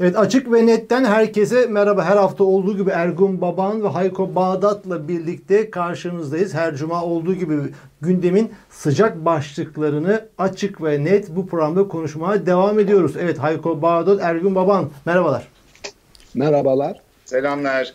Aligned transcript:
Evet 0.00 0.18
açık 0.18 0.52
ve 0.52 0.66
netten 0.66 1.04
herkese 1.04 1.66
merhaba. 1.66 2.04
Her 2.04 2.16
hafta 2.16 2.44
olduğu 2.44 2.76
gibi 2.76 2.90
Ergun 2.90 3.40
Baban 3.40 3.82
ve 3.82 3.88
Hayko 3.88 4.34
Bağdat'la 4.34 5.08
birlikte 5.08 5.70
karşınızdayız. 5.70 6.54
Her 6.54 6.74
cuma 6.74 7.04
olduğu 7.04 7.34
gibi 7.34 7.54
gündemin 8.00 8.52
sıcak 8.70 9.24
başlıklarını 9.24 10.28
açık 10.38 10.82
ve 10.82 11.04
net 11.04 11.36
bu 11.36 11.46
programda 11.46 11.88
konuşmaya 11.88 12.46
devam 12.46 12.78
ediyoruz. 12.78 13.12
Evet 13.20 13.38
Hayko 13.38 13.82
Bağdat, 13.82 14.20
Ergun 14.22 14.54
Baban 14.54 14.90
merhabalar. 15.06 15.48
Merhabalar. 16.34 17.00
Selamlar. 17.24 17.94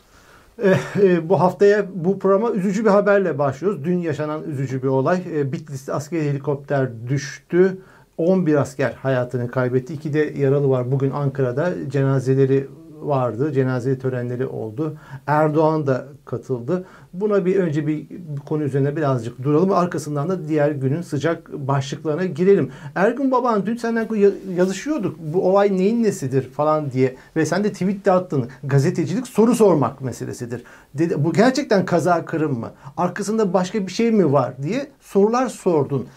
Eh, 0.63 0.77
eh, 1.01 1.19
bu 1.23 1.39
haftaya 1.39 1.85
bu 1.93 2.19
programa 2.19 2.51
üzücü 2.51 2.85
bir 2.85 2.89
haberle 2.89 3.37
başlıyoruz. 3.37 3.83
Dün 3.83 3.97
yaşanan 3.97 4.43
üzücü 4.43 4.83
bir 4.83 4.87
olay. 4.87 5.17
Eh, 5.17 5.51
Bitlis'te 5.51 5.93
askeri 5.93 6.29
helikopter 6.29 6.89
düştü. 7.07 7.77
11 8.21 8.55
asker 8.55 8.91
hayatını 8.91 9.51
kaybetti. 9.51 9.93
İki 9.93 10.13
de 10.13 10.33
yaralı 10.37 10.69
var 10.69 10.91
bugün 10.91 11.11
Ankara'da. 11.11 11.89
Cenazeleri 11.89 12.67
vardı. 13.01 13.51
Cenaze 13.53 13.99
törenleri 13.99 14.45
oldu. 14.45 14.97
Erdoğan 15.27 15.87
da 15.87 16.05
katıldı. 16.25 16.85
Buna 17.13 17.45
bir 17.45 17.55
önce 17.55 17.87
bir 17.87 18.07
konu 18.45 18.63
üzerine 18.63 18.95
birazcık 18.95 19.43
duralım. 19.43 19.71
Arkasından 19.71 20.29
da 20.29 20.47
diğer 20.47 20.71
günün 20.71 21.01
sıcak 21.01 21.53
başlıklarına 21.53 22.25
girelim. 22.25 22.71
Ergun 22.95 23.31
Baban 23.31 23.65
dün 23.65 23.75
senden 23.75 24.07
yazışıyorduk. 24.55 25.19
Bu 25.19 25.49
olay 25.49 25.77
neyin 25.77 26.03
nesidir 26.03 26.49
falan 26.49 26.91
diye. 26.91 27.15
Ve 27.35 27.45
sen 27.45 27.63
de 27.63 27.71
tweet 27.71 28.05
de 28.05 28.11
attın. 28.11 28.47
Gazetecilik 28.63 29.27
soru 29.27 29.55
sormak 29.55 30.01
meselesidir. 30.01 30.63
Dedi, 30.93 31.23
bu 31.23 31.33
gerçekten 31.33 31.85
kaza 31.85 32.25
kırım 32.25 32.59
mı? 32.59 32.71
Arkasında 32.97 33.53
başka 33.53 33.87
bir 33.87 33.91
şey 33.91 34.11
mi 34.11 34.31
var 34.31 34.53
diye 34.63 34.87
sorular 34.99 35.47
sordun. 35.47 36.07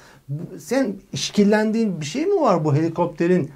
Sen 0.59 0.95
işkillendiğin 1.13 2.01
bir 2.01 2.07
şey 2.07 2.27
mi 2.27 2.41
var 2.41 2.65
bu 2.65 2.75
helikopterin 2.75 3.51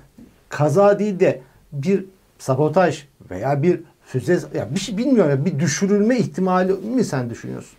kaza 0.48 0.98
değil 0.98 1.20
de 1.20 1.40
bir 1.72 2.04
sabotaj 2.38 3.04
veya 3.30 3.62
bir 3.62 3.80
füze 4.04 4.38
ya 4.54 4.68
bir 4.74 4.80
şey 4.80 4.96
bilmiyorum 4.96 5.44
bir 5.44 5.58
düşürülme 5.58 6.18
ihtimali 6.18 6.72
mi 6.72 7.04
sen 7.04 7.30
düşünüyorsun? 7.30 7.78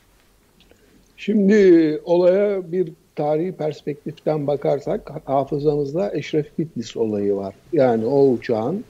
Şimdi 1.18 2.02
olaya 2.06 2.72
bir 2.72 2.92
tarihi 3.16 3.52
perspektiften 3.52 4.48
bakarsak 4.48 5.12
hafızamızda 5.26 6.16
Eşref 6.16 6.60
Bitlis 6.60 6.98
olayı 6.98 7.36
var. 7.36 7.56
Yani 7.74 8.06
o 8.06 8.30
uçağın 8.30 8.84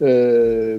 e, 0.00 0.08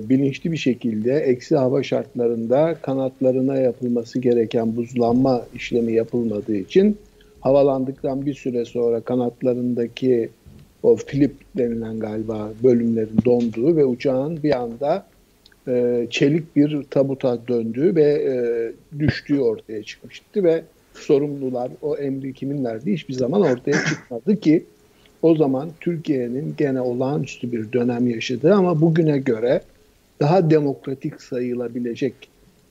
bilinçli 0.09 0.51
bir 0.51 0.57
şekilde 0.57 1.13
eksi 1.13 1.55
hava 1.55 1.83
şartlarında 1.83 2.75
kanatlarına 2.81 3.55
yapılması 3.55 4.19
gereken 4.19 4.75
buzlanma 4.75 5.45
işlemi 5.55 5.93
yapılmadığı 5.93 6.55
için 6.55 6.97
havalandıktan 7.41 8.25
bir 8.25 8.33
süre 8.33 8.65
sonra 8.65 9.01
kanatlarındaki 9.01 10.29
o 10.83 10.95
flip 10.95 11.35
denilen 11.57 11.99
galiba 11.99 12.51
bölümlerin 12.63 13.19
donduğu 13.25 13.75
ve 13.75 13.85
uçağın 13.85 14.43
bir 14.43 14.59
anda 14.59 15.05
e, 15.67 16.07
çelik 16.09 16.55
bir 16.55 16.83
tabuta 16.83 17.39
döndüğü 17.47 17.95
ve 17.95 18.03
e, 18.03 18.33
düştüğü 18.99 19.39
ortaya 19.39 19.83
çıkmıştı 19.83 20.43
ve 20.43 20.63
sorumlular 20.93 21.71
o 21.81 21.97
emri 21.97 22.33
kimin 22.33 22.65
verdiği 22.65 22.93
hiçbir 22.93 23.13
zaman 23.13 23.41
ortaya 23.41 23.85
çıkmadı 23.89 24.39
ki 24.39 24.63
o 25.21 25.35
zaman 25.35 25.69
Türkiye'nin 25.79 26.53
gene 26.57 26.81
olağanüstü 26.81 27.51
bir 27.51 27.71
dönem 27.71 28.07
yaşadığı 28.07 28.53
ama 28.53 28.81
bugüne 28.81 29.17
göre 29.17 29.61
daha 30.19 30.49
demokratik 30.49 31.21
sayılabilecek 31.21 32.13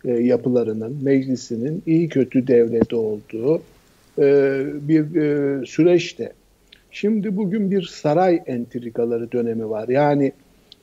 e, 0.04 0.12
yapılarının, 0.12 0.98
meclisinin 1.02 1.82
iyi 1.86 2.08
kötü 2.08 2.46
devrede 2.46 2.96
olduğu 2.96 3.62
e, 4.18 4.64
bir 4.88 5.16
e, 5.16 5.66
süreçte. 5.66 6.32
Şimdi 6.90 7.36
bugün 7.36 7.70
bir 7.70 7.82
saray 7.82 8.42
entrikaları 8.46 9.32
dönemi 9.32 9.70
var. 9.70 9.88
Yani 9.88 10.32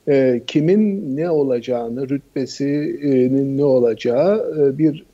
e, 0.07 0.41
kimin 0.47 1.15
ne 1.17 1.29
olacağını, 1.29 2.09
rütbesinin 2.09 3.57
ne 3.57 3.63
olacağı 3.63 4.55
e, 4.59 4.77
bir 4.77 5.05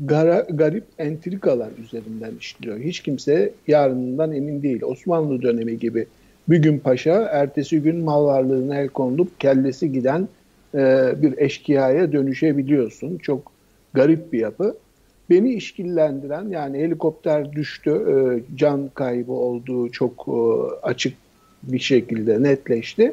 gara, 0.00 0.46
garip 0.50 0.84
entrikalar 0.98 1.70
üzerinden 1.84 2.32
işliyor. 2.40 2.78
Hiç 2.78 3.00
kimse 3.00 3.52
yarınından 3.68 4.32
emin 4.32 4.62
değil. 4.62 4.82
Osmanlı 4.82 5.42
dönemi 5.42 5.78
gibi 5.78 6.06
bir 6.48 6.58
gün 6.58 6.78
paşa, 6.78 7.28
ertesi 7.32 7.82
gün 7.82 7.96
mal 7.96 8.24
varlığına 8.24 8.76
el 8.76 8.88
konulup 8.88 9.40
kellesi 9.40 9.92
giden 9.92 10.28
e, 10.74 11.12
bir 11.22 11.38
eşkıyaya 11.38 12.12
dönüşebiliyorsun. 12.12 13.18
Çok 13.18 13.52
garip 13.94 14.32
bir 14.32 14.38
yapı. 14.38 14.76
Beni 15.30 15.54
işkillendiren 15.54 16.48
yani 16.48 16.78
helikopter 16.78 17.52
düştü, 17.52 17.90
e, 17.90 18.14
can 18.56 18.90
kaybı 18.94 19.32
olduğu 19.32 19.90
çok 19.90 20.28
e, 20.28 20.40
açık 20.82 21.14
bir 21.62 21.78
şekilde 21.78 22.42
netleşti. 22.42 23.12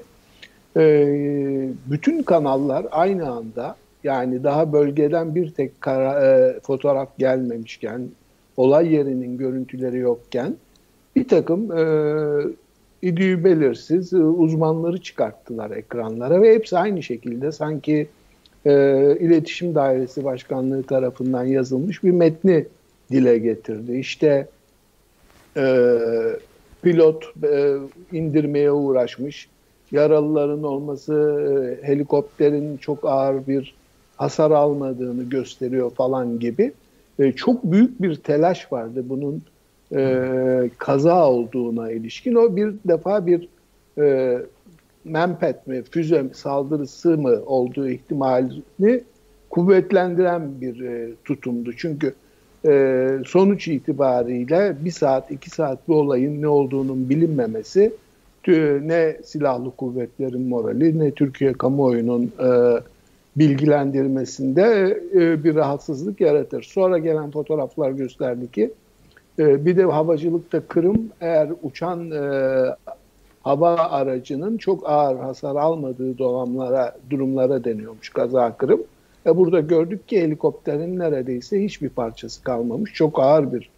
E, 0.77 1.07
bütün 1.91 2.23
kanallar 2.23 2.85
aynı 2.91 3.31
anda 3.31 3.75
yani 4.03 4.44
daha 4.44 4.73
bölgeden 4.73 5.35
bir 5.35 5.51
tek 5.51 5.81
kara, 5.81 6.59
fotoğraf 6.59 7.17
gelmemişken, 7.17 8.01
olay 8.57 8.94
yerinin 8.94 9.38
görüntüleri 9.38 9.97
yokken 9.97 10.56
bir 11.16 11.27
takım 11.27 11.77
e, 11.77 11.83
idüğü 13.01 13.44
belirsiz 13.44 14.13
uzmanları 14.13 15.01
çıkarttılar 15.01 15.72
ekranlara 15.72 16.41
ve 16.41 16.53
hepsi 16.53 16.77
aynı 16.77 17.03
şekilde 17.03 17.51
sanki 17.51 18.07
e, 18.67 19.17
İletişim 19.19 19.75
Dairesi 19.75 20.23
Başkanlığı 20.23 20.83
tarafından 20.83 21.44
yazılmış 21.44 22.03
bir 22.03 22.11
metni 22.11 22.66
dile 23.11 23.38
getirdi. 23.38 23.97
İşte 23.97 24.47
e, 25.57 25.88
pilot 26.81 27.23
e, 27.44 27.75
indirmeye 28.11 28.72
uğraşmış, 28.72 29.50
yaralıların 29.91 30.63
olması 30.63 31.13
e, 31.83 31.88
helikopterin 31.88 32.77
çok 32.77 33.06
ağır 33.06 33.47
bir 33.47 33.75
hasar 34.17 34.51
almadığını 34.51 35.23
gösteriyor 35.23 35.91
falan 35.91 36.39
gibi. 36.39 36.73
E, 37.19 37.31
çok 37.31 37.63
büyük 37.63 38.01
bir 38.01 38.16
telaş 38.16 38.72
vardı 38.72 39.03
bunun 39.09 39.41
e, 39.95 40.69
kaza 40.77 41.29
olduğuna 41.29 41.91
ilişkin. 41.91 42.35
O 42.35 42.56
bir 42.56 42.73
defa 42.85 43.25
bir 43.25 43.47
e, 43.97 44.38
mempet 45.09 45.68
mi, 45.68 45.84
füze 45.91 46.25
saldırısı 46.34 47.18
mı 47.18 47.41
olduğu 47.45 47.90
ihtimalini 47.90 49.01
kuvvetlendiren 49.50 50.62
bir 50.62 50.79
e, 50.79 51.09
tutumdu. 51.25 51.73
Çünkü 51.78 52.13
e, 52.66 53.09
sonuç 53.25 53.68
itibariyle 53.68 54.75
bir 54.85 54.91
saat, 54.91 55.31
iki 55.31 55.50
saat 55.50 55.88
bir 55.88 55.94
olayın 55.94 56.41
ne 56.41 56.47
olduğunun 56.47 57.09
bilinmemesi 57.09 57.94
ne 58.84 59.18
silahlı 59.23 59.72
kuvvetlerin 59.72 60.41
morali 60.41 61.00
ne 61.00 61.12
Türkiye 61.12 61.53
kamuoyunun 61.53 62.24
e, 62.24 62.50
bilgilendirmesinde 63.35 64.97
e, 65.13 65.44
bir 65.44 65.56
rahatsızlık 65.56 66.22
yaratır. 66.22 66.63
Sonra 66.63 66.97
gelen 66.97 67.31
fotoğraflar 67.31 67.91
gösterdi 67.91 68.51
ki 68.51 68.72
e, 69.39 69.66
bir 69.66 69.78
de 69.78 69.84
havacılıkta 69.84 70.59
Kırım 70.59 71.09
eğer 71.22 71.50
uçan 71.63 72.12
e, 72.12 72.22
hava 73.47 73.75
aracının 73.75 74.58
çok 74.58 74.90
ağır 74.90 75.16
hasar 75.16 75.56
almadığı 75.56 76.18
durumlara, 76.18 76.96
durumlara 77.09 77.63
deniyormuş 77.63 78.09
kaza 78.09 78.58
kırım. 78.58 78.84
E 79.25 79.38
burada 79.38 79.59
gördük 79.59 80.08
ki 80.08 80.22
helikopterin 80.22 81.00
neredeyse 81.00 81.63
hiçbir 81.63 81.90
parçası 81.90 82.44
kalmamış. 82.44 82.94
Çok 82.94 83.19
ağır 83.19 83.53
bir 83.53 83.69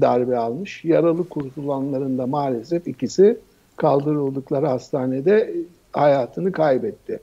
darbe 0.00 0.38
almış. 0.38 0.84
Yaralı 0.84 1.28
kurtulanların 1.28 2.18
da 2.18 2.26
maalesef 2.26 2.88
ikisi 2.88 3.38
kaldırıldıkları 3.76 4.66
hastanede 4.66 5.54
hayatını 5.92 6.52
kaybetti. 6.52 7.20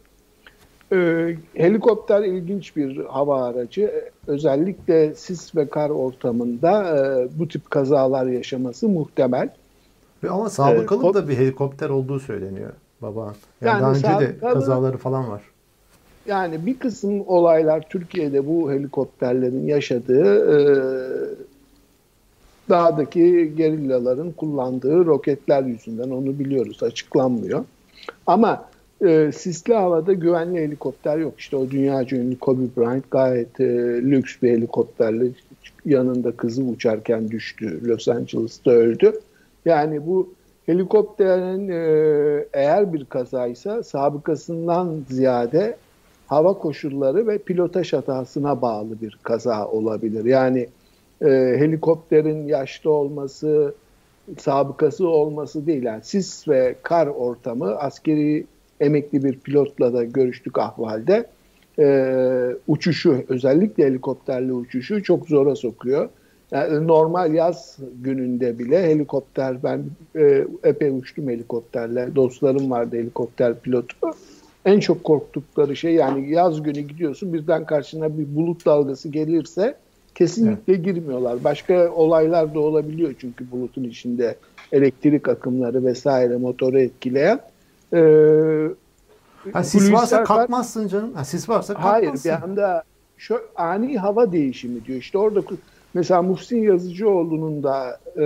Ee, 0.94 1.36
helikopter 1.54 2.24
ilginç 2.24 2.76
bir 2.76 3.06
hava 3.06 3.44
aracı. 3.44 3.92
Özellikle 4.28 5.16
sis 5.16 5.56
ve 5.56 5.70
kar 5.70 5.90
ortamında 5.90 6.98
e, 6.98 7.28
bu 7.40 7.48
tip 7.48 7.72
kazalar 7.72 8.26
yaşaması 8.26 8.90
muhtemel. 8.90 9.50
Ama 10.30 10.50
sabıkalı 10.50 11.14
da 11.14 11.28
bir 11.30 11.38
helikopter 11.38 11.90
olduğu 11.90 12.20
söyleniyor 12.20 12.72
baba. 13.02 13.22
Yani, 13.22 13.34
yani 13.62 13.82
daha 13.82 13.92
önce 13.92 14.28
de 14.28 14.38
kazaları 14.38 14.98
falan 14.98 15.30
var. 15.30 15.42
Yani 16.28 16.66
bir 16.66 16.80
kısım 16.80 17.24
olaylar 17.28 17.86
Türkiye'de 17.90 18.48
bu 18.48 18.72
helikopterlerin 18.72 19.68
yaşadığı 19.68 20.56
e, 20.56 20.58
dağdaki 22.70 23.54
gerillaların 23.58 24.32
kullandığı 24.32 25.06
roketler 25.06 25.64
yüzünden 25.64 26.10
onu 26.10 26.40
biliyoruz 26.40 26.84
açıklanmıyor. 26.84 27.66
Ama 28.28 28.66
e, 29.06 29.32
sisli 29.32 29.74
havada 29.74 30.14
güvenli 30.14 30.60
helikopter 30.60 31.18
yok. 31.18 31.34
İşte 31.38 31.58
o 31.58 31.70
dünyaca 31.70 32.18
ünlü 32.18 32.40
Kobe 32.40 32.64
Bryant 32.78 33.12
gayet 33.12 33.60
e, 33.60 33.66
lüks 34.02 34.36
bir 34.42 34.50
helikopterle 34.50 35.26
yanında 35.86 36.32
kızı 36.32 36.64
uçarken 36.64 37.32
düştü. 37.32 37.88
Los 37.88 38.08
Angeles'ta 38.08 38.72
öldü. 38.72 39.14
Yani 39.66 40.08
bu 40.08 40.34
helikopterin 40.66 41.70
e, 41.70 42.46
eğer 42.54 42.94
bir 42.94 43.06
kazaysa 43.06 43.84
sabıkasından 43.84 45.04
ziyade 45.10 45.78
hava 46.28 46.54
koşulları 46.54 47.28
ve 47.28 47.38
pilotaj 47.38 47.94
hatasına 47.94 48.62
bağlı 48.62 49.02
bir 49.02 49.20
kaza 49.24 49.68
olabilir. 49.68 50.26
Yani 50.26 50.68
e, 51.22 51.28
helikopterin 51.58 52.48
yaşlı 52.48 52.92
olması, 52.92 53.74
sabıkası 54.38 55.08
olması 55.08 55.68
değil. 55.68 55.84
Yani 55.84 56.04
sis 56.04 56.48
ve 56.48 56.76
kar 56.84 57.08
ortamı 57.08 57.76
askeri 57.76 58.46
emekli 58.80 59.24
bir 59.24 59.40
pilotla 59.40 59.94
da 59.94 60.04
görüştük 60.04 60.60
ahvalde. 60.60 61.26
E, 61.80 62.56
uçuşu 62.68 63.24
özellikle 63.30 63.86
helikopterli 63.86 64.54
uçuşu 64.54 65.04
çok 65.04 65.28
zora 65.28 65.56
sokuyor. 65.56 66.10
Yani 66.52 66.88
normal 66.88 67.34
yaz 67.34 67.78
gününde 68.02 68.60
bile 68.60 68.84
helikopter 68.84 69.64
ben 69.64 69.84
e, 70.16 70.48
epey 70.64 70.90
uçtum 70.90 71.30
helikopterle. 71.30 72.16
Dostlarım 72.16 72.72
vardı 72.72 72.96
helikopter 72.96 73.60
pilotu. 73.60 73.96
En 74.66 74.80
çok 74.80 75.04
korktukları 75.04 75.76
şey 75.76 75.94
yani 75.94 76.32
yaz 76.32 76.64
günü 76.64 76.80
gidiyorsun 76.80 77.34
birden 77.34 77.66
karşına 77.66 78.18
bir 78.18 78.36
bulut 78.36 78.66
dalgası 78.66 79.10
gelirse 79.10 79.76
kesinlikle 80.16 80.74
evet. 80.74 80.86
girmiyorlar. 80.86 81.44
Başka 81.44 81.92
olaylar 81.92 82.56
da 82.56 82.60
olabiliyor 82.60 83.14
çünkü 83.20 83.52
bulutun 83.52 83.84
içinde 83.84 84.36
elektrik 84.72 85.30
akımları 85.30 85.86
vesaire 85.86 86.38
motoru 86.38 86.80
etkileyen. 86.80 87.40
Ee, 87.94 88.68
ha, 89.54 89.64
sis 89.64 89.92
varsa 89.92 90.24
kalkmazsın 90.24 90.88
canım. 90.88 91.14
Ha, 91.14 91.26
sis 91.26 91.50
varsa 91.50 91.74
kalkmazsın. 91.74 92.30
Hayır 92.30 92.40
bir 92.40 92.44
anda 92.44 92.84
şu 93.18 93.40
ani 93.56 93.98
hava 93.98 94.32
değişimi 94.32 94.86
diyor. 94.86 95.00
İşte 95.00 95.18
orada 95.18 95.42
mesela 95.96 96.22
Muhsin 96.22 96.62
Yazıcıoğlu'nun 96.62 97.64
da 97.64 98.00
e, 98.16 98.22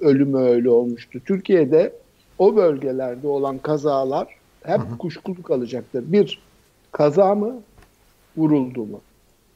ölümü 0.00 0.38
öyle 0.38 0.70
olmuştu. 0.70 1.20
Türkiye'de 1.26 1.92
o 2.38 2.56
bölgelerde 2.56 3.28
olan 3.28 3.58
kazalar 3.58 4.28
hep 4.64 4.78
hı 4.78 4.82
hı. 4.82 4.98
kuşkulu 4.98 5.42
kalacaktır. 5.42 6.04
Bir, 6.12 6.42
kaza 6.92 7.34
mı, 7.34 7.54
vuruldu 8.36 8.84
mu? 8.84 9.00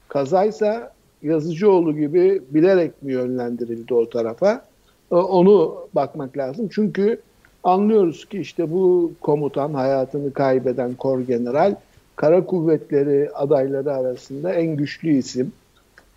Kazaysa 0.09 0.93
Yazıcıoğlu 1.23 1.97
gibi 1.97 2.43
bilerek 2.51 3.03
mi 3.03 3.13
yönlendirildi 3.13 3.95
o 3.95 4.09
tarafa? 4.09 4.65
E, 5.13 5.15
onu 5.15 5.89
bakmak 5.95 6.37
lazım. 6.37 6.69
Çünkü 6.73 7.21
anlıyoruz 7.65 8.25
ki 8.29 8.39
işte 8.39 8.73
bu 8.73 9.13
komutan 9.21 9.75
hayatını 9.75 10.33
kaybeden 10.33 10.95
kor 10.95 11.21
general 11.21 11.75
kara 12.17 12.47
kuvvetleri 12.47 13.31
adayları 13.35 13.93
arasında 13.93 14.53
en 14.53 14.77
güçlü 14.77 15.11
isim. 15.11 15.53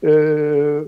Ee, 0.04 0.80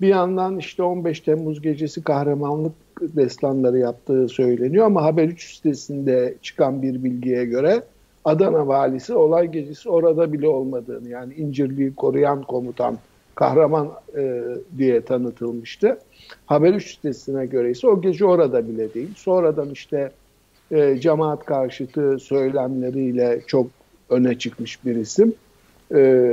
bir 0.00 0.08
yandan 0.08 0.58
işte 0.58 0.82
15 0.82 1.20
Temmuz 1.20 1.62
gecesi 1.62 2.04
kahramanlık 2.04 2.72
destanları 3.00 3.78
yaptığı 3.78 4.28
söyleniyor 4.28 4.86
ama 4.86 5.02
Haber 5.02 5.24
3 5.24 5.54
sitesinde 5.54 6.34
çıkan 6.42 6.82
bir 6.82 7.04
bilgiye 7.04 7.44
göre 7.44 7.82
Adana 8.24 8.66
valisi 8.66 9.14
olay 9.14 9.50
gecesi 9.50 9.88
orada 9.90 10.32
bile 10.32 10.48
olmadığını 10.48 11.08
yani 11.08 11.34
İncirli'yi 11.34 11.94
koruyan 11.94 12.42
komutan 12.42 12.98
kahraman 13.34 13.90
e, 14.16 14.42
diye 14.78 15.00
tanıtılmıştı. 15.00 15.98
Haber 16.46 16.74
3 16.74 16.94
sitesine 16.94 17.46
göre 17.46 17.70
ise 17.70 17.88
o 17.88 18.00
gece 18.00 18.24
orada 18.24 18.68
bile 18.68 18.94
değil. 18.94 19.10
Sonradan 19.16 19.70
işte 19.70 20.10
e, 20.70 21.00
cemaat 21.00 21.44
karşıtı 21.44 22.18
söylemleriyle 22.18 23.40
çok 23.46 23.66
öne 24.10 24.38
çıkmış 24.38 24.84
bir 24.84 24.96
isim. 24.96 25.34
E, 25.94 26.30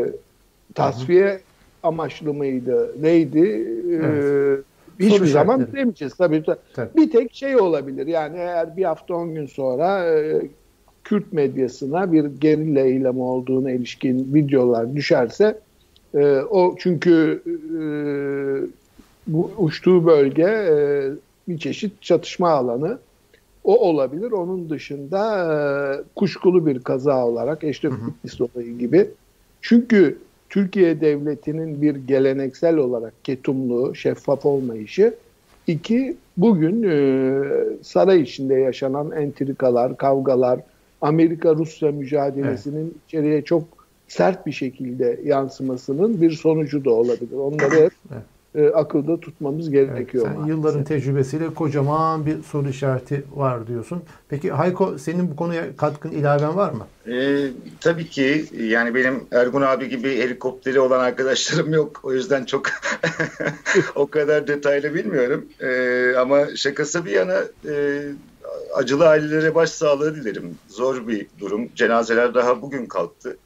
tasfiye 0.76 1.40
amaçlı 1.88 2.34
mıydı? 2.34 2.96
Neydi? 3.02 3.40
E, 3.40 3.94
evet. 3.96 4.64
E, 5.00 5.04
hiçbir 5.06 5.18
Soru 5.18 5.28
zaman 5.28 5.58
şartları. 5.58 5.78
demeyeceğiz. 5.78 6.14
Tabii, 6.14 6.44
tabii. 6.74 6.90
Bir 6.96 7.12
tek 7.12 7.34
şey 7.34 7.58
olabilir. 7.58 8.08
Yani 8.08 8.38
eğer 8.38 8.78
bir 8.78 8.84
hafta 8.84 9.16
on 9.16 9.36
gün 9.36 9.46
sonra 9.46 10.06
e, 10.06 10.42
Kürt 11.04 11.34
medyasına 11.34 12.12
bir 12.12 12.26
gerilla 12.26 12.80
eylemi 12.80 13.22
olduğuna 13.22 13.72
ilişkin 13.72 14.34
videolar 14.34 14.96
düşerse 14.96 15.60
e, 16.16 16.38
o 16.38 16.76
çünkü 16.80 17.42
e, 17.48 17.82
bu 19.28 19.52
uçtuğu 19.58 20.06
bölge 20.06 20.44
e, 20.44 20.76
bir 21.48 21.58
çeşit 21.58 22.02
çatışma 22.02 22.50
alanı. 22.50 22.98
O 23.64 23.90
olabilir. 23.90 24.32
Onun 24.32 24.70
dışında 24.70 25.22
e, 25.54 25.56
kuşkulu 26.16 26.66
bir 26.66 26.80
kaza 26.80 27.26
olarak 27.26 27.64
Eşref 27.64 27.94
Bitlis 27.94 28.42
olayı 28.42 28.78
gibi. 28.78 29.10
Çünkü 29.62 30.18
Türkiye 30.50 31.02
devletinin 31.02 31.82
bir 31.82 31.96
geleneksel 31.96 32.78
olarak 32.78 33.14
ketumluğu, 33.24 33.96
şeffaf 33.96 34.46
olmayışı. 34.46 35.14
İki, 35.68 36.18
bugün 36.38 36.84
e, 36.84 37.44
saray 37.82 38.22
içinde 38.22 38.54
yaşanan 38.54 39.12
entrikalar, 39.12 39.98
kavgalar, 39.98 40.60
Amerika-Rusya 41.02 41.92
mücadelesinin 41.92 42.84
evet. 42.84 42.96
içeriye 43.08 43.42
çok 43.42 43.64
sert 44.08 44.46
bir 44.46 44.52
şekilde 44.52 45.20
yansımasının 45.24 46.22
bir 46.22 46.32
sonucu 46.32 46.86
da 46.86 46.92
olabilir. 46.92 47.38
Onları 47.38 47.76
hep 47.76 47.92
evet 48.12 48.24
e, 48.56 48.68
akılda 48.70 49.20
tutmamız 49.20 49.70
gerekiyor. 49.70 50.26
Evet, 50.28 50.38
sen 50.40 50.46
yılların 50.46 50.84
tecrübesiyle 50.84 51.54
kocaman 51.54 52.26
bir 52.26 52.44
soru 52.44 52.70
işareti 52.70 53.24
var 53.36 53.68
diyorsun. 53.68 54.04
Peki 54.30 54.52
Hayko 54.52 54.98
senin 54.98 55.32
bu 55.32 55.36
konuya 55.36 55.76
katkın 55.78 56.12
ilaven 56.12 56.56
var 56.56 56.72
mı? 56.72 56.88
Ee, 57.08 57.48
tabii 57.82 58.08
ki 58.08 58.46
yani 58.60 58.96
benim 58.96 59.24
Ergun 59.32 59.62
abi 59.62 59.90
gibi 59.90 60.18
helikopteri 60.18 60.80
olan 60.80 61.00
arkadaşlarım 61.00 61.74
yok. 61.74 62.00
O 62.04 62.14
yüzden 62.14 62.46
çok 62.46 62.66
o 63.96 64.08
kadar 64.08 64.48
detaylı 64.48 64.94
bilmiyorum. 64.94 65.46
Ee, 65.62 66.16
ama 66.18 66.56
şakası 66.56 67.06
bir 67.06 67.12
yana 67.12 67.38
e, 67.70 68.04
acılı 68.76 69.08
ailelere 69.08 69.56
başsağlığı 69.56 70.16
dilerim. 70.16 70.56
Zor 70.68 71.08
bir 71.08 71.28
durum. 71.40 71.70
Cenazeler 71.76 72.34
daha 72.34 72.62
bugün 72.62 72.86
kalktı 72.86 73.38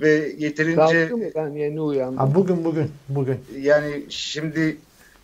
ve 0.00 0.32
yeterince... 0.38 1.10
Ben 1.34 1.50
yeni 1.50 1.80
uyandım. 1.80 2.16
Ha, 2.18 2.34
bugün 2.34 2.64
bugün 2.64 2.90
bugün. 3.08 3.36
Yani 3.60 4.04
şimdi 4.08 4.76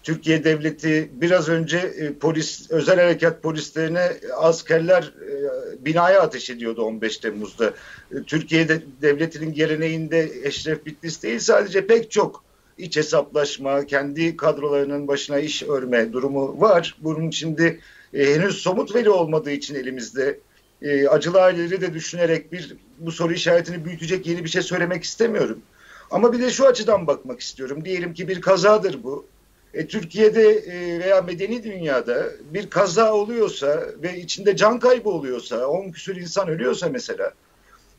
Türkiye 0.03 0.45
Devleti 0.45 1.11
biraz 1.13 1.49
önce 1.49 1.79
e, 1.79 2.13
polis 2.13 2.71
özel 2.71 3.01
harekat 3.01 3.43
polislerine 3.43 4.13
askerler 4.37 5.03
e, 5.03 5.85
binaya 5.85 6.21
ateş 6.23 6.51
ediyordu 6.51 6.83
15 6.83 7.19
Temmuz'da. 7.19 7.73
E, 8.13 8.23
Türkiye 8.27 8.69
Devleti'nin 9.03 9.55
geleneğinde 9.55 10.31
Eşref 10.45 10.87
Bitlis 10.87 11.23
değil 11.23 11.39
sadece 11.39 11.87
pek 11.87 12.11
çok 12.11 12.45
iç 12.79 12.97
hesaplaşma, 12.97 13.87
kendi 13.87 14.37
kadrolarının 14.37 15.09
başına 15.09 15.39
iş 15.39 15.63
örme 15.63 16.13
durumu 16.13 16.61
var. 16.61 16.97
Bunun 17.01 17.31
şimdi 17.31 17.81
henüz 18.13 18.57
somut 18.57 18.95
veri 18.95 19.11
olmadığı 19.11 19.51
için 19.51 19.75
elimizde 19.75 20.39
e, 20.83 21.09
acılı 21.09 21.43
aileleri 21.43 21.81
de 21.81 21.95
düşünerek 21.95 22.53
bir 22.53 22.77
bu 22.99 23.13
soru 23.13 23.33
işaretini 23.33 23.85
büyütecek 23.85 24.27
yeni 24.27 24.45
bir 24.45 24.49
şey 24.49 24.63
söylemek 24.63 25.05
istemiyorum. 25.05 25.63
Ama 26.11 26.33
bir 26.33 26.41
de 26.41 26.51
şu 26.51 26.67
açıdan 26.67 27.07
bakmak 27.07 27.41
istiyorum. 27.41 27.85
Diyelim 27.85 28.15
ki 28.15 28.29
bir 28.29 28.41
kazadır 28.41 29.03
bu. 29.03 29.27
E, 29.75 29.87
Türkiye'de 29.87 30.49
e, 30.51 30.99
veya 30.99 31.23
medeni 31.23 31.63
dünyada 31.63 32.27
bir 32.55 32.71
kaza 32.71 33.13
oluyorsa 33.13 33.87
ve 34.03 34.19
içinde 34.19 34.57
can 34.57 34.79
kaybı 34.79 35.09
oluyorsa, 35.09 35.67
10 35.67 35.91
küsur 35.91 36.17
insan 36.17 36.49
ölüyorsa 36.49 36.89
mesela, 36.89 37.33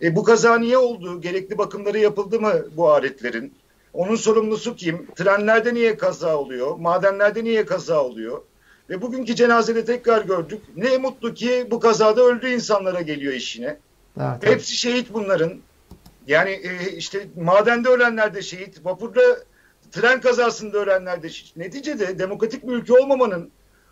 e, 0.02 0.16
bu 0.16 0.24
kaza 0.24 0.58
niye 0.58 0.78
oldu? 0.78 1.22
Gerekli 1.22 1.58
bakımları 1.58 2.00
yapıldı 2.00 2.40
mı 2.40 2.54
bu 2.78 2.92
aletlerin? 2.92 3.54
Onun 3.94 4.16
sorumlusu 4.16 4.76
kim? 4.76 5.08
Trenlerde 5.16 5.74
niye 5.74 5.98
kaza 5.98 6.38
oluyor? 6.38 6.76
Madenlerde 6.76 7.44
niye 7.44 7.66
kaza 7.66 8.04
oluyor? 8.04 8.42
Ve 8.90 9.02
bugünkü 9.02 9.36
cenazede 9.36 9.86
tekrar 9.86 10.22
gördük. 10.22 10.62
Ne 10.76 10.98
mutlu 10.98 11.34
ki 11.34 11.68
bu 11.72 11.80
kazada 11.80 12.22
öldü 12.22 12.50
insanlara 12.50 13.02
geliyor 13.02 13.34
işine. 13.34 13.78
Evet, 14.20 14.46
Hepsi 14.46 14.76
şehit 14.76 15.14
bunların. 15.14 15.54
Yani 16.28 16.50
e, 16.50 16.92
işte 16.92 17.28
madende 17.36 17.90
ölenler 17.90 18.34
de 18.34 18.42
şehit, 18.42 18.86
vapurda 18.86 19.22
tren 19.92 20.22
kazasında 20.22 20.78
ölenler 20.78 21.24
de 21.24 21.30
şehit. 21.30 21.58
Neticede 21.58 22.20
demokratik 22.20 22.68
bir 22.68 22.74
ülke 22.74 22.94
olmamanın 22.94 23.52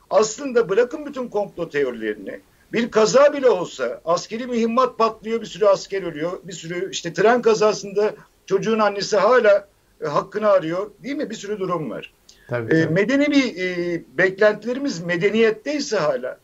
aslında 0.09 0.69
bırakın 0.69 1.05
bütün 1.05 1.27
komplo 1.27 1.69
teorilerini. 1.69 2.39
Bir 2.73 2.91
kaza 2.91 3.33
bile 3.33 3.49
olsa 3.49 4.01
askeri 4.05 4.47
mühimmat 4.47 4.97
patlıyor, 4.97 5.41
bir 5.41 5.45
sürü 5.45 5.65
asker 5.65 6.03
ölüyor. 6.03 6.31
Bir 6.43 6.53
sürü 6.53 6.91
işte 6.91 7.13
tren 7.13 7.41
kazasında 7.41 8.13
çocuğun 8.45 8.79
annesi 8.79 9.17
hala 9.17 9.67
e, 10.01 10.07
hakkını 10.07 10.47
arıyor. 10.49 10.91
Değil 11.03 11.15
mi? 11.15 11.29
Bir 11.29 11.35
sürü 11.35 11.59
durum 11.59 11.89
var. 11.89 12.13
Tabii, 12.47 12.75
e, 12.75 12.83
tabii. 12.83 12.93
medeni 12.93 13.27
bir 13.31 13.57
e, 13.57 14.01
beklentilerimiz 14.17 15.03
medeniyetteyse 15.03 15.97
hala 15.97 16.37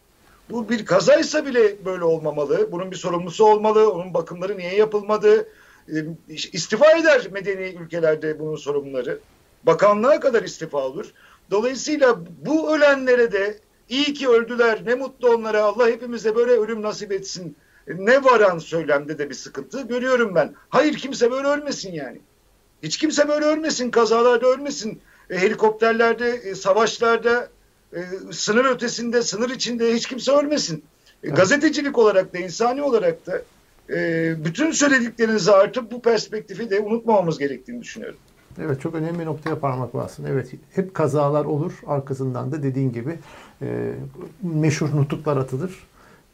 bu 0.49 0.69
bir 0.69 0.85
kazaysa 0.85 1.45
bile 1.45 1.85
böyle 1.85 2.03
olmamalı. 2.03 2.71
Bunun 2.71 2.91
bir 2.91 2.95
sorumlusu 2.95 3.45
olmalı. 3.45 3.91
Onun 3.91 4.13
bakımları 4.13 4.57
niye 4.57 4.75
yapılmadı? 4.75 5.47
E, 5.87 5.95
istifa 6.29 6.91
eder 6.91 7.27
medeni 7.31 7.75
ülkelerde 7.81 8.39
bunun 8.39 8.55
sorumluları. 8.55 9.19
Bakanlığa 9.63 10.19
kadar 10.19 10.43
istifa 10.43 10.77
olur. 10.77 11.13
Dolayısıyla 11.51 12.19
bu 12.45 12.75
ölenlere 12.75 13.31
de 13.31 13.59
iyi 13.89 14.13
ki 14.13 14.29
öldüler 14.29 14.85
ne 14.85 14.95
mutlu 14.95 15.29
onlara 15.29 15.63
Allah 15.63 15.87
hepimize 15.87 16.35
böyle 16.35 16.51
ölüm 16.51 16.81
nasip 16.81 17.11
etsin. 17.11 17.55
Ne 17.87 18.23
varan 18.23 18.59
söylemde 18.59 19.17
de 19.17 19.29
bir 19.29 19.35
sıkıntı 19.35 19.81
görüyorum 19.81 20.35
ben. 20.35 20.53
Hayır 20.69 20.93
kimse 20.93 21.31
böyle 21.31 21.47
ölmesin 21.47 21.91
yani. 21.93 22.21
Hiç 22.83 22.97
kimse 22.97 23.27
böyle 23.27 23.45
ölmesin, 23.45 23.91
kazalarda 23.91 24.47
ölmesin 24.47 25.01
e, 25.29 25.37
helikopterlerde, 25.37 26.29
e, 26.29 26.55
savaşlarda, 26.55 27.49
e, 27.93 28.03
sınır 28.31 28.65
ötesinde, 28.65 29.21
sınır 29.21 29.49
içinde 29.49 29.93
hiç 29.93 30.07
kimse 30.07 30.31
ölmesin. 30.31 30.83
E. 31.23 31.29
Gazetecilik 31.29 31.97
olarak 31.97 32.33
da, 32.33 32.37
insani 32.37 32.83
olarak 32.83 33.27
da 33.27 33.41
e, 33.89 34.35
bütün 34.45 34.71
söylediklerinizi 34.71 35.51
artıp 35.51 35.91
bu 35.91 36.01
perspektifi 36.01 36.69
de 36.69 36.79
unutmamamız 36.79 37.37
gerektiğini 37.37 37.81
düşünüyorum. 37.81 38.17
Evet 38.61 38.81
çok 38.81 38.95
önemli 38.95 39.19
bir 39.19 39.25
noktaya 39.25 39.59
parmak 39.59 39.93
basın. 39.93 40.25
Evet 40.25 40.51
hep 40.71 40.93
kazalar 40.93 41.45
olur. 41.45 41.73
Arkasından 41.87 42.51
da 42.51 42.63
dediğin 42.63 42.91
gibi 42.91 43.19
e, 43.61 43.93
meşhur 44.41 44.95
nutuklar 44.95 45.37
atılır. 45.37 45.71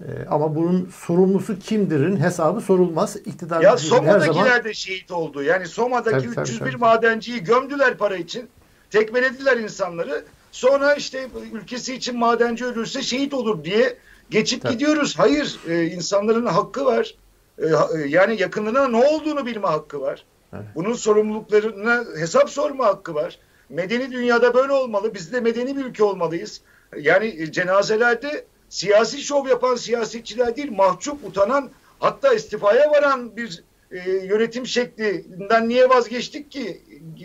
Ee, 0.01 0.05
ama 0.29 0.55
bunun 0.55 0.89
sorumlusu 0.95 1.59
kimdirin 1.59 2.17
hesabı 2.17 2.61
sorulmaz. 2.61 3.15
İktidar 3.15 3.61
ya 3.61 3.77
Soma'dakiler 3.77 4.33
zaman... 4.33 4.63
de 4.63 4.73
şehit 4.73 5.11
oldu. 5.11 5.43
Yani 5.43 5.67
Soma'daki 5.67 6.27
tabii, 6.33 6.41
301 6.41 6.59
tabii, 6.59 6.77
madenciyi 6.77 7.43
gömdüler 7.43 7.97
para 7.97 8.15
için. 8.15 8.49
Tekmelediler 8.89 9.57
insanları. 9.57 10.25
Sonra 10.55 10.93
işte 10.93 11.27
ülkesi 11.53 11.95
için 11.95 12.19
madenci 12.19 12.65
ölürse 12.65 13.01
şehit 13.01 13.33
olur 13.33 13.63
diye 13.63 13.97
geçip 14.29 14.61
tabii. 14.61 14.73
gidiyoruz. 14.73 15.19
Hayır, 15.19 15.59
e, 15.69 15.85
insanların 15.85 16.45
hakkı 16.45 16.85
var. 16.85 17.15
E, 17.59 17.65
e, 17.65 18.07
yani 18.07 18.41
yakınına 18.41 18.87
ne 18.87 19.05
olduğunu 19.05 19.45
bilme 19.45 19.67
hakkı 19.67 20.01
var. 20.01 20.25
Evet. 20.53 20.63
Bunun 20.75 20.93
sorumluluklarına 20.93 22.03
hesap 22.19 22.49
sorma 22.49 22.85
hakkı 22.85 23.15
var. 23.15 23.39
Medeni 23.69 24.11
dünyada 24.11 24.53
böyle 24.53 24.71
olmalı. 24.71 25.13
Biz 25.13 25.33
de 25.33 25.39
medeni 25.39 25.77
bir 25.77 25.85
ülke 25.85 26.03
olmalıyız. 26.03 26.61
Yani 26.99 27.25
e, 27.25 27.51
cenazelerde 27.51 28.45
siyasi 28.69 29.21
şov 29.21 29.47
yapan 29.47 29.75
siyasetçiler 29.75 30.55
değil, 30.55 30.71
mahcup, 30.71 31.25
utanan, 31.25 31.69
hatta 31.99 32.33
istifaya 32.33 32.91
varan 32.91 33.37
bir 33.37 33.63
e, 33.95 34.11
yönetim 34.25 34.65
şeklinden 34.65 35.69
niye 35.69 35.89
vazgeçtik 35.89 36.51
ki? 36.51 36.81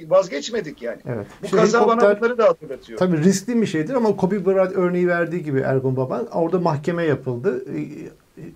Vazgeçmedik 0.08 0.82
yani. 0.82 1.00
Evet. 1.06 1.26
Bu 1.42 1.44
işte 1.44 1.56
kaza 1.56 1.86
bana 1.88 2.18
bunları 2.18 2.38
da 2.38 2.44
hatırlatıyor. 2.44 2.98
Tabii 2.98 3.18
riskli 3.18 3.60
bir 3.60 3.66
şeydir 3.66 3.94
ama 3.94 4.16
Kobe 4.16 4.46
Bryant 4.46 4.72
örneği 4.72 5.08
verdiği 5.08 5.42
gibi 5.42 5.60
Ergun 5.60 5.96
Baban 5.96 6.26
orada 6.26 6.58
mahkeme 6.58 7.04
yapıldı. 7.04 7.64
E, 7.76 7.80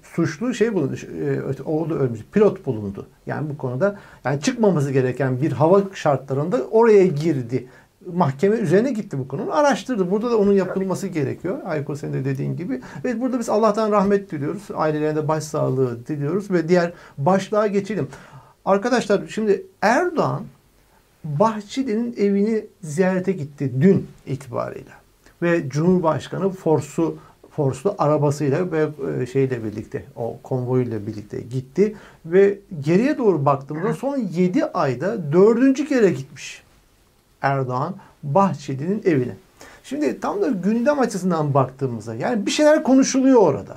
suçlu 0.02 0.54
şey 0.54 0.74
bulundu. 0.74 0.96
E, 1.58 1.62
oldu 1.62 1.98
ölmüş. 1.98 2.20
Pilot 2.32 2.66
bulundu. 2.66 3.06
Yani 3.26 3.50
bu 3.50 3.56
konuda 3.56 3.98
yani 4.24 4.40
çıkmaması 4.40 4.92
gereken 4.92 5.40
bir 5.40 5.52
hava 5.52 5.82
şartlarında 5.94 6.60
oraya 6.70 7.06
girdi 7.06 7.68
mahkeme 8.12 8.56
üzerine 8.56 8.92
gitti 8.92 9.18
bu 9.18 9.28
konunun. 9.28 9.50
Araştırdı. 9.50 10.10
Burada 10.10 10.30
da 10.30 10.38
onun 10.38 10.52
yapılması 10.52 11.06
gerekiyor. 11.06 11.58
Ayko 11.64 11.96
senin 11.96 12.12
de 12.12 12.24
dediğin 12.24 12.56
gibi. 12.56 12.80
Ve 13.04 13.20
burada 13.20 13.38
biz 13.38 13.48
Allah'tan 13.48 13.90
rahmet 13.90 14.30
diliyoruz. 14.30 14.62
Ailelerine 14.74 15.28
başsağlığı 15.28 16.06
diliyoruz 16.06 16.50
ve 16.50 16.68
diğer 16.68 16.92
başlığa 17.18 17.66
geçelim. 17.66 18.08
Arkadaşlar 18.64 19.22
şimdi 19.28 19.66
Erdoğan 19.82 20.42
Bahçeli'nin 21.24 22.14
evini 22.18 22.66
ziyarete 22.82 23.32
gitti 23.32 23.72
dün 23.80 24.06
itibariyle. 24.26 24.90
Ve 25.42 25.68
Cumhurbaşkanı 25.68 26.50
Fors'u 26.50 27.18
Fors'lu 27.56 27.94
arabasıyla 27.98 28.72
ve 28.72 28.88
e, 29.22 29.26
şeyle 29.26 29.64
birlikte 29.64 30.04
o 30.16 30.38
konvoyuyla 30.42 31.06
birlikte 31.06 31.40
gitti 31.40 31.96
ve 32.26 32.58
geriye 32.80 33.18
doğru 33.18 33.44
baktığımızda 33.44 33.94
son 33.94 34.16
7 34.16 34.64
ayda 34.64 35.32
dördüncü 35.32 35.88
kere 35.88 36.10
gitmiş. 36.10 36.63
Erdoğan 37.44 37.94
Bahçeli'nin 38.22 39.02
evine. 39.04 39.36
Şimdi 39.84 40.20
tam 40.20 40.42
da 40.42 40.48
gündem 40.48 41.00
açısından 41.00 41.54
baktığımızda 41.54 42.14
yani 42.14 42.46
bir 42.46 42.50
şeyler 42.50 42.82
konuşuluyor 42.82 43.40
orada. 43.40 43.76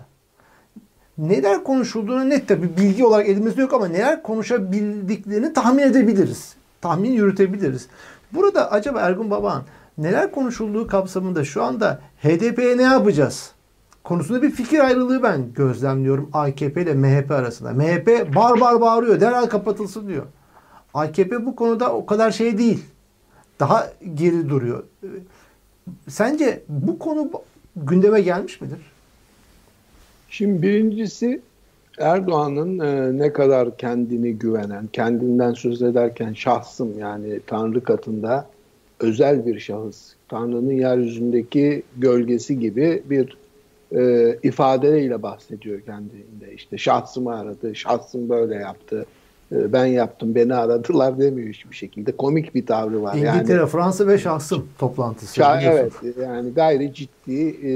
Neler 1.18 1.64
konuşulduğunu 1.64 2.30
net 2.30 2.48
tabi 2.48 2.78
bilgi 2.78 3.06
olarak 3.06 3.30
elimizde 3.30 3.62
yok 3.62 3.74
ama 3.74 3.88
neler 3.88 4.24
konuşabildiklerini 4.24 5.54
tahmin 5.54 5.84
edebiliriz. 5.84 6.56
Tahmin 6.82 7.12
yürütebiliriz. 7.12 7.88
Burada 8.32 8.72
acaba 8.72 9.00
Ergun 9.00 9.32
Baban 9.32 9.64
neler 9.98 10.32
konuşulduğu 10.32 10.88
kapsamında 10.88 11.46
şu 11.46 11.64
anda 11.64 12.00
HDP'ye 12.24 12.78
ne 12.78 12.84
yapacağız? 12.84 13.52
konusunda 14.08 14.42
bir 14.42 14.52
fikir 14.52 14.80
ayrılığı 14.80 15.24
ben 15.24 15.54
gözlemliyorum 15.54 16.30
AKP 16.34 16.82
ile 16.82 16.94
MHP 16.94 17.32
arasında. 17.32 17.74
MHP 17.74 18.36
bar 18.36 18.62
bar 18.62 18.82
bağırıyor 18.82 19.20
derhal 19.20 19.46
kapatılsın 19.46 20.08
diyor. 20.08 20.26
AKP 20.94 21.46
bu 21.46 21.56
konuda 21.56 21.94
o 21.94 22.06
kadar 22.06 22.32
şey 22.32 22.58
değil 22.58 22.86
daha 23.60 23.94
geri 24.14 24.50
duruyor. 24.50 24.84
Sence 26.08 26.62
bu 26.70 27.00
konu 27.00 27.32
gündeme 27.76 28.22
gelmiş 28.22 28.62
midir? 28.62 28.80
Şimdi 30.30 30.62
birincisi 30.62 31.42
Erdoğan'ın 32.00 32.80
e, 32.80 33.18
ne 33.18 33.34
kadar 33.34 33.78
kendini 33.78 34.34
güvenen, 34.34 34.88
kendinden 34.94 35.54
söz 35.54 35.82
ederken 35.82 36.34
şahsım 36.34 37.00
yani 37.00 37.40
Tanrı 37.48 37.84
katında 37.84 38.48
özel 39.00 39.46
bir 39.46 39.60
şahıs, 39.60 40.14
Tanrı'nın 40.30 40.72
yeryüzündeki 40.72 41.84
gölgesi 41.98 42.60
gibi 42.60 43.04
bir 43.06 43.38
e, 43.96 44.34
ifadeyle 44.44 45.24
bahsediyor 45.24 45.82
kendinde. 45.82 46.54
İşte 46.56 46.78
şahsımı 46.78 47.36
aradı, 47.36 47.76
şahsım 47.76 48.30
böyle 48.30 48.56
yaptı, 48.56 49.06
ben 49.52 49.86
yaptım 49.86 50.36
beni 50.36 50.56
aradılar 50.56 51.20
demiyor 51.20 51.50
hiçbir 51.50 51.76
şekilde. 51.76 52.12
Komik 52.12 52.56
bir 52.56 52.66
tavrı 52.66 53.02
var. 53.02 53.16
İngiltere, 53.16 53.58
yani, 53.58 53.70
Fransa 53.70 54.08
ve 54.08 54.18
şahsım 54.18 54.68
toplantısı. 54.80 55.34
Ça, 55.34 55.62
evet 55.62 55.94
yani 56.22 56.54
gayri 56.54 56.94
ciddi 56.94 57.50
e, 57.68 57.72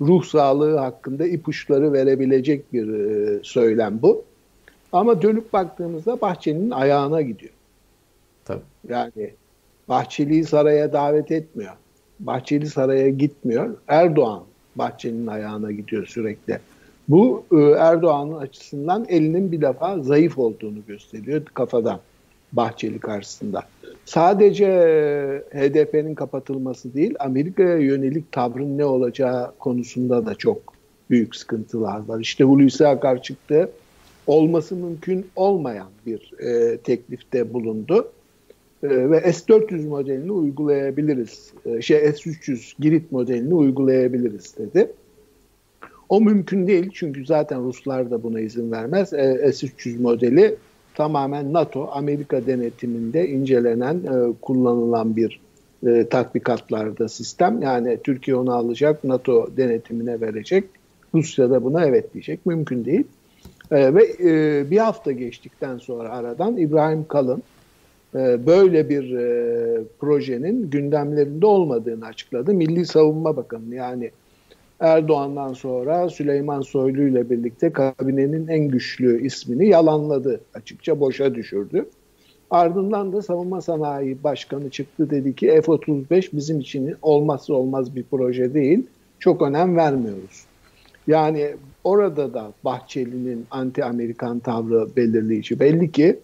ruh 0.00 0.24
sağlığı 0.24 0.76
hakkında 0.76 1.26
ipuçları 1.26 1.92
verebilecek 1.92 2.72
bir 2.72 2.88
e, 2.88 3.40
söylem 3.42 3.98
bu. 4.02 4.24
Ama 4.92 5.22
dönüp 5.22 5.52
baktığımızda 5.52 6.20
Bahçeli'nin 6.20 6.70
ayağına 6.70 7.22
gidiyor. 7.22 7.52
Tabii. 8.44 8.60
Yani 8.88 9.30
Bahçeli'yi 9.88 10.44
saraya 10.44 10.92
davet 10.92 11.32
etmiyor. 11.32 11.72
Bahçeli 12.20 12.66
saraya 12.66 13.08
gitmiyor. 13.08 13.76
Erdoğan 13.88 14.42
Bahçeli'nin 14.76 15.26
ayağına 15.26 15.72
gidiyor 15.72 16.06
sürekli. 16.06 16.58
Bu 17.12 17.44
e, 17.52 17.56
Erdoğan'ın 17.56 18.36
açısından 18.36 19.06
elinin 19.08 19.52
bir 19.52 19.60
defa 19.60 19.98
zayıf 20.02 20.38
olduğunu 20.38 20.78
gösteriyor 20.86 21.44
kafadan 21.44 22.00
Bahçeli 22.52 22.98
karşısında. 22.98 23.62
Sadece 24.04 24.68
HDP'nin 25.50 26.14
kapatılması 26.14 26.94
değil, 26.94 27.14
Amerika'ya 27.18 27.76
yönelik 27.76 28.32
tavrın 28.32 28.78
ne 28.78 28.84
olacağı 28.84 29.52
konusunda 29.58 30.26
da 30.26 30.34
çok 30.34 30.58
büyük 31.10 31.36
sıkıntılar 31.36 32.08
var. 32.08 32.20
İşte 32.20 32.44
Hulusi 32.44 32.86
Akar 32.86 33.22
çıktı, 33.22 33.70
olması 34.26 34.76
mümkün 34.76 35.26
olmayan 35.36 35.90
bir 36.06 36.32
e, 36.38 36.76
teklifte 36.76 37.52
bulundu. 37.52 38.12
E, 38.82 39.10
ve 39.10 39.32
S-400 39.32 39.88
modelini 39.88 40.32
uygulayabiliriz, 40.32 41.52
e, 41.66 41.82
şey 41.82 41.98
S-300 41.98 42.82
Girit 42.82 43.12
modelini 43.12 43.54
uygulayabiliriz 43.54 44.54
dedi. 44.58 44.92
O 46.08 46.20
mümkün 46.20 46.66
değil 46.66 46.90
çünkü 46.94 47.26
zaten 47.26 47.64
Ruslar 47.64 48.10
da 48.10 48.22
buna 48.22 48.40
izin 48.40 48.72
vermez. 48.72 49.12
E, 49.12 49.52
S-300 49.52 50.02
modeli 50.02 50.56
tamamen 50.94 51.52
NATO, 51.52 51.88
Amerika 51.92 52.46
denetiminde 52.46 53.28
incelenen, 53.28 53.94
e, 53.94 54.32
kullanılan 54.42 55.16
bir 55.16 55.40
e, 55.86 56.06
tatbikatlarda 56.10 57.08
sistem. 57.08 57.62
Yani 57.62 57.98
Türkiye 58.04 58.36
onu 58.36 58.54
alacak, 58.54 59.04
NATO 59.04 59.48
denetimine 59.56 60.20
verecek. 60.20 60.64
Rusya 61.14 61.50
da 61.50 61.64
buna 61.64 61.84
evet 61.84 62.14
diyecek. 62.14 62.46
Mümkün 62.46 62.84
değil. 62.84 63.04
E, 63.70 63.94
ve 63.94 64.04
e, 64.24 64.70
bir 64.70 64.78
hafta 64.78 65.12
geçtikten 65.12 65.78
sonra 65.78 66.10
aradan 66.10 66.56
İbrahim 66.56 67.04
Kalın 67.08 67.42
böyle 68.46 68.88
bir 68.88 69.14
projenin 70.00 70.70
gündemlerinde 70.70 71.46
olmadığını 71.46 72.06
açıkladı. 72.06 72.54
Milli 72.54 72.86
Savunma 72.86 73.36
Bakanı 73.36 73.74
yani 73.74 74.10
Erdoğan'dan 74.82 75.52
sonra 75.52 76.08
Süleyman 76.08 76.60
Soylu 76.60 77.02
ile 77.02 77.30
birlikte 77.30 77.72
kabinenin 77.72 78.48
en 78.48 78.68
güçlü 78.68 79.26
ismini 79.26 79.68
yalanladı. 79.68 80.40
Açıkça 80.54 81.00
boşa 81.00 81.34
düşürdü. 81.34 81.86
Ardından 82.50 83.12
da 83.12 83.22
Savunma 83.22 83.60
Sanayi 83.60 84.24
Başkanı 84.24 84.70
çıktı 84.70 85.10
dedi 85.10 85.34
ki 85.34 85.46
F-35 85.46 86.28
bizim 86.32 86.60
için 86.60 86.94
olmazsa 87.02 87.54
olmaz 87.54 87.96
bir 87.96 88.04
proje 88.10 88.54
değil. 88.54 88.86
Çok 89.18 89.42
önem 89.42 89.76
vermiyoruz. 89.76 90.44
Yani 91.06 91.54
orada 91.84 92.34
da 92.34 92.52
Bahçeli'nin 92.64 93.46
anti-Amerikan 93.50 94.40
tavrı 94.40 94.96
belirleyici. 94.96 95.60
Belli 95.60 95.92
ki 95.92 96.18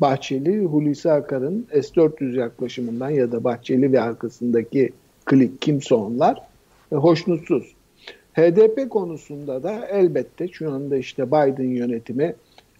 Bahçeli, 0.00 0.64
Hulusi 0.64 1.12
Akar'ın 1.12 1.66
S-400 1.72 2.38
yaklaşımından 2.38 3.10
ya 3.10 3.32
da 3.32 3.44
Bahçeli 3.44 3.92
ve 3.92 4.00
arkasındaki 4.00 4.92
klik 5.24 5.62
kimse 5.62 5.94
onlar 5.94 6.42
e, 6.92 6.96
hoşnutsuz. 6.96 7.74
HDP 8.34 8.90
konusunda 8.90 9.62
da 9.62 9.86
elbette 9.86 10.48
şu 10.48 10.70
anda 10.70 10.96
işte 10.96 11.26
Biden 11.26 11.68
yönetimi 11.68 12.34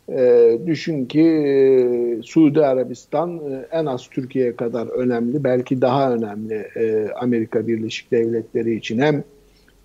e, 0.09 0.59
düşün 0.67 1.05
ki 1.05 1.21
e, 1.21 2.23
Suudi 2.23 2.67
Arabistan 2.67 3.37
e, 3.37 3.67
en 3.73 3.87
az 3.87 4.09
Türkiye'ye 4.09 4.57
kadar 4.57 4.87
önemli 4.87 5.45
belki 5.45 5.81
daha 5.81 6.15
önemli 6.15 6.55
e, 6.55 7.09
Amerika 7.17 7.67
Birleşik 7.67 8.11
Devletleri 8.11 8.75
için 8.75 8.99
hem 8.99 9.25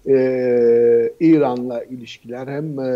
e, 0.08 0.16
İran'la 1.20 1.84
ilişkiler 1.84 2.48
hem 2.48 2.80
e, 2.80 2.90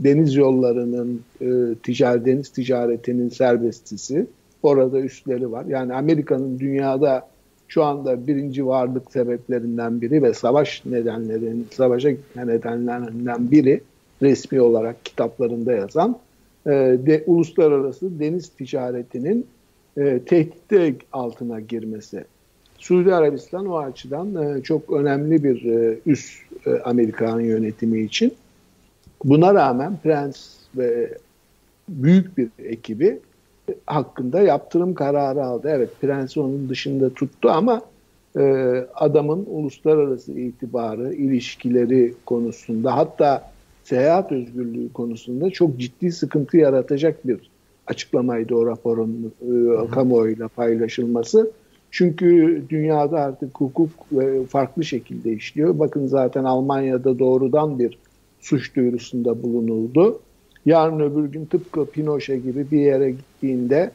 deniz 0.00 0.34
yollarının 0.34 1.20
e, 1.40 1.46
ticari 1.82 2.24
deniz 2.24 2.48
ticaretinin 2.48 3.28
serbestisi 3.28 4.26
orada 4.62 5.00
üstleri 5.00 5.52
var. 5.52 5.64
Yani 5.68 5.94
Amerika'nın 5.94 6.58
dünyada 6.58 7.28
şu 7.68 7.84
anda 7.84 8.26
birinci 8.26 8.66
varlık 8.66 9.12
sebeplerinden 9.12 10.00
biri 10.00 10.22
ve 10.22 10.34
savaş 10.34 10.86
nedenlerinin, 10.86 11.66
savaşa 11.70 12.10
gitme 12.10 12.46
nedenlerinden 12.46 13.50
biri 13.50 13.80
resmi 14.22 14.60
olarak 14.60 15.04
kitaplarında 15.04 15.72
yazan 15.72 16.18
e, 16.66 16.70
de, 17.06 17.24
uluslararası 17.26 18.20
deniz 18.20 18.48
ticaretinin 18.48 19.46
e, 19.96 20.18
tehdit 20.18 21.02
altına 21.12 21.60
girmesi. 21.60 22.24
Suudi 22.78 23.14
Arabistan 23.14 23.66
o 23.66 23.78
açıdan 23.78 24.34
e, 24.34 24.62
çok 24.62 24.92
önemli 24.92 25.44
bir 25.44 25.64
e, 25.64 25.98
üst 26.06 26.42
e, 26.66 26.70
Amerikan 26.70 27.40
yönetimi 27.40 28.00
için. 28.00 28.34
Buna 29.24 29.54
rağmen 29.54 29.98
Prens 30.02 30.56
ve 30.76 31.18
büyük 31.88 32.38
bir 32.38 32.48
ekibi 32.58 33.18
hakkında 33.86 34.40
yaptırım 34.40 34.94
kararı 34.94 35.44
aldı. 35.44 35.68
Evet 35.70 35.90
Prens 36.00 36.36
onun 36.36 36.68
dışında 36.68 37.10
tuttu 37.10 37.50
ama 37.50 37.82
e, 38.38 38.42
adamın 38.94 39.46
uluslararası 39.50 40.32
itibarı, 40.32 41.14
ilişkileri 41.14 42.14
konusunda 42.26 42.96
hatta 42.96 43.50
seyahat 43.84 44.32
özgürlüğü 44.32 44.92
konusunda 44.92 45.50
çok 45.50 45.78
ciddi 45.78 46.12
sıkıntı 46.12 46.56
yaratacak 46.56 47.26
bir 47.26 47.50
açıklamaydı 47.86 48.54
o 48.54 48.66
raporun 48.66 49.32
e, 49.42 49.90
kamuoyuyla 49.90 50.48
paylaşılması. 50.48 51.50
Çünkü 51.90 52.62
dünyada 52.68 53.20
artık 53.20 53.60
hukuk 53.60 53.90
e, 54.22 54.46
farklı 54.46 54.84
şekilde 54.84 55.32
işliyor. 55.32 55.78
Bakın 55.78 56.06
zaten 56.06 56.44
Almanya'da 56.44 57.18
doğrudan 57.18 57.78
bir 57.78 57.98
suç 58.40 58.76
duyurusunda 58.76 59.42
bulunuldu. 59.42 60.20
Yarın 60.66 61.00
öbür 61.00 61.24
gün 61.24 61.44
tıpkı 61.44 61.86
Pinochet 61.86 62.44
gibi 62.44 62.70
bir 62.70 62.80
yere 62.80 63.10
gittiğinde 63.10 63.90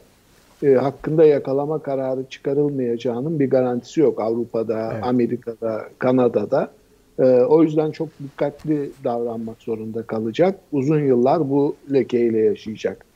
e, 0.62 0.74
hakkında 0.74 1.24
yakalama 1.24 1.78
kararı 1.78 2.24
çıkarılmayacağının 2.30 3.40
bir 3.40 3.50
garantisi 3.50 4.00
yok 4.00 4.20
Avrupa'da, 4.20 4.92
evet. 4.92 5.04
Amerika'da, 5.04 5.88
Kanada'da. 5.98 6.70
E, 7.18 7.22
o 7.24 7.62
yüzden 7.62 7.90
çok 7.90 8.08
dikkatli 8.22 8.90
davranmak 9.04 9.62
zorunda 9.62 10.02
kalacak. 10.02 10.58
Uzun 10.72 11.00
yıllar 11.00 11.50
bu 11.50 11.76
lekeyle 11.92 12.38
yaşayacak. 12.38 13.06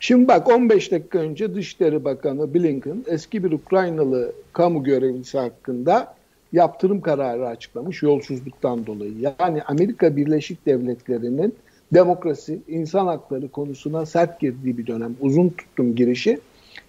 Şimdi 0.00 0.28
bak 0.28 0.48
15 0.48 0.92
dakika 0.92 1.18
önce 1.18 1.54
Dışişleri 1.54 2.04
Bakanı 2.04 2.54
Blinken 2.54 3.04
eski 3.06 3.44
bir 3.44 3.52
Ukraynalı 3.52 4.32
kamu 4.52 4.84
görevlisi 4.84 5.38
hakkında 5.38 6.14
yaptırım 6.52 7.00
kararı 7.00 7.46
açıklamış 7.46 8.02
yolsuzluktan 8.02 8.86
dolayı. 8.86 9.12
Yani 9.40 9.62
Amerika 9.62 10.16
Birleşik 10.16 10.66
Devletleri'nin 10.66 11.54
demokrasi, 11.94 12.60
insan 12.68 13.06
hakları 13.06 13.48
konusuna 13.48 14.06
sert 14.06 14.40
girdiği 14.40 14.78
bir 14.78 14.86
dönem. 14.86 15.16
Uzun 15.20 15.48
tuttum 15.48 15.94
girişi. 15.94 16.38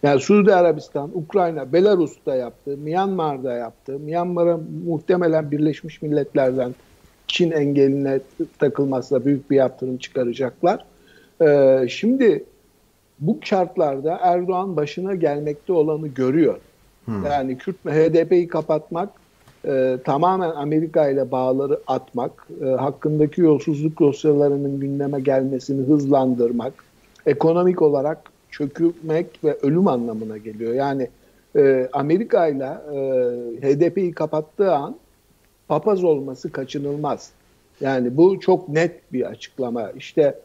Yani 0.03 0.19
Suudi 0.19 0.55
Arabistan, 0.55 1.11
Ukrayna, 1.13 1.73
Belarus'ta 1.73 2.35
yaptı, 2.35 2.77
Myanmar'da 2.77 3.53
yaptı. 3.53 3.99
Myanmar'a 3.99 4.59
muhtemelen 4.85 5.51
Birleşmiş 5.51 6.01
Milletler'den 6.01 6.75
Çin 7.27 7.51
engeline 7.51 8.19
takılmazsa 8.59 9.25
büyük 9.25 9.51
bir 9.51 9.55
yaptırım 9.55 9.97
çıkaracaklar. 9.97 10.85
Ee, 11.41 11.85
şimdi 11.89 12.43
bu 13.19 13.39
şartlarda 13.41 14.19
Erdoğan 14.21 14.75
başına 14.75 15.15
gelmekte 15.15 15.73
olanı 15.73 16.07
görüyor. 16.07 16.57
Hmm. 17.05 17.25
Yani 17.25 17.57
Kürt 17.57 17.85
HDP'yi 17.85 18.47
kapatmak, 18.47 19.09
e, 19.67 19.97
tamamen 20.05 20.49
Amerika 20.49 21.09
ile 21.09 21.31
bağları 21.31 21.79
atmak, 21.87 22.47
e, 22.61 22.65
hakkındaki 22.65 23.41
yolsuzluk 23.41 23.99
dosyalarının 23.99 24.79
gündeme 24.79 25.19
gelmesini 25.19 25.87
hızlandırmak, 25.87 26.73
ekonomik 27.25 27.81
olarak 27.81 28.21
çökmek 28.51 29.43
ve 29.43 29.57
ölüm 29.61 29.87
anlamına 29.87 30.37
geliyor. 30.37 30.73
Yani 30.73 31.09
e, 31.55 31.89
Amerika 31.93 32.47
ile 32.47 32.67
HDP'yi 33.61 34.11
kapattığı 34.11 34.73
an 34.73 34.95
papaz 35.67 36.03
olması 36.03 36.51
kaçınılmaz. 36.51 37.31
Yani 37.81 38.17
bu 38.17 38.39
çok 38.39 38.69
net 38.69 39.13
bir 39.13 39.25
açıklama. 39.25 39.91
İşte 39.91 40.39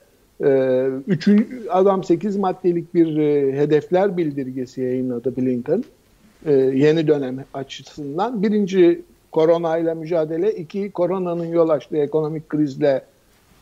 e, 0.45 0.83
üçüncü, 1.07 1.69
adam 1.71 2.05
8 2.05 2.37
maddelik 2.37 2.95
bir 2.95 3.17
e, 3.17 3.53
hedefler 3.59 4.17
bildirgesi 4.17 4.83
yayınladı 4.83 5.37
Blinken. 5.37 5.85
E, 6.47 6.53
yeni 6.53 7.07
dönem 7.07 7.45
açısından. 7.55 8.43
Birinci 8.43 9.03
koronayla 9.33 9.95
mücadele, 9.95 10.53
iki 10.53 10.91
koronanın 10.91 11.47
yol 11.47 11.69
açtığı 11.69 11.97
ekonomik 11.97 12.49
krizle 12.49 13.03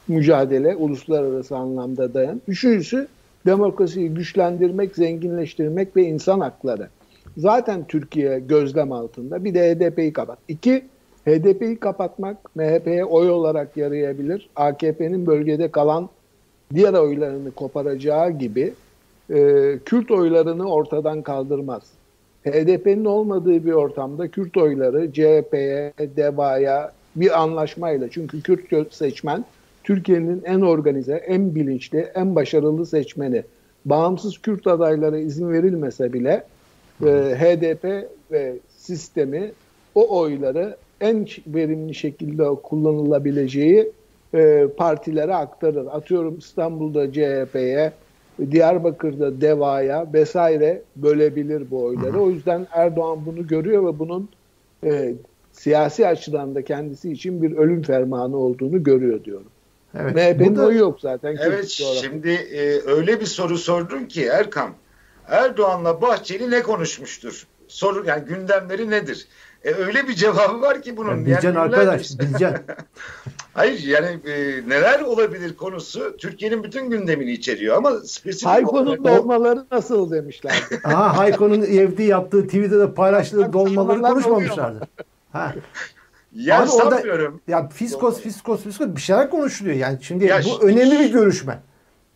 mücadele 0.08 0.76
uluslararası 0.76 1.56
anlamda 1.56 2.14
dayan. 2.14 2.42
Üçüncüsü 2.48 3.08
demokrasiyi 3.46 4.14
güçlendirmek, 4.14 4.96
zenginleştirmek 4.96 5.96
ve 5.96 6.02
insan 6.02 6.40
hakları. 6.40 6.88
Zaten 7.36 7.84
Türkiye 7.88 8.38
gözlem 8.38 8.92
altında. 8.92 9.44
Bir 9.44 9.54
de 9.54 9.74
HDP'yi 9.74 10.12
kapat. 10.12 10.38
İki, 10.48 10.84
HDP'yi 11.26 11.76
kapatmak 11.76 12.56
MHP'ye 12.56 13.04
oy 13.04 13.30
olarak 13.30 13.76
yarayabilir. 13.76 14.48
AKP'nin 14.56 15.26
bölgede 15.26 15.70
kalan 15.70 16.08
diğer 16.74 16.94
oylarını 16.94 17.50
koparacağı 17.50 18.30
gibi 18.30 18.74
e, 19.30 19.34
Kürt 19.84 20.10
oylarını 20.10 20.72
ortadan 20.72 21.22
kaldırmaz. 21.22 21.82
HDP'nin 22.46 23.04
olmadığı 23.04 23.64
bir 23.66 23.72
ortamda 23.72 24.28
Kürt 24.28 24.56
oyları 24.56 25.12
CHP'ye, 25.12 25.92
DEVA'ya 26.16 26.92
bir 27.16 27.42
anlaşmayla 27.42 28.08
çünkü 28.10 28.42
Kürt 28.42 28.94
seçmen 28.94 29.44
Türkiye'nin 29.84 30.42
en 30.44 30.60
organize, 30.60 31.14
en 31.14 31.54
bilinçli, 31.54 31.98
en 31.98 32.34
başarılı 32.34 32.86
seçmeni. 32.86 33.42
Bağımsız 33.84 34.38
Kürt 34.38 34.66
adaylara 34.66 35.18
izin 35.18 35.50
verilmese 35.50 36.12
bile 36.12 36.44
e, 37.02 37.06
HDP 37.38 38.08
ve 38.32 38.54
sistemi 38.76 39.52
o 39.94 40.18
oyları 40.18 40.76
en 41.00 41.26
verimli 41.46 41.94
şekilde 41.94 42.44
kullanılabileceği 42.62 43.92
e, 44.34 44.66
partilere 44.76 45.34
aktarır. 45.34 45.86
Atıyorum 45.86 46.38
İstanbul'da 46.38 47.12
CHP'ye, 47.12 47.92
Diyarbakır'da 48.50 49.40
DEVA'ya 49.40 50.06
vesaire 50.12 50.82
bölebilir 50.96 51.70
bu 51.70 51.84
oyları. 51.84 52.20
O 52.20 52.30
yüzden 52.30 52.66
Erdoğan 52.72 53.26
bunu 53.26 53.46
görüyor 53.46 53.86
ve 53.86 53.98
bunun 53.98 54.28
e, 54.84 55.14
siyasi 55.52 56.06
açıdan 56.06 56.54
da 56.54 56.62
kendisi 56.62 57.12
için 57.12 57.42
bir 57.42 57.56
ölüm 57.56 57.82
fermanı 57.82 58.36
olduğunu 58.36 58.82
görüyor 58.82 59.24
diyorum. 59.24 59.46
Evet. 60.00 60.14
MHP'nin 60.14 60.56
oyu 60.56 60.78
yok 60.78 61.00
zaten. 61.00 61.36
Evet 61.40 61.68
şimdi 62.00 62.30
e, 62.30 62.90
öyle 62.90 63.20
bir 63.20 63.26
soru 63.26 63.58
sordun 63.58 64.04
ki 64.04 64.24
Erkam. 64.24 64.74
Erdoğan'la 65.28 66.02
Bahçeli 66.02 66.50
ne 66.50 66.62
konuşmuştur? 66.62 67.46
Soru 67.68 68.06
yani 68.06 68.24
gündemleri 68.24 68.90
nedir? 68.90 69.26
E, 69.66 69.74
öyle 69.74 70.08
bir 70.08 70.14
cevabı 70.14 70.60
var 70.60 70.82
ki 70.82 70.96
bunun. 70.96 71.10
Ya 71.10 71.16
bileceksin 71.16 71.48
yani 71.48 71.58
arkadaş, 71.58 72.18
bileceksin. 72.18 72.56
Hayır 73.54 73.82
yani 73.82 74.20
e, 74.26 74.62
neler 74.68 75.00
olabilir 75.00 75.56
konusu 75.56 76.16
Türkiye'nin 76.16 76.64
bütün 76.64 76.90
gündemini 76.90 77.32
içeriyor 77.32 77.76
ama 77.76 77.92
spesifik 78.00 78.46
Hayko'nun 78.46 78.86
olarak... 78.86 79.04
dolmaları 79.04 79.66
nasıl 79.70 80.10
demişler. 80.10 80.62
Aha 80.84 81.16
Hayko'nun 81.16 81.62
evde 81.62 82.02
yaptığı 82.02 82.44
Twitter'da 82.44 82.94
paylaştığı 82.94 83.52
dolmaları 83.52 84.02
konuşmamışlardı. 84.02 84.88
Ha. 85.32 85.54
Ya 86.34 86.62
Abi 86.62 86.68
sanmıyorum. 86.68 87.34
Orada, 87.34 87.58
ya 87.58 87.68
fiskos, 87.68 88.20
fiskos, 88.20 88.62
fiskos 88.62 88.88
bir 88.88 89.00
şeyler 89.00 89.30
konuşuluyor. 89.30 89.76
Yani 89.76 89.98
şimdi 90.02 90.24
ya 90.24 90.40
bu 90.44 90.62
önemli 90.62 90.98
bir 90.98 91.12
görüşme. 91.12 91.58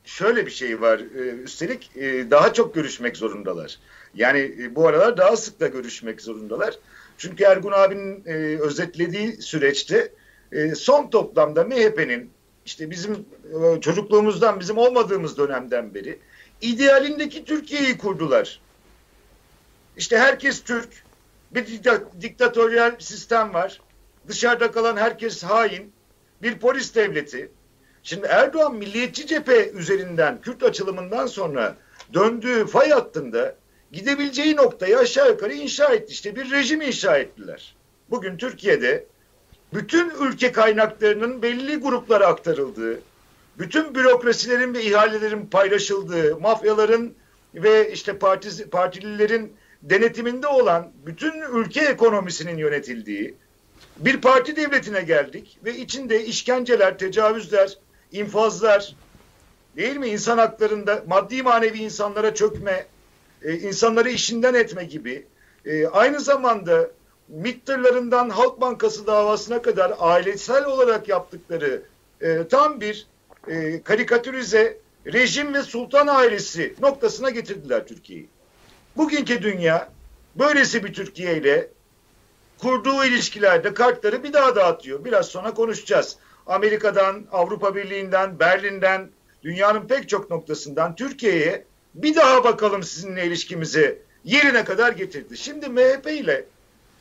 Şöyle 0.04 0.46
bir 0.46 0.50
şey 0.50 0.80
var. 0.80 0.98
E, 0.98 1.20
üstelik 1.20 1.90
e, 1.96 2.30
daha 2.30 2.52
çok 2.52 2.74
görüşmek 2.74 3.16
zorundalar. 3.16 3.78
Yani 4.14 4.70
bu 4.76 4.88
aralar 4.88 5.16
daha 5.16 5.36
sık 5.36 5.60
da 5.60 5.66
görüşmek 5.66 6.20
zorundalar. 6.20 6.74
Çünkü 7.20 7.44
Ergun 7.44 7.72
abinin 7.72 8.22
e, 8.26 8.33
özetlediği 8.61 9.42
süreçte 9.42 10.12
e, 10.52 10.74
son 10.74 11.11
toplamda 11.11 11.64
MHP'nin 11.64 12.30
işte 12.66 12.90
bizim 12.90 13.12
e, 13.14 13.80
çocukluğumuzdan 13.80 14.61
bizim 14.61 14.78
olmadığımız 14.78 15.38
dönemden 15.38 15.94
beri 15.94 16.18
idealindeki 16.61 17.44
Türkiye'yi 17.44 17.98
kurdular. 17.98 18.61
İşte 19.96 20.18
herkes 20.18 20.62
Türk, 20.62 20.88
bir 21.50 21.66
diktatöryel 22.20 22.96
sistem 22.98 23.54
var. 23.54 23.80
Dışarıda 24.28 24.70
kalan 24.70 24.96
herkes 24.96 25.42
hain, 25.42 25.92
bir 26.42 26.59
polis 26.59 26.94
devleti. 26.94 27.50
Şimdi 28.02 28.26
Erdoğan 28.26 28.74
milliyetçi 28.74 29.26
cephe 29.26 29.70
üzerinden 29.70 30.40
Kürt 30.40 30.62
açılımından 30.62 31.26
sonra 31.26 31.76
döndüğü 32.14 32.66
fay 32.66 32.90
hattında 32.90 33.56
gidebileceği 33.92 34.57
noktayı 34.57 34.98
aşağı 34.98 35.29
yukarı 35.29 35.55
inşa 35.55 35.94
etti. 35.94 36.12
İşte 36.12 36.37
bir 36.37 36.50
rejim 36.50 36.81
inşa 36.81 37.18
ettiler. 37.18 37.74
Bugün 38.11 38.37
Türkiye'de 38.37 39.07
bütün 39.74 40.11
ülke 40.11 40.53
kaynaklarının 40.53 41.42
belli 41.42 41.76
gruplara 41.76 42.26
aktarıldığı, 42.26 43.00
bütün 43.59 43.94
bürokrasilerin 43.94 44.74
ve 44.74 44.85
ihalelerin 44.85 45.46
paylaşıldığı, 45.46 46.40
mafyaların 46.40 47.12
ve 47.55 47.92
işte 47.92 48.18
partisi, 48.18 48.70
partililerin 48.70 49.53
denetiminde 49.83 50.46
olan 50.46 50.92
bütün 51.07 51.40
ülke 51.40 51.81
ekonomisinin 51.81 52.59
yönetildiği 52.59 53.35
bir 53.98 54.20
parti 54.20 54.57
devletine 54.57 55.03
geldik 55.03 55.59
ve 55.64 55.76
içinde 55.76 56.24
işkenceler, 56.24 56.98
tecavüzler, 56.98 57.79
infazlar, 58.12 58.96
değil 59.76 59.96
mi 59.96 60.09
insan 60.09 60.38
haklarında 60.38 61.05
maddi 61.07 61.42
manevi 61.42 61.79
insanlara 61.79 62.35
çökme, 62.35 62.87
e, 63.42 63.59
insanları 63.59 64.11
işinden 64.11 64.55
etme 64.55 64.85
gibi 64.85 65.26
e, 65.64 65.87
aynı 65.87 66.20
zamanda 66.20 66.90
MİT 67.29 67.68
Halk 68.31 68.61
Bankası 68.61 69.07
davasına 69.07 69.62
kadar 69.62 69.92
ailesel 69.98 70.64
olarak 70.64 71.09
yaptıkları 71.09 71.83
e, 72.20 72.48
tam 72.48 72.81
bir 72.81 73.07
e, 73.48 73.83
karikatürize 73.83 74.79
rejim 75.07 75.55
ve 75.55 75.62
sultan 75.62 76.07
ailesi 76.07 76.74
noktasına 76.81 77.31
getirdiler 77.31 77.87
Türkiye'yi. 77.87 78.29
Bugünkü 78.96 79.42
dünya 79.42 79.92
böylesi 80.35 80.85
bir 80.85 80.92
Türkiye 80.92 81.37
ile 81.37 81.68
kurduğu 82.59 83.05
ilişkilerde 83.05 83.74
kartları 83.74 84.22
bir 84.22 84.33
daha 84.33 84.57
dağıtıyor. 84.57 85.05
Biraz 85.05 85.26
sonra 85.26 85.55
konuşacağız. 85.55 86.16
Amerika'dan, 86.46 87.26
Avrupa 87.33 87.74
Birliği'nden, 87.74 88.38
Berlin'den, 88.38 89.11
dünyanın 89.42 89.87
pek 89.87 90.09
çok 90.09 90.31
noktasından 90.31 90.96
Türkiye'ye 90.96 91.64
bir 91.94 92.16
daha 92.16 92.44
bakalım 92.44 92.83
sizinle 92.83 93.26
ilişkimizi 93.26 93.98
yerine 94.24 94.64
kadar 94.64 94.92
getirdi. 94.92 95.37
Şimdi 95.37 95.68
MHP 95.68 96.07
ile 96.07 96.44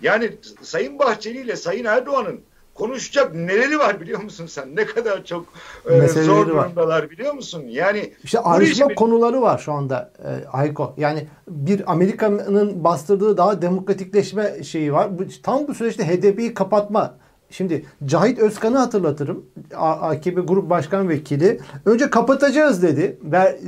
yani 0.01 0.31
Sayın 0.61 0.99
Bahçeli 0.99 1.37
ile 1.37 1.55
Sayın 1.55 1.85
Erdoğan'ın 1.85 2.41
konuşacak 2.79 3.35
neleri 3.35 3.79
var 3.79 4.01
biliyor 4.01 4.23
musun 4.23 4.45
sen? 4.45 4.75
Ne 4.75 4.85
kadar 4.85 5.25
çok 5.25 5.45
e, 5.89 6.07
zor 6.07 6.47
durumdalar 6.47 7.03
var. 7.03 7.09
biliyor 7.09 7.33
musun? 7.33 7.63
Yani 7.67 8.13
işte 8.23 8.39
ayrışma 8.39 8.89
bir... 8.89 8.95
konuları 8.95 9.41
var 9.41 9.57
şu 9.57 9.73
anda 9.73 10.11
e, 10.19 10.47
Ayko. 10.47 10.93
Yani 10.97 11.27
bir 11.47 11.91
Amerika'nın 11.91 12.83
bastırdığı 12.83 13.37
daha 13.37 13.61
demokratikleşme 13.61 14.63
şeyi 14.63 14.93
var. 14.93 15.19
Bu, 15.19 15.23
tam 15.43 15.67
bu 15.67 15.73
süreçte 15.73 16.07
HDP'yi 16.07 16.53
kapatma 16.53 17.17
Şimdi 17.51 17.85
Cahit 18.05 18.39
Özkan'ı 18.39 18.77
hatırlatırım. 18.77 19.45
AKP 19.75 20.41
Grup 20.41 20.69
Başkan 20.69 21.09
Vekili. 21.09 21.59
Önce 21.85 22.09
kapatacağız 22.09 22.83
dedi. 22.83 23.17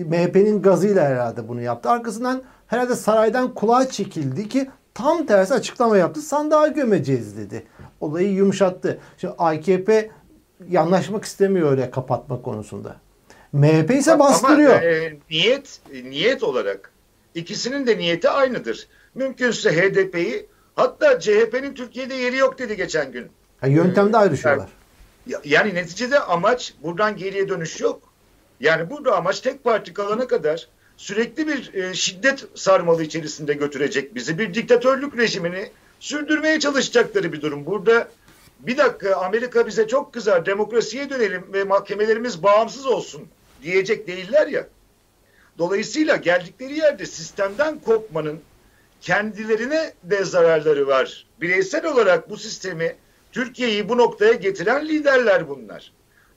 MHP'nin 0.06 0.62
gazıyla 0.62 1.06
herhalde 1.06 1.48
bunu 1.48 1.62
yaptı. 1.62 1.90
Arkasından 1.90 2.42
herhalde 2.68 2.96
saraydan 2.96 3.54
kulağa 3.54 3.90
çekildi 3.90 4.50
ki 4.50 4.70
tam 4.94 5.26
tersi 5.26 5.54
açıklama 5.54 5.98
yaptı. 5.98 6.22
Sandığa 6.22 6.68
gömeceğiz 6.68 7.38
dedi. 7.38 7.64
Olayı 8.00 8.32
yumuşattı. 8.32 9.00
Şimdi 9.18 9.34
AKP 9.38 10.12
yanlaşmak 10.70 11.26
istemiyor 11.26 11.72
öyle 11.72 11.92
kapatma 11.92 12.42
konusunda. 12.42 12.96
MHP 13.54 13.92
ise 13.92 14.20
bastırıyor. 14.20 14.76
Ama 14.76 14.84
e, 14.84 15.18
niyet 15.30 15.82
niyet 16.04 16.44
olarak 16.44 16.92
ikisinin 17.36 17.88
de 17.88 17.98
niyeti 17.98 18.30
aynıdır. 18.30 18.88
Mümkünse 19.16 19.72
HDP'yi 19.72 20.46
hatta 20.76 21.20
CHP'nin 21.20 21.74
Türkiye'de 21.74 22.14
yeri 22.16 22.38
yok 22.38 22.60
dedi 22.60 22.78
geçen 22.78 23.12
gün. 23.12 23.28
Ha, 23.62 23.68
yöntemde 23.68 24.18
ayrışıyorlar. 24.18 24.70
Yani, 25.28 25.44
yani 25.46 25.76
neticede 25.76 26.20
amaç 26.20 26.74
buradan 26.84 27.18
geriye 27.18 27.50
dönüş 27.50 27.82
yok. 27.82 28.02
Yani 28.60 28.90
burada 28.90 29.16
amaç 29.16 29.40
tek 29.40 29.64
parti 29.64 29.94
kalana 29.94 30.28
kadar 30.28 30.68
sürekli 30.98 31.48
bir 31.48 31.74
e, 31.74 31.94
şiddet 31.94 32.46
sarmalı 32.56 33.04
içerisinde 33.04 33.54
götürecek 33.54 34.16
bizi. 34.16 34.40
Bir 34.40 34.54
diktatörlük 34.54 35.18
rejimini 35.18 35.72
sürdürmeye 36.00 36.60
çalışacakları 36.60 37.34
bir 37.34 37.42
durum. 37.42 37.66
Burada 37.66 38.08
bir 38.60 38.78
dakika 38.78 39.16
Amerika 39.16 39.68
bize 39.68 39.88
çok 39.88 40.14
kızar 40.14 40.46
demokrasiye 40.46 41.10
dönelim 41.10 41.54
ve 41.54 41.64
mahkemelerimiz 41.64 42.44
bağımsız 42.44 42.86
olsun 42.86 43.28
diyecek 43.64 44.08
değiller 44.08 44.48
ya. 44.48 44.68
Dolayısıyla 45.58 46.16
geldikleri 46.16 46.78
yerde 46.78 47.06
sistemden 47.06 47.80
kopmanın 47.80 48.40
kendilerine 49.02 49.94
de 50.04 50.26
zararları 50.26 50.88
var. 50.88 51.26
Bireysel 51.42 51.86
olarak 51.86 52.30
bu 52.30 52.38
sistemi 52.38 52.96
Türkiye'yi 53.32 53.90
bu 53.90 53.98
noktaya 53.98 54.34
getiren 54.34 54.88
liderler 54.88 55.50
bunlar. 55.50 55.92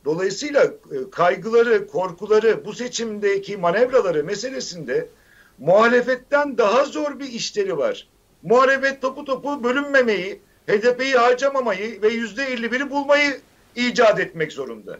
Dolayısıyla 0.04 0.64
e, 0.64 0.70
kaygıları, 1.10 1.86
korkuları, 1.86 2.64
bu 2.64 2.72
seçimdeki 2.72 3.56
manevraları 3.56 4.24
meselesinde 4.24 5.08
muhalefetten 5.58 6.58
daha 6.58 6.84
zor 6.84 7.20
bir 7.20 7.32
işleri 7.32 7.78
var. 7.78 8.08
Muhalefet 8.42 9.02
topu 9.02 9.24
topu 9.24 9.64
bölünmemeyi, 9.64 10.40
HDP'yi 10.66 11.14
harcamamayı 11.14 12.02
ve 12.02 12.08
yüzde 12.08 12.54
51'i 12.54 12.90
bulmayı 12.90 13.40
icat 13.76 14.20
etmek 14.20 14.52
zorunda. 14.52 14.98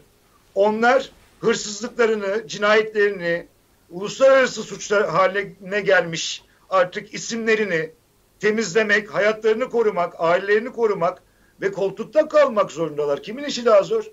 Onlar 0.55 1.11
hırsızlıklarını, 1.39 2.47
cinayetlerini, 2.47 3.47
uluslararası 3.89 4.63
suçlar 4.63 5.09
haline 5.09 5.81
gelmiş 5.81 6.43
artık 6.69 7.13
isimlerini 7.13 7.91
temizlemek, 8.39 9.13
hayatlarını 9.13 9.69
korumak, 9.69 10.13
ailelerini 10.17 10.71
korumak 10.71 11.21
ve 11.61 11.71
koltukta 11.71 12.27
kalmak 12.27 12.71
zorundalar. 12.71 13.23
Kimin 13.23 13.43
işi 13.43 13.65
daha 13.65 13.83
zor? 13.83 14.11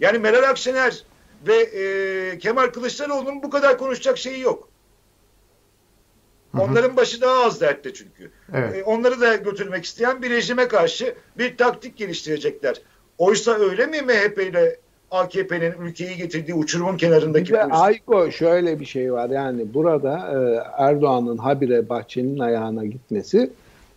Yani 0.00 0.18
Meral 0.18 0.50
Akşener 0.50 1.04
ve 1.46 1.56
e, 1.56 2.38
Kemal 2.38 2.66
Kılıçdaroğlu'nun 2.66 3.42
bu 3.42 3.50
kadar 3.50 3.78
konuşacak 3.78 4.18
şeyi 4.18 4.40
yok. 4.40 4.68
Hı 6.52 6.58
hı. 6.58 6.62
Onların 6.62 6.96
başı 6.96 7.20
daha 7.20 7.44
az 7.44 7.60
dertte 7.60 7.94
çünkü. 7.94 8.30
Evet. 8.54 8.76
E, 8.76 8.84
onları 8.84 9.20
da 9.20 9.36
götürmek 9.36 9.84
isteyen 9.84 10.22
bir 10.22 10.30
rejime 10.30 10.68
karşı 10.68 11.14
bir 11.38 11.56
taktik 11.56 11.96
geliştirecekler. 11.96 12.82
Oysa 13.18 13.52
öyle 13.52 13.86
mi 13.86 14.02
MHP 14.02 14.38
ile 14.38 14.76
AKP'nin 15.10 15.72
ülkeyi 15.80 16.16
getirdiği 16.16 16.54
uçurumun 16.54 16.96
kenarındaki 16.96 17.52
Ve 17.52 17.64
Ayko 17.64 18.30
şöyle 18.30 18.80
bir 18.80 18.84
şey 18.84 19.12
var 19.12 19.30
yani 19.30 19.74
burada 19.74 20.12
e, 20.18 20.36
Erdoğan'ın 20.82 21.38
habire 21.38 21.88
Bahçeli'nin 21.88 22.38
ayağına 22.38 22.84
gitmesi 22.84 23.50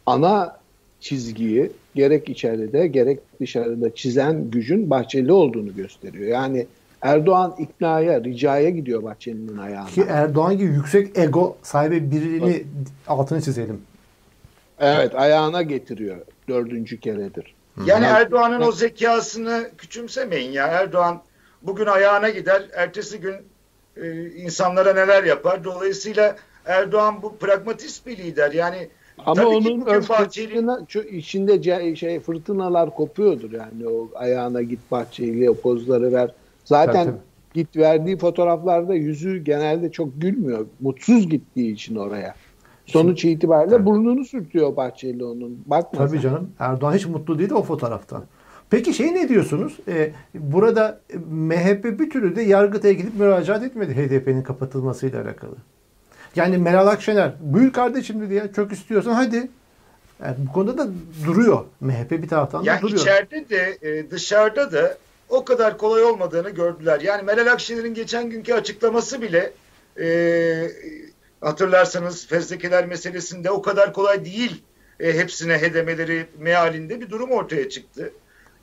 ana 0.06 0.60
çizgiyi 1.00 1.72
gerek 1.96 2.30
içeride 2.30 2.88
gerek 2.88 3.20
dışarıda 3.40 3.96
çizen 3.96 4.52
gücün 4.52 4.90
Bahçeli 4.90 5.32
olduğunu 5.32 5.76
gösteriyor. 5.76 6.28
Yani 6.28 6.68
Erdoğan 7.02 7.56
iknaya, 7.60 8.24
ricaya 8.24 8.70
gidiyor 8.70 9.04
Bahçeli'nin 9.04 9.58
ayağına. 9.58 9.88
Ki 9.88 10.06
Erdoğan 10.10 10.58
gibi 10.58 10.74
yüksek 10.74 11.18
ego 11.18 11.58
sahibi 11.62 12.12
birini 12.12 12.52
evet. 12.52 12.66
altını 13.08 13.42
çizelim. 13.42 13.82
Evet 14.80 15.16
ayağına 15.16 15.62
getiriyor. 15.62 16.18
Dördüncü 16.50 17.00
keredir. 17.00 17.56
Yani 17.86 18.06
Erdoğan'ın 18.06 18.62
o 18.62 18.72
zekasını 18.72 19.70
küçümsemeyin 19.78 20.52
ya. 20.52 20.68
Erdoğan 20.68 21.22
bugün 21.62 21.86
ayağına 21.86 22.30
gider, 22.30 22.64
ertesi 22.74 23.20
gün 23.20 23.36
e, 23.98 24.30
insanlara 24.30 24.94
neler 24.94 25.24
yapar. 25.24 25.64
Dolayısıyla 25.64 26.36
Erdoğan 26.66 27.22
bu 27.22 27.38
pragmatist 27.38 28.08
bir 28.08 28.18
lider. 28.18 28.52
Yani 28.52 28.90
ama 29.26 29.46
onun 29.46 29.86
öfkesine 29.86 30.72
şu 30.88 31.00
içinde 31.00 31.96
şey 31.96 32.20
fırtınalar 32.20 32.96
kopuyordur 32.96 33.52
yani 33.52 33.88
o 33.88 34.10
ayağına 34.16 34.62
git 34.62 34.80
bahçeyle 34.92 35.50
o 35.50 35.54
pozları 35.54 36.14
ver. 36.14 36.32
Zaten 36.66 37.06
tabii, 37.06 37.18
git 37.54 37.78
verdiği 37.78 38.18
fotoğraflarda 38.18 38.94
yüzü 38.94 39.38
genelde 39.44 39.92
çok 39.92 40.22
gülmüyor. 40.22 40.66
Mutsuz 40.80 41.30
gittiği 41.30 41.74
için 41.74 41.96
oraya. 41.96 42.36
Sonuç 42.86 43.26
itibariyle 43.26 43.76
tabii. 43.76 43.86
burnunu 43.86 44.26
sürtüyor 44.26 44.76
Bahçeli 44.76 45.26
onun. 45.26 45.64
Bakma 45.66 46.08
Tabii 46.08 46.20
canım. 46.20 46.50
Erdoğan 46.60 46.94
hiç 46.94 47.06
mutlu 47.06 47.40
değil 47.40 47.52
o 47.52 47.64
fotoğraftan. 47.64 48.24
Peki 48.70 48.94
şey 48.94 49.14
ne 49.14 49.30
diyorsunuz? 49.30 49.78
Ee, 49.88 50.12
burada 50.34 51.00
MHP 51.30 52.00
bir 52.00 52.10
türlü 52.10 52.36
de 52.36 52.42
Yargıtay'a 52.42 52.94
gidip 52.94 53.20
müracaat 53.20 53.64
etmedi 53.64 53.94
HDP'nin 53.94 54.44
kapatılmasıyla 54.44 55.22
alakalı. 55.22 55.56
Yani 56.36 56.58
Meral 56.58 56.88
Akşener 56.88 57.32
buyur 57.40 57.74
kardeşim 57.74 58.22
dedi 58.22 58.34
ya 58.34 58.54
çok 58.54 58.72
istiyorsan 58.72 59.14
hadi. 59.14 59.50
Yani 60.24 60.36
bu 60.38 60.54
konuda 60.54 60.78
da 60.78 60.92
duruyor. 61.26 61.66
MHP 61.82 62.12
bir 62.12 62.28
taraftan 62.28 62.66
da 62.66 62.82
duruyor. 62.82 63.00
İçeride 63.00 63.50
de 63.50 63.78
e, 63.82 64.12
dışarıda 64.12 64.72
da 64.72 64.98
o 65.30 65.46
kadar 65.46 65.78
kolay 65.78 66.04
olmadığını 66.04 66.50
gördüler. 66.50 67.02
Yani 67.02 67.24
Meral 67.24 67.48
Akşener'in 67.48 67.94
geçen 67.94 68.30
günkü 68.30 68.54
açıklaması 68.54 69.22
bile 69.22 69.54
e, 70.00 70.08
hatırlarsanız 71.42 72.28
fezlekeler 72.28 72.86
meselesinde 72.86 73.52
o 73.52 73.62
kadar 73.62 73.94
kolay 73.94 74.26
değil 74.26 74.64
e, 75.00 75.14
hepsine 75.14 75.58
hedemeleri 75.58 76.26
mealinde 76.40 77.02
bir 77.02 77.10
durum 77.10 77.32
ortaya 77.32 77.70
çıktı. 77.70 78.14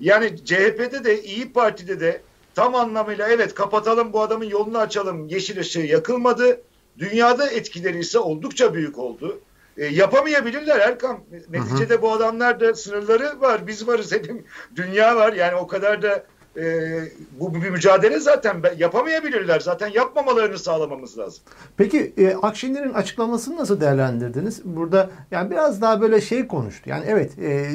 Yani 0.00 0.44
CHP'de 0.44 1.04
de 1.04 1.22
İyi 1.22 1.52
Parti'de 1.52 2.00
de 2.00 2.20
tam 2.54 2.74
anlamıyla 2.74 3.28
evet 3.28 3.54
kapatalım 3.54 4.12
bu 4.12 4.22
adamın 4.22 4.44
yolunu 4.44 4.78
açalım 4.78 5.28
yeşil 5.28 5.60
ışığı 5.60 5.80
yakılmadı. 5.80 6.60
Dünyada 6.98 7.50
etkileri 7.50 7.98
ise 7.98 8.18
oldukça 8.18 8.74
büyük 8.74 8.98
oldu. 8.98 9.40
E, 9.76 9.86
yapamayabilirler 9.86 10.78
Erkan. 10.80 11.18
Neticede 11.50 11.94
hı 11.94 11.98
hı. 11.98 12.02
bu 12.02 12.12
adamlar 12.12 12.60
da 12.60 12.74
sınırları 12.74 13.40
var. 13.40 13.66
Biz 13.66 13.88
varız 13.88 14.12
hepim. 14.12 14.44
Dünya 14.76 15.16
var. 15.16 15.32
Yani 15.32 15.54
o 15.54 15.66
kadar 15.66 16.02
da 16.02 16.24
e, 16.56 17.00
bu 17.40 17.54
bir 17.54 17.70
mücadele 17.70 18.20
zaten 18.20 18.62
yapamayabilirler. 18.78 19.60
Zaten 19.60 19.88
yapmamalarını 19.88 20.58
sağlamamız 20.58 21.18
lazım. 21.18 21.42
Peki 21.76 22.12
e, 22.16 22.34
Akşener'in 22.34 22.94
açıklamasını 22.94 23.56
nasıl 23.56 23.80
değerlendirdiniz? 23.80 24.60
Burada 24.64 25.10
yani 25.30 25.50
biraz 25.50 25.82
daha 25.82 26.00
böyle 26.00 26.20
şey 26.20 26.46
konuştu. 26.46 26.90
Yani 26.90 27.04
evet 27.08 27.38
e, 27.38 27.70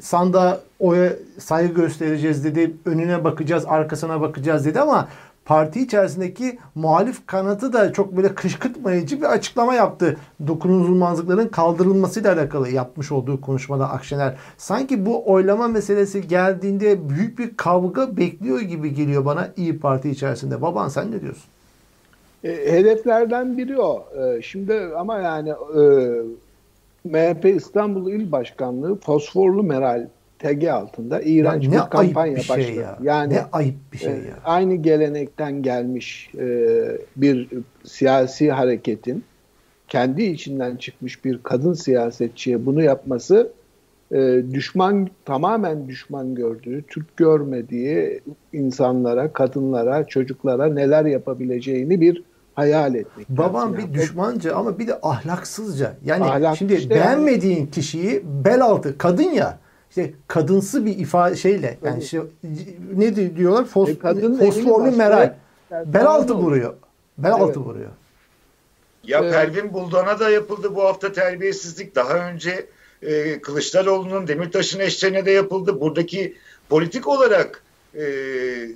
sandığa 0.00 0.60
oya 0.78 1.12
saygı 1.38 1.74
göstereceğiz 1.74 2.44
dedi. 2.44 2.74
Önüne 2.84 3.24
bakacağız, 3.24 3.64
arkasına 3.66 4.20
bakacağız 4.20 4.66
dedi 4.66 4.80
ama 4.80 5.08
parti 5.48 5.80
içerisindeki 5.80 6.58
muhalif 6.74 7.26
kanatı 7.26 7.72
da 7.72 7.92
çok 7.92 8.16
böyle 8.16 8.34
kışkırtmayıcı 8.34 9.20
bir 9.20 9.32
açıklama 9.32 9.74
yaptı. 9.74 10.16
Dokunulmazlıkların 10.46 11.48
kaldırılmasıyla 11.48 12.32
alakalı 12.32 12.68
yapmış 12.68 13.12
olduğu 13.12 13.40
konuşmada 13.40 13.90
Akşener. 13.90 14.34
Sanki 14.56 15.06
bu 15.06 15.32
oylama 15.32 15.68
meselesi 15.68 16.28
geldiğinde 16.28 17.08
büyük 17.08 17.38
bir 17.38 17.56
kavga 17.56 18.16
bekliyor 18.16 18.60
gibi 18.60 18.94
geliyor 18.94 19.24
bana 19.24 19.48
İyi 19.56 19.78
Parti 19.78 20.10
içerisinde. 20.10 20.62
Baban 20.62 20.88
sen 20.88 21.12
ne 21.12 21.20
diyorsun? 21.20 21.44
E, 22.44 22.72
hedeflerden 22.72 23.58
biri 23.58 23.80
o. 23.80 24.04
E, 24.18 24.42
şimdi 24.42 24.80
ama 24.96 25.18
yani 25.18 25.50
e, 25.50 25.82
MHP 27.04 27.44
İstanbul 27.44 28.12
İl 28.12 28.32
Başkanlığı 28.32 28.96
fosforlu 28.96 29.62
Meral 29.62 30.06
TG 30.38 30.64
altında 30.64 31.22
iğrenç 31.22 31.64
ya 31.64 31.72
bir 31.72 31.90
kampanya 31.90 32.36
bir 32.36 32.40
şey 32.40 32.56
başladı. 32.56 32.80
Ya. 32.80 32.98
Yani 33.02 33.34
ne 33.34 33.42
ayıp 33.52 33.74
bir 33.92 33.98
şey 33.98 34.12
e, 34.12 34.16
ya. 34.16 34.38
Aynı 34.44 34.74
gelenekten 34.74 35.62
gelmiş 35.62 36.30
e, 36.38 36.68
bir 37.16 37.48
siyasi 37.84 38.52
hareketin 38.52 39.24
kendi 39.88 40.22
içinden 40.22 40.76
çıkmış 40.76 41.24
bir 41.24 41.42
kadın 41.42 41.72
siyasetçiye 41.72 42.66
bunu 42.66 42.82
yapması 42.82 43.52
e, 44.12 44.42
düşman 44.52 45.08
tamamen 45.24 45.88
düşman 45.88 46.34
gördüğü, 46.34 46.82
Türk 46.82 47.16
görmediği 47.16 48.20
insanlara, 48.52 49.32
kadınlara, 49.32 50.04
çocuklara 50.04 50.66
neler 50.66 51.04
yapabileceğini 51.04 52.00
bir 52.00 52.22
hayal 52.54 52.94
etmek. 52.94 53.28
Babam 53.28 53.78
bir 53.78 53.94
düşmanca 53.94 54.56
ama 54.56 54.78
bir 54.78 54.86
de 54.86 54.98
ahlaksızca. 55.02 55.96
Yani 56.04 56.24
Ahlak 56.24 56.56
şimdi 56.56 56.74
işte 56.74 56.90
beğenmediğin 56.90 57.66
kişiyi 57.66 58.22
bel 58.44 58.62
altı 58.62 58.98
kadın 58.98 59.30
ya 59.30 59.58
işte 60.00 60.14
kadınsı 60.28 60.86
bir 60.86 60.98
ifade 60.98 61.36
şeyle 61.36 61.78
yani 61.84 62.02
işte, 62.02 62.20
ne 62.96 63.16
di- 63.16 63.36
diyorlar 63.36 63.64
Fos, 63.64 63.88
E, 63.88 63.94
fosforlu 64.38 64.96
meral. 64.96 65.34
başka- 65.70 65.92
Bel 65.94 66.06
altı 66.06 66.34
vuruyor. 66.34 66.74
Bel 67.18 67.30
Evet. 67.30 67.40
altı 67.40 67.60
vuruyor. 67.60 67.90
Ya 69.04 69.18
Evet. 69.22 69.32
Pervin 69.32 69.72
Buldan'a 69.72 70.18
da 70.20 70.30
yapıldı 70.30 70.74
bu 70.74 70.82
hafta 70.84 71.12
terbiyesizlik. 71.12 71.94
Daha 71.94 72.30
önce 72.30 72.66
e, 73.02 73.40
Kılıçdaroğlu'nun 73.40 74.28
Demirtaş'ın 74.28 74.80
eşlerine 74.80 75.26
de 75.26 75.30
yapıldı. 75.30 75.80
Buradaki 75.80 76.34
politik 76.68 77.08
olarak 77.08 77.62
e, 77.94 78.02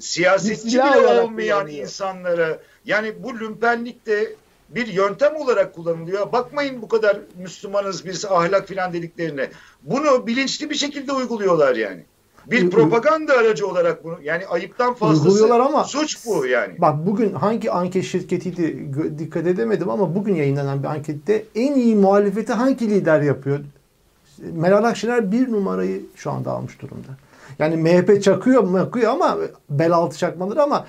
siyasetçi 0.00 0.78
bile 0.78 1.20
olmayan 1.22 1.68
insanlara 1.68 2.58
yani 2.86 3.12
bu 3.22 3.40
lümpenlik 3.40 4.06
de 4.06 4.32
bir 4.74 4.86
yöntem 4.86 5.36
olarak 5.36 5.74
kullanılıyor. 5.74 6.32
Bakmayın 6.32 6.82
bu 6.82 6.88
kadar 6.88 7.18
Müslümanız 7.38 8.06
biz 8.06 8.24
ahlak 8.24 8.68
filan 8.68 8.92
dediklerine. 8.92 9.48
Bunu 9.82 10.26
bilinçli 10.26 10.70
bir 10.70 10.74
şekilde 10.74 11.12
uyguluyorlar 11.12 11.76
yani. 11.76 12.04
Bir 12.46 12.70
propaganda 12.70 13.32
aracı 13.32 13.66
olarak 13.66 14.04
bunu 14.04 14.18
yani 14.22 14.46
ayıptan 14.46 14.94
fazlası 14.94 15.54
ama- 15.54 15.84
suç 15.84 16.26
bu 16.26 16.46
yani. 16.46 16.74
Bak 16.78 17.06
bugün 17.06 17.34
hangi 17.34 17.70
anket 17.70 18.04
şirketiydi 18.04 18.90
dikkat 19.18 19.46
edemedim 19.46 19.90
ama 19.90 20.14
bugün 20.14 20.34
yayınlanan 20.34 20.82
bir 20.82 20.88
ankette 20.88 21.44
en 21.54 21.74
iyi 21.74 21.96
muhalefeti 21.96 22.52
hangi 22.52 22.90
lider 22.90 23.20
yapıyor? 23.20 23.60
Meral 24.38 24.84
Akşener 24.84 25.32
bir 25.32 25.52
numarayı 25.52 26.02
şu 26.16 26.30
anda 26.30 26.50
almış 26.52 26.80
durumda. 26.80 27.08
Yani 27.58 27.76
MHP 27.76 28.22
çakıyor 28.22 28.62
makıyor 28.62 29.10
ama 29.12 29.38
bel 29.70 29.92
altı 29.92 30.18
çakmaları 30.18 30.62
ama 30.62 30.86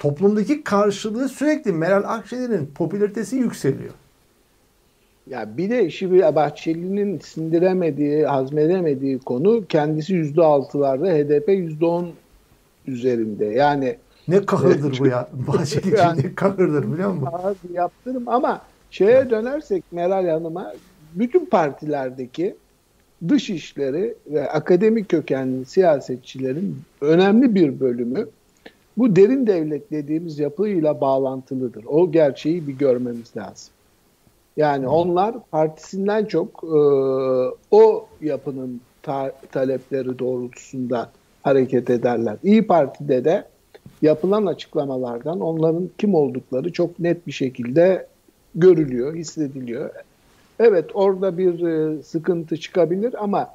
toplumdaki 0.00 0.64
karşılığı 0.64 1.28
sürekli 1.28 1.72
Meral 1.72 2.02
Akşener'in 2.06 2.66
popülaritesi 2.74 3.36
yükseliyor. 3.36 3.90
Ya 5.30 5.48
bir 5.56 5.70
de 5.70 5.90
bir 5.90 6.34
Bahçeli'nin 6.34 7.18
sindiremediği, 7.18 8.26
hazmedemediği 8.26 9.18
konu 9.18 9.64
kendisi 9.68 10.14
yüzde 10.14 10.42
altılarda, 10.42 11.06
HDP 11.06 11.48
yüzde 11.48 11.84
on 11.86 12.10
üzerinde. 12.86 13.44
Yani 13.44 13.96
Ne 14.28 14.46
kahırdır 14.46 14.98
bu 14.98 15.06
ya. 15.06 15.28
Bahçeli 15.48 15.86
için 15.88 15.96
Yani- 15.96 16.22
ne 16.22 16.34
kahırdır 16.34 16.92
biliyor 16.92 17.10
musun? 17.12 17.28
yaptırım 17.72 18.28
ama 18.28 18.62
şeye 18.90 19.30
dönersek 19.30 19.84
Meral 19.92 20.28
Hanım'a 20.28 20.72
bütün 21.14 21.46
partilerdeki 21.46 22.54
dış 23.28 23.50
işleri 23.50 24.14
ve 24.26 24.50
akademik 24.50 25.08
kökenli 25.08 25.64
siyasetçilerin 25.64 26.78
önemli 27.00 27.54
bir 27.54 27.80
bölümü 27.80 28.26
bu 28.96 29.16
derin 29.16 29.46
devlet 29.46 29.90
dediğimiz 29.90 30.38
yapıyla 30.38 31.00
bağlantılıdır. 31.00 31.84
O 31.84 32.12
gerçeği 32.12 32.68
bir 32.68 32.72
görmemiz 32.72 33.36
lazım. 33.36 33.72
Yani 34.56 34.88
onlar 34.88 35.34
partisinden 35.50 36.24
çok 36.24 36.64
e, 36.64 36.78
o 37.70 38.08
yapının 38.20 38.80
ta- 39.02 39.32
talepleri 39.52 40.18
doğrultusunda 40.18 41.10
hareket 41.42 41.90
ederler. 41.90 42.36
İyi 42.42 42.66
Parti'de 42.66 43.24
de 43.24 43.44
yapılan 44.02 44.46
açıklamalardan 44.46 45.40
onların 45.40 45.90
kim 45.98 46.14
oldukları 46.14 46.72
çok 46.72 46.98
net 46.98 47.26
bir 47.26 47.32
şekilde 47.32 48.06
görülüyor, 48.54 49.14
hissediliyor. 49.14 49.90
Evet 50.60 50.90
orada 50.94 51.38
bir 51.38 51.62
e, 51.62 52.02
sıkıntı 52.02 52.56
çıkabilir 52.56 53.24
ama 53.24 53.48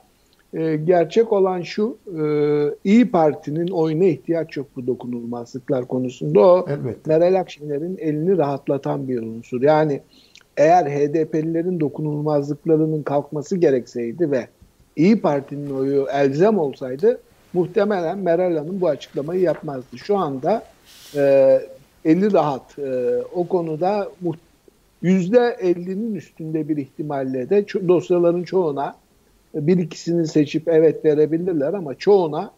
e, 0.56 0.76
gerçek 0.76 1.34
olan 1.34 1.62
şu 1.62 1.98
e, 2.08 2.24
İyi 2.84 3.12
Parti'nin 3.12 3.68
oyuna 3.68 4.04
ihtiyaç 4.06 4.58
yok 4.58 4.68
bu 4.76 4.88
dokunulmazlıklar 4.88 5.86
konusunda. 5.86 6.39
O 6.39 6.65
Elbette. 6.70 7.00
Meral 7.18 7.39
Akşener'in 7.39 7.98
elini 7.98 8.38
rahatlatan 8.38 9.08
bir 9.08 9.22
unsur. 9.22 9.62
Yani 9.62 10.02
eğer 10.58 10.86
HDP'lilerin 10.86 11.80
dokunulmazlıklarının 11.80 13.04
kalkması 13.04 13.58
gerekseydi 13.58 14.32
ve 14.32 14.48
İyi 14.96 15.22
Parti'nin 15.22 15.70
oyu 15.70 16.08
elzem 16.13 16.58
olsaydı 16.58 17.20
muhtemelen 17.54 18.18
Meral 18.18 18.58
Hanım 18.58 18.82
bu 18.82 18.88
açıklamayı 18.88 19.41
yapmazdı. 19.41 19.98
Şu 19.98 20.18
anda 20.18 20.63
e, 21.15 21.60
eli 22.06 22.34
rahat. 22.34 22.80
E, 22.80 23.18
o 23.36 23.48
konuda 23.48 24.10
muht- 24.24 24.38
%50'nin 25.04 26.15
üstünde 26.15 26.70
bir 26.70 26.78
ihtimalle 26.78 27.50
de 27.50 27.60
ço- 27.60 27.88
dosyaların 27.88 28.44
çoğuna 28.44 28.96
bir 29.56 29.78
ikisini 29.78 30.28
seçip 30.28 30.68
evet 30.68 31.06
verebilirler 31.06 31.74
ama 31.74 31.96
çoğuna 31.96 32.52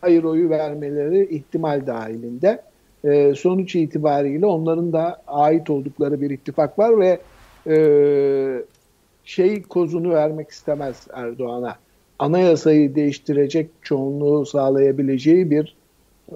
hayır 0.00 0.24
oyu 0.24 0.50
vermeleri 0.50 1.34
ihtimal 1.34 1.86
dahilinde. 1.86 2.62
E, 3.04 3.34
sonuç 3.34 3.76
itibariyle 3.76 4.46
onların 4.46 4.92
da 4.92 5.22
ait 5.26 5.70
oldukları 5.70 6.20
bir 6.20 6.30
ittifak 6.30 6.78
var 6.78 7.00
ve 7.00 7.18
e, 7.66 7.76
şey 9.24 9.62
kozunu 9.62 10.10
vermek 10.10 10.50
istemez 10.50 11.06
Erdoğan'a. 11.12 11.76
Anayasayı 12.18 12.94
değiştirecek 12.94 13.70
çoğunluğu 13.82 14.46
sağlayabileceği 14.46 15.50
bir 15.50 15.76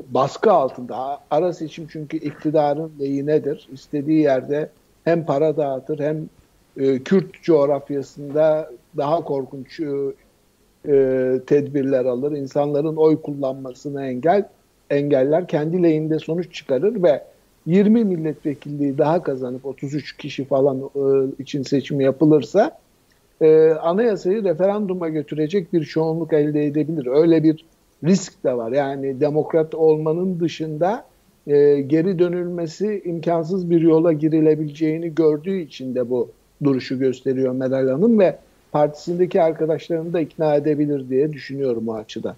baskı 0.08 0.52
altında. 0.52 1.20
Ara 1.30 1.52
seçim 1.52 1.86
çünkü 1.92 2.16
iktidarın 2.16 2.92
lehinedir. 3.00 3.68
İstediği 3.72 4.20
yerde 4.20 4.70
hem 5.04 5.26
para 5.26 5.56
dağıtır 5.56 5.98
hem 5.98 6.28
e, 6.76 6.98
Kürt 6.98 7.42
coğrafyasında 7.42 8.70
daha 8.96 9.24
korkunç 9.24 9.80
e, 9.80 9.84
e, 10.88 11.40
tedbirler 11.46 12.04
alır. 12.04 12.32
İnsanların 12.32 12.96
oy 12.96 13.22
kullanmasını 13.22 14.06
engel 14.06 14.48
engeller. 14.90 15.48
Kendi 15.48 15.82
lehinde 15.82 16.18
sonuç 16.18 16.54
çıkarır 16.54 17.02
ve 17.02 17.24
20 17.66 18.04
milletvekilliği 18.04 18.98
daha 18.98 19.22
kazanıp 19.22 19.66
33 19.66 20.16
kişi 20.16 20.44
falan 20.44 20.90
e, 20.96 21.42
için 21.42 21.62
seçim 21.62 22.00
yapılırsa 22.00 22.78
anayasayı 23.80 24.44
referanduma 24.44 25.08
götürecek 25.08 25.72
bir 25.72 25.84
çoğunluk 25.84 26.32
elde 26.32 26.66
edebilir. 26.66 27.06
Öyle 27.06 27.42
bir 27.42 27.64
risk 28.04 28.44
de 28.44 28.56
var. 28.56 28.72
Yani 28.72 29.20
demokrat 29.20 29.74
olmanın 29.74 30.40
dışında 30.40 31.04
geri 31.86 32.18
dönülmesi 32.18 33.02
imkansız 33.04 33.70
bir 33.70 33.80
yola 33.80 34.12
girilebileceğini 34.12 35.14
gördüğü 35.14 35.60
için 35.60 35.94
de 35.94 36.10
bu 36.10 36.30
duruşu 36.64 36.98
gösteriyor 36.98 37.52
Meral 37.52 37.88
Hanım 37.88 38.18
ve 38.18 38.38
partisindeki 38.72 39.42
arkadaşlarını 39.42 40.12
da 40.12 40.20
ikna 40.20 40.54
edebilir 40.54 41.08
diye 41.08 41.32
düşünüyorum 41.32 41.88
o 41.88 41.94
açıdan. 41.94 42.36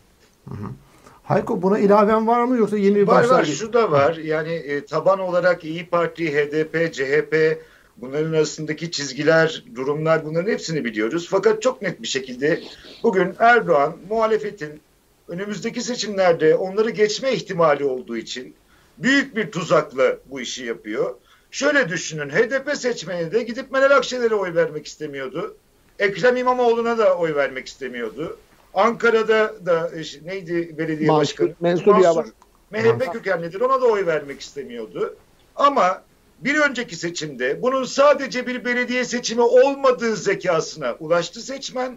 Hayko 1.22 1.62
buna 1.62 1.78
ilaven 1.78 2.26
var 2.26 2.44
mı 2.44 2.56
yoksa 2.56 2.76
yeni 2.76 2.96
bir 2.96 3.06
Var 3.06 3.14
var 3.14 3.22
başlangıç? 3.22 3.54
şu 3.58 3.72
da 3.72 3.90
var 3.90 4.16
yani 4.16 4.52
e, 4.52 4.84
taban 4.84 5.18
olarak 5.20 5.64
İyi 5.64 5.86
Parti, 5.86 6.32
HDP, 6.34 6.92
CHP 6.92 7.58
bunların 7.96 8.32
arasındaki 8.32 8.90
çizgiler, 8.90 9.64
durumlar 9.74 10.24
bunların 10.24 10.50
hepsini 10.52 10.84
biliyoruz. 10.84 11.28
Fakat 11.30 11.62
çok 11.62 11.82
net 11.82 12.02
bir 12.02 12.08
şekilde 12.08 12.60
bugün 13.02 13.34
Erdoğan 13.38 13.96
muhalefetin 14.10 14.80
önümüzdeki 15.28 15.82
seçimlerde 15.82 16.54
onları 16.54 16.90
geçme 16.90 17.32
ihtimali 17.32 17.84
olduğu 17.84 18.16
için 18.16 18.54
büyük 18.98 19.36
bir 19.36 19.50
tuzakla 19.50 20.16
bu 20.30 20.40
işi 20.40 20.64
yapıyor. 20.64 21.14
Şöyle 21.56 21.88
düşünün 21.88 22.30
HDP 22.30 22.76
seçmeni 22.76 23.32
de 23.32 23.42
gidip 23.42 23.70
Meral 23.70 23.96
Akşener'e 23.96 24.34
oy 24.34 24.54
vermek 24.54 24.86
istemiyordu. 24.86 25.56
Ekrem 25.98 26.36
İmamoğlu'na 26.36 26.98
da 26.98 27.16
oy 27.18 27.34
vermek 27.34 27.66
istemiyordu. 27.66 28.38
Ankara'da 28.74 29.66
da 29.66 29.90
neydi 30.24 30.78
belediye 30.78 31.08
Mansur- 31.08 31.20
başkanı? 31.20 31.54
Mansur 31.60 31.98
Yavaş. 32.02 32.26
MHP 32.70 33.12
kökenlidir 33.12 33.60
ona 33.60 33.80
da 33.80 33.86
oy 33.86 34.06
vermek 34.06 34.40
istemiyordu. 34.40 35.16
Ama 35.56 36.02
bir 36.38 36.58
önceki 36.58 36.96
seçimde 36.96 37.62
bunun 37.62 37.84
sadece 37.84 38.46
bir 38.46 38.64
belediye 38.64 39.04
seçimi 39.04 39.42
olmadığı 39.42 40.16
zekasına 40.16 40.96
ulaştı 41.00 41.40
seçmen. 41.40 41.96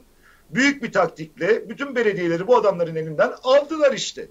Büyük 0.49 0.83
bir 0.83 0.91
taktikle 0.91 1.69
bütün 1.69 1.95
belediyeleri 1.95 2.47
bu 2.47 2.57
adamların 2.57 2.95
elinden 2.95 3.33
aldılar 3.43 3.93
işte. 3.93 4.27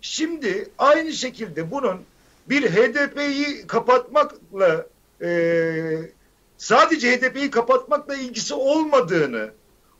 Şimdi 0.00 0.68
aynı 0.78 1.12
şekilde 1.12 1.70
bunun 1.70 2.00
bir 2.48 2.62
HDP'yi 2.62 3.66
kapatmakla 3.66 4.86
e, 5.22 5.30
sadece 6.56 7.16
HDP'yi 7.16 7.50
kapatmakla 7.50 8.16
ilgisi 8.16 8.54
olmadığını, 8.54 9.50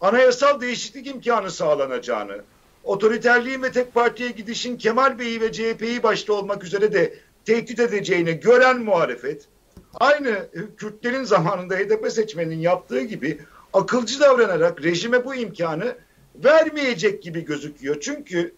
anayasal 0.00 0.60
değişiklik 0.60 1.06
imkanı 1.06 1.50
sağlanacağını, 1.50 2.42
otoriterliğin 2.84 3.62
ve 3.62 3.72
tek 3.72 3.94
partiye 3.94 4.30
gidişin 4.30 4.76
Kemal 4.76 5.18
Bey'i 5.18 5.40
ve 5.40 5.52
CHP'yi 5.52 6.02
başta 6.02 6.32
olmak 6.32 6.64
üzere 6.64 6.92
de 6.92 7.14
tehdit 7.44 7.80
edeceğini 7.80 8.40
gören 8.40 8.80
muhalefet, 8.80 9.48
aynı 9.94 10.48
Kürtlerin 10.76 11.24
zamanında 11.24 11.76
HDP 11.76 12.12
seçmeninin 12.12 12.60
yaptığı 12.60 13.00
gibi 13.00 13.38
akılcı 13.72 14.20
davranarak 14.20 14.84
rejime 14.84 15.24
bu 15.24 15.34
imkanı 15.34 15.96
vermeyecek 16.34 17.22
gibi 17.22 17.44
gözüküyor. 17.44 18.00
Çünkü 18.00 18.54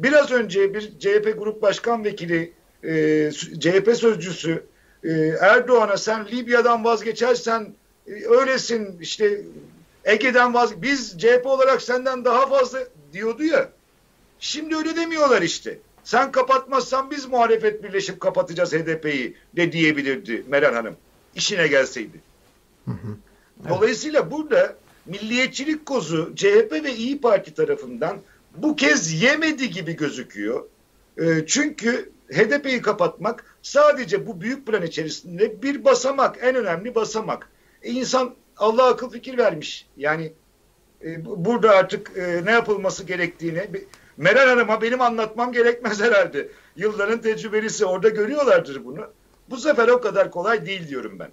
biraz 0.00 0.30
önce 0.30 0.74
bir 0.74 0.98
CHP 0.98 1.34
Grup 1.38 1.62
Başkan 1.62 2.04
Vekili, 2.04 2.52
e, 2.84 3.30
CHP 3.60 3.96
sözcüsü 3.96 4.64
e, 5.04 5.10
Erdoğan'a 5.40 5.96
sen 5.96 6.26
Libya'dan 6.26 6.84
vazgeçersen 6.84 7.72
e, 8.06 8.24
öylesin 8.24 8.98
işte 9.00 9.40
Ege'den 10.04 10.54
vaz 10.54 10.82
biz 10.82 11.18
CHP 11.18 11.46
olarak 11.46 11.82
senden 11.82 12.24
daha 12.24 12.46
fazla 12.46 12.78
diyordu 13.12 13.44
ya. 13.44 13.70
Şimdi 14.40 14.76
öyle 14.76 14.96
demiyorlar 14.96 15.42
işte. 15.42 15.78
Sen 16.04 16.32
kapatmazsan 16.32 17.10
biz 17.10 17.26
muhalefet 17.26 17.82
birleşip 17.82 18.20
kapatacağız 18.20 18.72
HDP'yi 18.72 19.36
de 19.56 19.72
diyebilirdi 19.72 20.44
Meral 20.48 20.74
Hanım. 20.74 20.96
İşine 21.34 21.66
gelseydi. 21.66 22.20
Hı 22.84 22.90
hı. 22.90 23.16
Dolayısıyla 23.68 24.30
burada 24.30 24.76
milliyetçilik 25.06 25.86
kozu 25.86 26.32
CHP 26.36 26.72
ve 26.72 26.94
İyi 26.94 27.20
Parti 27.20 27.54
tarafından 27.54 28.18
bu 28.56 28.76
kez 28.76 29.22
yemedi 29.22 29.70
gibi 29.70 29.96
gözüküyor. 29.96 30.64
E, 31.18 31.46
çünkü 31.46 32.10
HDP'yi 32.32 32.82
kapatmak 32.82 33.44
sadece 33.62 34.26
bu 34.26 34.40
büyük 34.40 34.66
plan 34.66 34.82
içerisinde 34.82 35.62
bir 35.62 35.84
basamak, 35.84 36.38
en 36.42 36.54
önemli 36.54 36.94
basamak. 36.94 37.48
E, 37.82 37.90
insan 37.90 38.34
Allah 38.56 38.86
akıl 38.86 39.10
fikir 39.10 39.38
vermiş. 39.38 39.86
Yani 39.96 40.32
e, 41.04 41.24
burada 41.24 41.70
artık 41.70 42.12
e, 42.16 42.44
ne 42.44 42.50
yapılması 42.50 43.04
gerektiğini 43.04 43.62
Meral 44.16 44.48
Hanım'a 44.48 44.82
benim 44.82 45.00
anlatmam 45.00 45.52
gerekmez 45.52 46.00
herhalde. 46.00 46.48
Yılların 46.76 47.20
tecrübelisi 47.20 47.84
orada 47.84 48.08
görüyorlardır 48.08 48.84
bunu. 48.84 49.00
Bu 49.50 49.56
sefer 49.56 49.88
o 49.88 50.00
kadar 50.00 50.30
kolay 50.30 50.66
değil 50.66 50.88
diyorum 50.88 51.18
ben. 51.18 51.28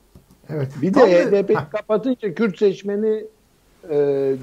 Evet. 0.49 0.67
Bir 0.81 0.93
de 0.93 0.99
HDP 0.99 1.71
kapatınca 1.71 2.33
Kürt 2.33 2.57
seçmeni 2.57 3.25
e, 3.89 3.95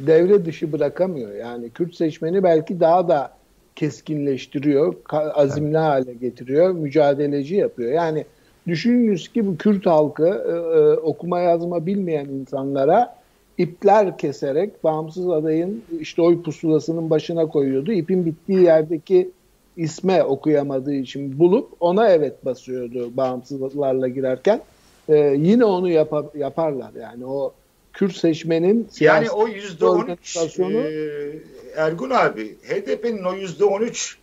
devre 0.07 0.45
dışı 0.45 0.73
bırakamıyor. 0.73 1.35
Yani 1.35 1.71
Kürt 1.71 1.95
seçmeni 1.95 2.43
belki 2.43 2.81
daha 2.81 3.09
da 3.09 3.37
keskinleştiriyor, 3.77 4.95
azimli 5.35 5.79
hale 5.79 6.15
getiriyor, 6.15 6.71
mücadeleci 6.71 7.55
yapıyor. 7.55 7.93
Yani 7.93 8.25
düşününüz 8.67 9.29
ki 9.29 9.47
bu 9.47 9.57
Kürt 9.57 9.87
halkı 9.87 10.27
e, 10.27 10.79
e, 10.79 10.81
okuma 10.97 11.41
yazma 11.41 11.87
bilmeyen 11.87 12.27
insanlara 12.27 13.17
ipler 13.59 14.19
keserek 14.19 14.85
bağımsız 14.85 15.29
adayın 15.29 15.83
işte 16.01 16.23
oy 16.23 16.43
pusulasının 16.43 17.11
başına 17.11 17.47
koyuyordu. 17.47 17.93
İpin 17.93 18.27
bittiği 18.27 18.61
yerdeki 18.61 19.31
isme 19.77 20.23
okuyamadığı 20.23 20.95
için 20.95 21.39
bulup 21.39 21.73
ona 21.81 22.09
evet 22.09 22.45
basıyordu 22.45 23.17
bağımsızlarla 23.17 24.09
girerken. 24.09 24.61
Ee, 25.09 25.37
yine 25.39 25.65
onu 25.65 25.89
yap 25.89 26.13
yaparlar 26.35 26.91
yani 27.01 27.27
o 27.27 27.53
Kürt 27.95 28.17
seçmenin 28.17 28.89
yani 29.01 29.31
o 29.31 29.49
yüzde 29.49 29.87
on 29.87 30.07
üç 30.07 30.37
e, 30.61 31.39
Ergun 31.77 32.11
abi 32.11 32.57
HDP'nin 32.57 33.25
o 33.25 33.35
yüzde 33.35 33.65
on 33.65 33.81
üç 33.81 34.19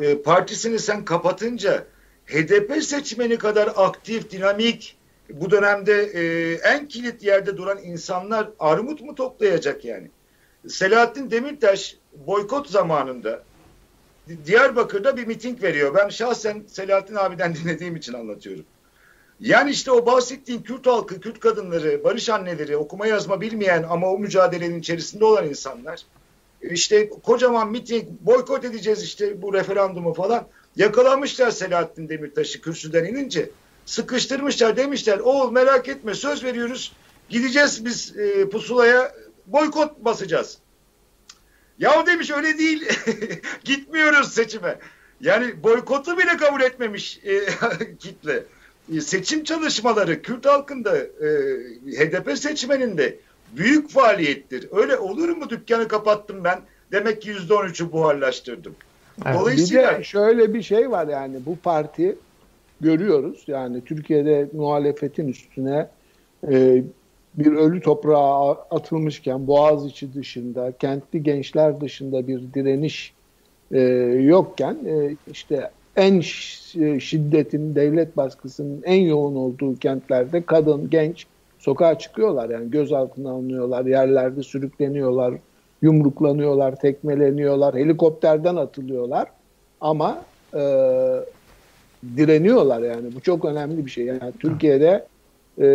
e, 0.00 0.22
partisini 0.22 0.78
sen 0.78 1.04
kapatınca 1.04 1.86
HDP 2.26 2.82
seçmeni 2.82 3.38
kadar 3.38 3.72
aktif, 3.76 4.30
dinamik 4.30 4.96
bu 5.32 5.50
dönemde 5.50 6.02
e, 6.02 6.52
en 6.54 6.88
kilit 6.88 7.22
yerde 7.22 7.56
duran 7.56 7.78
insanlar 7.78 8.50
armut 8.58 9.00
mu 9.00 9.14
toplayacak 9.14 9.84
yani? 9.84 10.10
Selahattin 10.68 11.30
Demirtaş 11.30 11.96
boykot 12.26 12.70
zamanında 12.70 13.42
Diyarbakır'da 14.46 15.16
bir 15.16 15.26
miting 15.26 15.62
veriyor. 15.62 15.94
Ben 15.94 16.08
şahsen 16.08 16.64
Selahattin 16.66 17.14
abiden 17.14 17.54
dinlediğim 17.64 17.96
için 17.96 18.12
anlatıyorum. 18.12 18.64
Yani 19.40 19.70
işte 19.70 19.90
o 19.90 20.06
bahsettiğin 20.06 20.62
Kürt 20.62 20.86
halkı, 20.86 21.20
Kürt 21.20 21.40
kadınları, 21.40 22.04
barış 22.04 22.28
anneleri, 22.28 22.76
okuma 22.76 23.06
yazma 23.06 23.40
bilmeyen 23.40 23.86
ama 23.90 24.10
o 24.10 24.18
mücadelenin 24.18 24.80
içerisinde 24.80 25.24
olan 25.24 25.48
insanlar 25.48 26.04
işte 26.62 27.08
kocaman 27.08 27.70
miting, 27.70 28.08
boykot 28.20 28.64
edeceğiz 28.64 29.02
işte 29.02 29.42
bu 29.42 29.54
referandumu 29.54 30.14
falan. 30.14 30.48
Yakalamışlar 30.76 31.50
Selahattin 31.50 32.08
Demirtaş'ı 32.08 32.60
kürsüden 32.60 33.04
inince. 33.04 33.50
Sıkıştırmışlar 33.86 34.76
demişler 34.76 35.18
oğul 35.18 35.52
merak 35.52 35.88
etme 35.88 36.14
söz 36.14 36.44
veriyoruz. 36.44 36.92
Gideceğiz 37.28 37.84
biz 37.84 38.16
e, 38.16 38.48
pusulaya 38.48 39.12
boykot 39.46 40.04
basacağız. 40.04 40.58
Ya 41.78 42.06
demiş 42.06 42.30
öyle 42.30 42.58
değil. 42.58 42.88
Gitmiyoruz 43.64 44.32
seçime. 44.32 44.78
Yani 45.20 45.62
boykotu 45.62 46.18
bile 46.18 46.36
kabul 46.36 46.60
etmemiş 46.60 47.20
e, 47.24 47.46
kitle. 47.98 48.44
E, 48.96 49.00
seçim 49.00 49.44
çalışmaları 49.44 50.22
Kürt 50.22 50.46
halkında 50.46 50.98
e, 50.98 51.28
HDP 51.96 52.38
seçmeninde 52.38 53.18
büyük 53.56 53.90
faaliyettir. 53.90 54.68
Öyle 54.72 54.96
olur 54.96 55.28
mu 55.28 55.50
dükkanı 55.50 55.88
kapattım 55.88 56.44
ben 56.44 56.60
demek 56.92 57.22
ki 57.22 57.28
yüzde 57.28 57.54
on 57.54 57.66
üçü 57.66 57.92
buharlaştırdım. 57.92 58.74
Evet. 59.26 59.36
Dolayısıyla 59.40 59.92
bir 59.92 59.98
de 59.98 60.04
şöyle 60.04 60.54
bir 60.54 60.62
şey 60.62 60.90
var 60.90 61.08
yani 61.08 61.36
bu 61.46 61.56
parti 61.56 62.16
görüyoruz 62.80 63.44
yani 63.46 63.84
Türkiye'de 63.84 64.48
muhalefetin 64.52 65.28
üstüne 65.28 65.88
e, 66.50 66.82
bir 67.34 67.52
ölü 67.52 67.80
toprağa 67.80 68.50
atılmışken 68.50 69.46
Boğaziçi 69.46 70.14
dışında, 70.14 70.72
kentli 70.78 71.22
gençler 71.22 71.80
dışında 71.80 72.28
bir 72.28 72.40
direniş 72.54 73.12
e, 73.72 73.80
yokken 74.22 74.78
e, 74.86 75.16
işte 75.32 75.70
en 75.96 76.18
e, 76.18 77.00
şiddetin, 77.00 77.74
devlet 77.74 78.16
baskısının 78.16 78.82
en 78.84 79.00
yoğun 79.02 79.34
olduğu 79.34 79.76
kentlerde 79.76 80.42
kadın, 80.42 80.90
genç 80.90 81.26
sokağa 81.58 81.98
çıkıyorlar. 81.98 82.50
Yani 82.50 82.70
gözaltına 82.70 83.30
alınıyorlar, 83.30 83.84
yerlerde 83.84 84.42
sürükleniyorlar, 84.42 85.34
yumruklanıyorlar, 85.82 86.76
tekmeleniyorlar, 86.76 87.74
helikopterden 87.74 88.56
atılıyorlar. 88.56 89.28
Ama 89.80 90.22
e, 90.54 90.60
direniyorlar 92.16 92.82
yani. 92.82 93.14
Bu 93.16 93.20
çok 93.20 93.44
önemli 93.44 93.86
bir 93.86 93.90
şey. 93.90 94.04
Yani 94.04 94.32
Türkiye'de 94.40 95.06
e, 95.60 95.66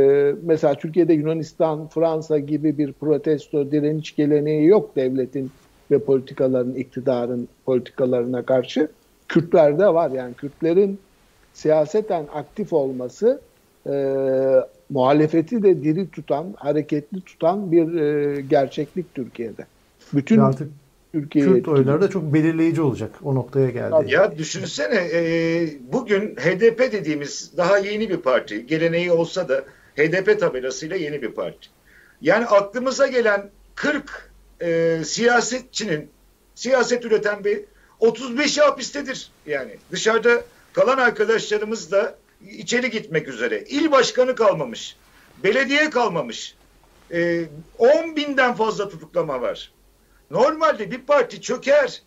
mesela 0.44 0.74
Türkiye'de 0.74 1.14
Yunanistan, 1.14 1.88
Fransa 1.88 2.40
gibi 2.40 2.78
bir 2.78 2.94
protesto, 2.94 3.72
direniş 3.72 4.16
geleneği 4.16 4.68
yok 4.68 4.96
devletin 4.96 5.52
ve 5.92 6.00
politikaların, 6.00 6.76
iktidarın 6.76 7.48
politikalarına 7.66 8.42
karşı. 8.42 8.90
Kürtlerde 9.36 9.94
var. 9.94 10.12
Yani 10.12 10.34
Kürtlerin 10.34 11.00
siyaseten 11.54 12.26
aktif 12.34 12.74
olması 12.74 13.42
e, 13.88 13.94
muhalefeti 14.90 15.64
de 15.64 15.84
diri 15.84 16.10
tutan, 16.10 16.54
hareketli 16.58 17.22
tutan 17.22 17.72
bir 17.72 17.96
e, 17.96 18.42
gerçeklik 18.42 19.16
Türkiye'de. 19.16 19.66
Bütün 20.14 20.40
artık 20.40 20.70
Türkiye'ye 21.12 21.54
Kürt 21.54 21.68
oyları 21.68 22.02
da 22.02 22.10
çok 22.10 22.34
belirleyici 22.34 22.82
olacak 22.82 23.12
o 23.24 23.36
noktaya 23.36 23.70
geldi. 23.70 23.94
Ya 24.08 24.38
düşünsene 24.38 25.10
e, 25.14 25.68
bugün 25.94 26.36
HDP 26.36 26.80
dediğimiz 26.80 27.52
daha 27.58 27.78
yeni 27.78 28.10
bir 28.10 28.18
parti. 28.18 28.68
Geleneği 28.68 29.12
olsa 29.12 29.50
da 29.50 29.64
HDP 29.96 30.40
tabelasıyla 30.40 30.96
yeni 30.96 31.22
bir 31.22 31.32
parti. 31.32 31.68
Yani 32.22 32.46
aklımıza 32.46 33.08
gelen 33.08 33.50
40 33.76 34.32
e, 34.62 35.02
siyasetçinin 35.06 36.10
siyaset 36.56 37.06
üreten 37.06 37.44
bir 37.44 37.60
35'i 38.06 38.62
hapistedir. 38.62 39.32
Yani 39.46 39.78
dışarıda 39.92 40.44
kalan 40.74 40.98
arkadaşlarımız 40.98 41.92
da 41.92 42.18
içeri 42.52 42.90
gitmek 42.90 43.28
üzere. 43.28 43.62
İl 43.62 43.92
başkanı 43.92 44.36
kalmamış. 44.36 44.96
Belediye 45.44 45.90
kalmamış. 45.90 46.56
E, 47.12 47.46
10 47.78 48.16
binden 48.16 48.56
fazla 48.56 48.90
tutuklama 48.90 49.42
var. 49.42 49.72
Normalde 50.32 50.92
bir 50.92 51.02
parti 51.02 51.42
çöker. 51.42 52.02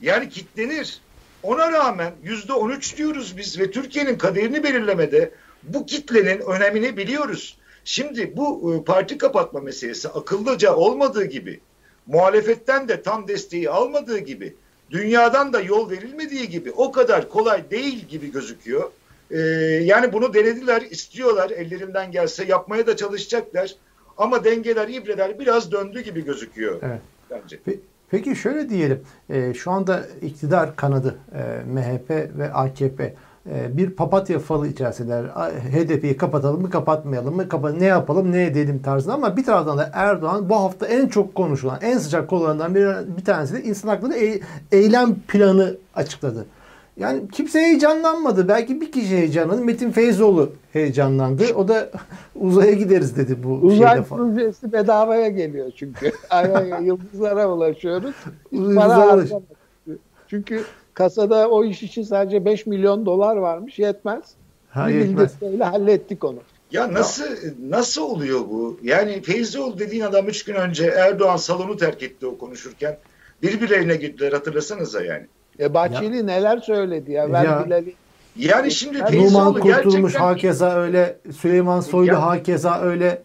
Yani 0.00 0.28
kitlenir. 0.28 1.00
Ona 1.42 1.72
rağmen 1.72 2.12
yüzde 2.22 2.52
on 2.52 2.70
üç 2.70 2.96
diyoruz 2.96 3.36
biz 3.36 3.58
ve 3.58 3.70
Türkiye'nin 3.70 4.18
kaderini 4.18 4.64
belirlemede 4.64 5.32
bu 5.62 5.86
kitlenin 5.86 6.40
önemini 6.40 6.96
biliyoruz. 6.96 7.58
Şimdi 7.84 8.36
bu 8.36 8.74
e, 8.74 8.84
parti 8.84 9.18
kapatma 9.18 9.60
meselesi 9.60 10.08
akıllıca 10.08 10.74
olmadığı 10.74 11.24
gibi, 11.24 11.60
muhalefetten 12.06 12.88
de 12.88 13.02
tam 13.02 13.28
desteği 13.28 13.70
almadığı 13.70 14.18
gibi, 14.18 14.56
dünyadan 14.90 15.52
da 15.52 15.60
yol 15.60 15.90
verilmediği 15.90 16.48
gibi 16.48 16.72
o 16.72 16.92
kadar 16.92 17.28
kolay 17.28 17.70
değil 17.70 18.06
gibi 18.08 18.32
gözüküyor. 18.32 18.90
Ee, 19.30 19.38
yani 19.84 20.12
bunu 20.12 20.34
denediler, 20.34 20.82
istiyorlar 20.82 21.50
ellerinden 21.50 22.12
gelse 22.12 22.44
yapmaya 22.44 22.86
da 22.86 22.96
çalışacaklar. 22.96 23.74
Ama 24.18 24.44
dengeler, 24.44 24.88
ibreler 24.88 25.38
biraz 25.38 25.72
döndü 25.72 26.00
gibi 26.00 26.24
gözüküyor 26.24 26.78
evet. 26.82 27.00
bence. 27.30 27.58
Peki 28.10 28.36
şöyle 28.36 28.68
diyelim, 28.68 29.02
e, 29.30 29.54
şu 29.54 29.70
anda 29.70 30.06
iktidar 30.22 30.76
kanadı 30.76 31.18
e, 31.34 31.64
MHP 31.64 32.10
ve 32.10 32.52
AKP 32.52 33.14
bir 33.46 33.90
papatya 33.90 34.38
falı 34.38 34.68
içerisindeler. 34.68 35.24
HDP'yi 35.72 36.16
kapatalım 36.16 36.60
mı 36.60 36.70
kapatmayalım 36.70 37.36
mı 37.36 37.48
kapa 37.48 37.72
ne 37.72 37.84
yapalım 37.84 38.32
ne 38.32 38.44
edelim 38.44 38.82
tarzında 38.82 39.14
ama 39.14 39.36
bir 39.36 39.44
taraftan 39.44 39.78
da 39.78 39.90
Erdoğan 39.92 40.48
bu 40.48 40.56
hafta 40.56 40.86
en 40.86 41.08
çok 41.08 41.34
konuşulan 41.34 41.78
en 41.82 41.98
sıcak 41.98 42.28
konularından 42.30 42.74
bir, 42.74 42.86
bir 43.16 43.24
tanesi 43.24 43.54
de 43.54 43.62
insan 43.62 43.88
hakları 43.88 44.14
e, 44.14 44.40
eylem 44.72 45.14
planı 45.28 45.76
açıkladı. 45.94 46.46
Yani 46.96 47.28
kimse 47.32 47.60
heyecanlanmadı. 47.60 48.48
Belki 48.48 48.80
bir 48.80 48.92
kişi 48.92 49.16
heyecanlandı. 49.16 49.64
Metin 49.64 49.90
Feyzoğlu 49.90 50.52
heyecanlandı. 50.72 51.44
O 51.54 51.68
da 51.68 51.90
uzaya 52.34 52.72
gideriz 52.72 53.16
dedi 53.16 53.36
bu 53.42 53.48
Uzay 53.48 53.94
şeyde 53.94 54.02
falan. 54.02 54.34
projesi 54.34 54.72
bedavaya 54.72 55.28
geliyor 55.28 55.70
çünkü. 55.76 56.12
yıldızlara 56.84 57.48
ulaşıyoruz. 57.48 58.14
Para 58.74 59.24
Çünkü 60.28 60.64
kasada 61.00 61.48
o 61.48 61.64
iş 61.64 61.82
için 61.82 62.02
sadece 62.02 62.44
5 62.44 62.66
milyon 62.66 63.06
dolar 63.06 63.36
varmış. 63.36 63.78
Yetmez. 63.78 64.24
Ha, 64.70 64.88
bir 64.88 65.60
hallettik 65.60 66.24
onu. 66.24 66.38
Ya 66.72 66.92
nasıl 66.92 67.24
ya. 67.24 67.52
nasıl 67.68 68.02
oluyor 68.02 68.40
bu? 68.40 68.80
Yani 68.82 69.22
Feyzioğlu 69.22 69.78
dediğin 69.78 70.02
adam 70.02 70.28
üç 70.28 70.44
gün 70.44 70.54
önce 70.54 70.86
Erdoğan 70.86 71.36
salonu 71.36 71.76
terk 71.76 72.02
etti 72.02 72.26
o 72.26 72.38
konuşurken. 72.38 72.98
Birbirlerine 73.42 73.96
gittiler 73.96 74.32
hatırlasanıza 74.32 75.02
yani. 75.04 75.26
E 75.60 75.74
Bahçeli 75.74 76.16
ya. 76.16 76.22
neler 76.22 76.58
söyledi 76.58 77.12
ya. 77.12 77.32
Vergileri 77.32 77.94
yani 78.36 78.70
şimdi 78.70 78.98
Numan 78.98 79.52
Kurtulmuş 79.52 80.12
gerçekten... 80.12 80.20
hakeza 80.20 80.76
öyle, 80.76 81.16
Süleyman 81.38 81.80
Soylu 81.80 82.12
ya, 82.12 82.22
hakeza 82.22 82.80
öyle. 82.80 83.22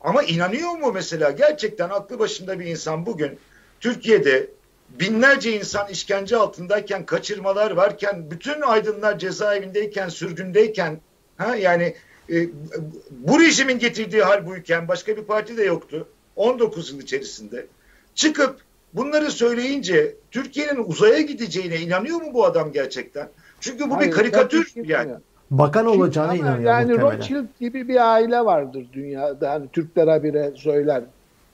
Ama 0.00 0.22
inanıyor 0.22 0.70
mu 0.70 0.92
mesela 0.94 1.30
gerçekten 1.30 1.88
aklı 1.88 2.18
başında 2.18 2.60
bir 2.60 2.66
insan 2.66 3.06
bugün 3.06 3.38
Türkiye'de 3.80 4.50
binlerce 5.00 5.56
insan 5.56 5.88
işkence 5.88 6.36
altındayken, 6.36 7.06
kaçırmalar 7.06 7.70
varken, 7.70 8.30
bütün 8.30 8.60
aydınlar 8.60 9.18
cezaevindeyken, 9.18 10.08
sürgündeyken 10.08 11.00
ha 11.36 11.56
yani 11.56 11.94
e, 12.30 12.48
bu 13.10 13.40
rejimin 13.40 13.78
getirdiği 13.78 14.22
hal 14.22 14.46
buyken 14.46 14.88
başka 14.88 15.16
bir 15.16 15.22
parti 15.22 15.56
de 15.56 15.64
yoktu. 15.64 16.08
19 16.36 16.92
yıl 16.92 17.00
içerisinde. 17.00 17.66
Çıkıp 18.14 18.60
bunları 18.94 19.30
söyleyince 19.30 20.14
Türkiye'nin 20.30 20.84
uzaya 20.84 21.20
gideceğine 21.20 21.76
inanıyor 21.76 22.20
mu 22.20 22.34
bu 22.34 22.44
adam 22.44 22.72
gerçekten? 22.72 23.28
Çünkü 23.60 23.90
bu 23.90 23.96
Hayır, 23.96 24.10
bir 24.10 24.16
karikatür 24.16 24.72
yani. 24.84 25.12
Bakan 25.50 25.86
olacağına 25.86 26.32
Çünkü 26.32 26.46
inanıyor 26.46 26.72
Yani 26.72 26.92
muhtemelen. 26.92 27.18
Rothschild 27.18 27.46
gibi 27.60 27.88
bir 27.88 28.12
aile 28.12 28.40
vardır 28.40 28.86
dünyada. 28.92 29.50
Hani 29.50 29.68
Türkler 29.68 30.08
habire 30.08 30.52
söyler. 30.54 31.02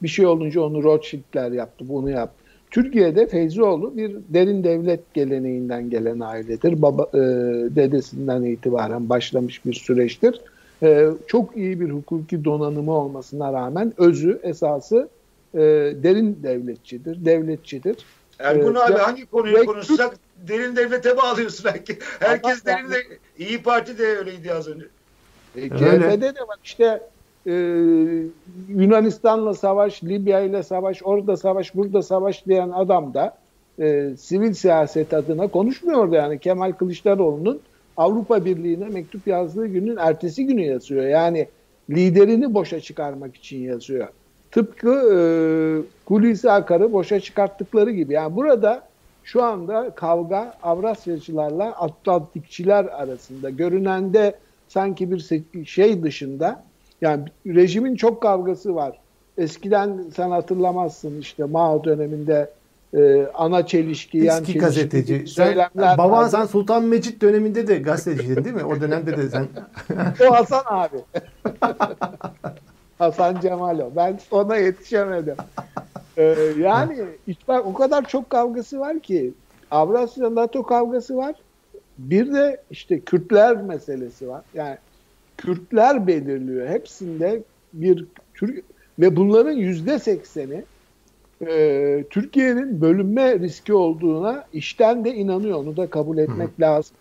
Bir 0.02 0.08
şey 0.08 0.26
olunca 0.26 0.60
onu 0.60 0.82
Rothschild'ler 0.82 1.50
yaptı, 1.50 1.88
bunu 1.88 2.10
yaptı. 2.10 2.45
Türkiye'de 2.76 3.26
Feyzioğlu 3.26 3.96
bir 3.96 4.16
derin 4.28 4.64
devlet 4.64 5.14
geleneğinden 5.14 5.90
gelen 5.90 6.20
ailedir. 6.20 6.82
Baba, 6.82 7.08
e, 7.14 7.18
dedesinden 7.76 8.42
itibaren 8.42 9.08
başlamış 9.08 9.64
bir 9.66 9.74
süreçtir. 9.74 10.40
E, 10.82 11.08
çok 11.26 11.56
iyi 11.56 11.80
bir 11.80 11.90
hukuki 11.90 12.44
donanımı 12.44 12.92
olmasına 12.92 13.52
rağmen 13.52 13.92
özü, 13.96 14.40
esası 14.42 15.08
e, 15.54 15.60
derin 16.02 16.38
devletçidir, 16.42 17.24
devletçidir. 17.24 17.96
Ergun 18.38 18.74
ee, 18.74 18.78
abi 18.78 18.92
ya, 18.92 19.06
hangi 19.06 19.26
konuyu 19.26 19.66
konuşsak 19.66 20.16
derin 20.48 20.76
devlete 20.76 21.16
bağlıyorsun. 21.16 21.70
Herkes 22.20 22.64
derin 22.64 22.90
de, 22.90 22.96
İyi 23.38 23.62
Parti 23.62 23.98
de 23.98 24.06
öyleydi 24.06 24.52
az 24.52 24.68
önce. 24.68 24.86
E, 25.56 25.68
CHP'de 25.68 26.34
de 26.34 26.40
var. 26.40 26.58
İşte 26.64 27.02
e, 27.46 27.52
Yunanistan'la 28.68 29.54
savaş, 29.54 30.04
Libya 30.04 30.40
ile 30.40 30.62
savaş, 30.62 31.02
orada 31.02 31.36
savaş, 31.36 31.74
burada 31.74 32.02
savaş 32.02 32.46
diyen 32.46 32.70
adam 32.70 33.14
da 33.14 33.36
e, 33.78 34.10
sivil 34.18 34.52
siyaset 34.52 35.14
adına 35.14 35.48
konuşmuyordu. 35.48 36.14
Yani 36.14 36.38
Kemal 36.38 36.72
Kılıçdaroğlu'nun 36.72 37.60
Avrupa 37.96 38.44
Birliği'ne 38.44 38.88
mektup 38.88 39.26
yazdığı 39.26 39.66
günün 39.66 39.96
ertesi 39.96 40.46
günü 40.46 40.62
yazıyor. 40.62 41.06
Yani 41.06 41.48
liderini 41.90 42.54
boşa 42.54 42.80
çıkarmak 42.80 43.36
için 43.36 43.58
yazıyor. 43.58 44.08
Tıpkı 44.50 44.90
e, 44.90 45.18
Hulusi 46.08 46.50
Akar'ı 46.50 46.92
boşa 46.92 47.20
çıkarttıkları 47.20 47.90
gibi. 47.90 48.12
Yani 48.12 48.36
burada 48.36 48.82
şu 49.24 49.42
anda 49.42 49.90
kavga 49.90 50.54
Avrasyacılarla 50.62 51.64
Atlantikçiler 51.64 52.84
arasında. 52.84 53.50
Görünende 53.50 54.34
sanki 54.68 55.10
bir 55.10 55.64
şey 55.64 56.02
dışında 56.02 56.64
yani 57.00 57.24
rejimin 57.46 57.96
çok 57.96 58.22
kavgası 58.22 58.74
var. 58.74 58.98
Eskiden 59.38 60.04
sen 60.16 60.30
hatırlamazsın 60.30 61.20
işte 61.20 61.44
Mao 61.44 61.84
döneminde 61.84 62.50
e, 62.94 63.26
ana 63.34 63.66
çelişki, 63.66 64.18
yan 64.18 64.38
çelişki 64.38 64.58
gazeteci. 64.58 65.24
Sen, 65.26 65.68
baban 65.76 66.28
sen 66.28 66.46
Sultan 66.46 66.84
Mecit 66.84 67.22
döneminde 67.22 67.68
de 67.68 67.78
gazeteciydin 67.78 68.44
değil 68.44 68.56
mi? 68.56 68.64
O 68.64 68.80
dönemde 68.80 69.16
de 69.16 69.28
sen. 69.28 69.46
o 70.28 70.34
Hasan 70.34 70.62
abi. 70.66 70.96
Hasan 72.98 73.40
Cemalo. 73.40 73.90
Ben 73.96 74.18
ona 74.30 74.56
yetişemedim. 74.56 75.36
Ee, 76.18 76.36
yani 76.58 77.04
bak 77.48 77.66
o 77.66 77.74
kadar 77.74 78.08
çok 78.08 78.30
kavgası 78.30 78.80
var 78.80 79.00
ki 79.00 79.32
Avrasya 79.70 80.34
NATO 80.34 80.62
kavgası 80.62 81.16
var. 81.16 81.34
Bir 81.98 82.32
de 82.32 82.60
işte 82.70 83.00
Kürtler 83.00 83.56
meselesi 83.56 84.28
var. 84.28 84.42
Yani 84.54 84.76
Kürtler 85.38 86.06
belirliyor. 86.06 86.68
Hepsinde 86.68 87.42
bir 87.72 88.04
Türk 88.34 88.64
ve 88.98 89.16
bunların 89.16 89.52
yüzde 89.52 89.98
sekseni 89.98 90.64
e, 91.46 92.04
Türkiye'nin 92.10 92.80
bölünme 92.80 93.38
riski 93.38 93.74
olduğuna 93.74 94.44
işten 94.52 95.04
de 95.04 95.14
inanıyor. 95.14 95.58
Onu 95.58 95.76
da 95.76 95.90
kabul 95.90 96.18
etmek 96.18 96.48
Hı. 96.48 96.62
lazım. 96.62 96.96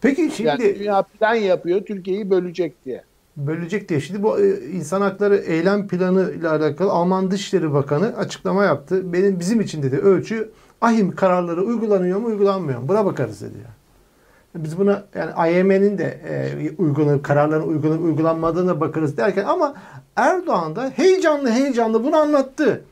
Peki 0.00 0.30
şimdi 0.36 0.48
yani 0.48 0.78
dünya 0.78 1.02
plan 1.02 1.34
yapıyor 1.34 1.82
Türkiye'yi 1.82 2.30
bölecek 2.30 2.84
diye 2.84 3.02
bölecek 3.46 3.88
diye. 3.88 4.00
Şimdi 4.00 4.22
bu 4.22 4.40
e, 4.40 4.70
insan 4.72 5.00
hakları 5.00 5.36
eylem 5.36 5.88
planı 5.88 6.32
ile 6.32 6.48
alakalı 6.48 6.90
Alman 6.90 7.30
Dışişleri 7.30 7.72
Bakanı 7.72 8.16
açıklama 8.16 8.64
yaptı. 8.64 9.12
Benim 9.12 9.40
bizim 9.40 9.60
için 9.60 9.82
dedi 9.82 9.96
ölçü 9.96 10.50
ahim 10.80 11.14
kararları 11.14 11.62
uygulanıyor 11.62 12.18
mu 12.18 12.26
uygulanmıyor 12.26 12.80
mu? 12.80 12.88
Buna 12.88 13.06
bakarız 13.06 13.40
dedi. 13.40 13.54
Yani. 13.54 13.79
Biz 14.54 14.78
buna 14.78 15.04
yani 15.14 15.30
IMF'nin 15.30 15.98
de 15.98 16.20
e, 16.28 16.70
uygulanıp 16.78 17.24
kararların 17.24 17.68
uygulanıp 17.68 18.04
uygulanmadığına 18.04 18.80
bakarız 18.80 19.16
derken 19.16 19.44
ama 19.44 19.74
Erdoğan 20.16 20.76
da 20.76 20.90
heyecanlı 20.90 21.50
heyecanlı 21.50 22.04
bunu 22.04 22.16
anlattı 22.16 22.84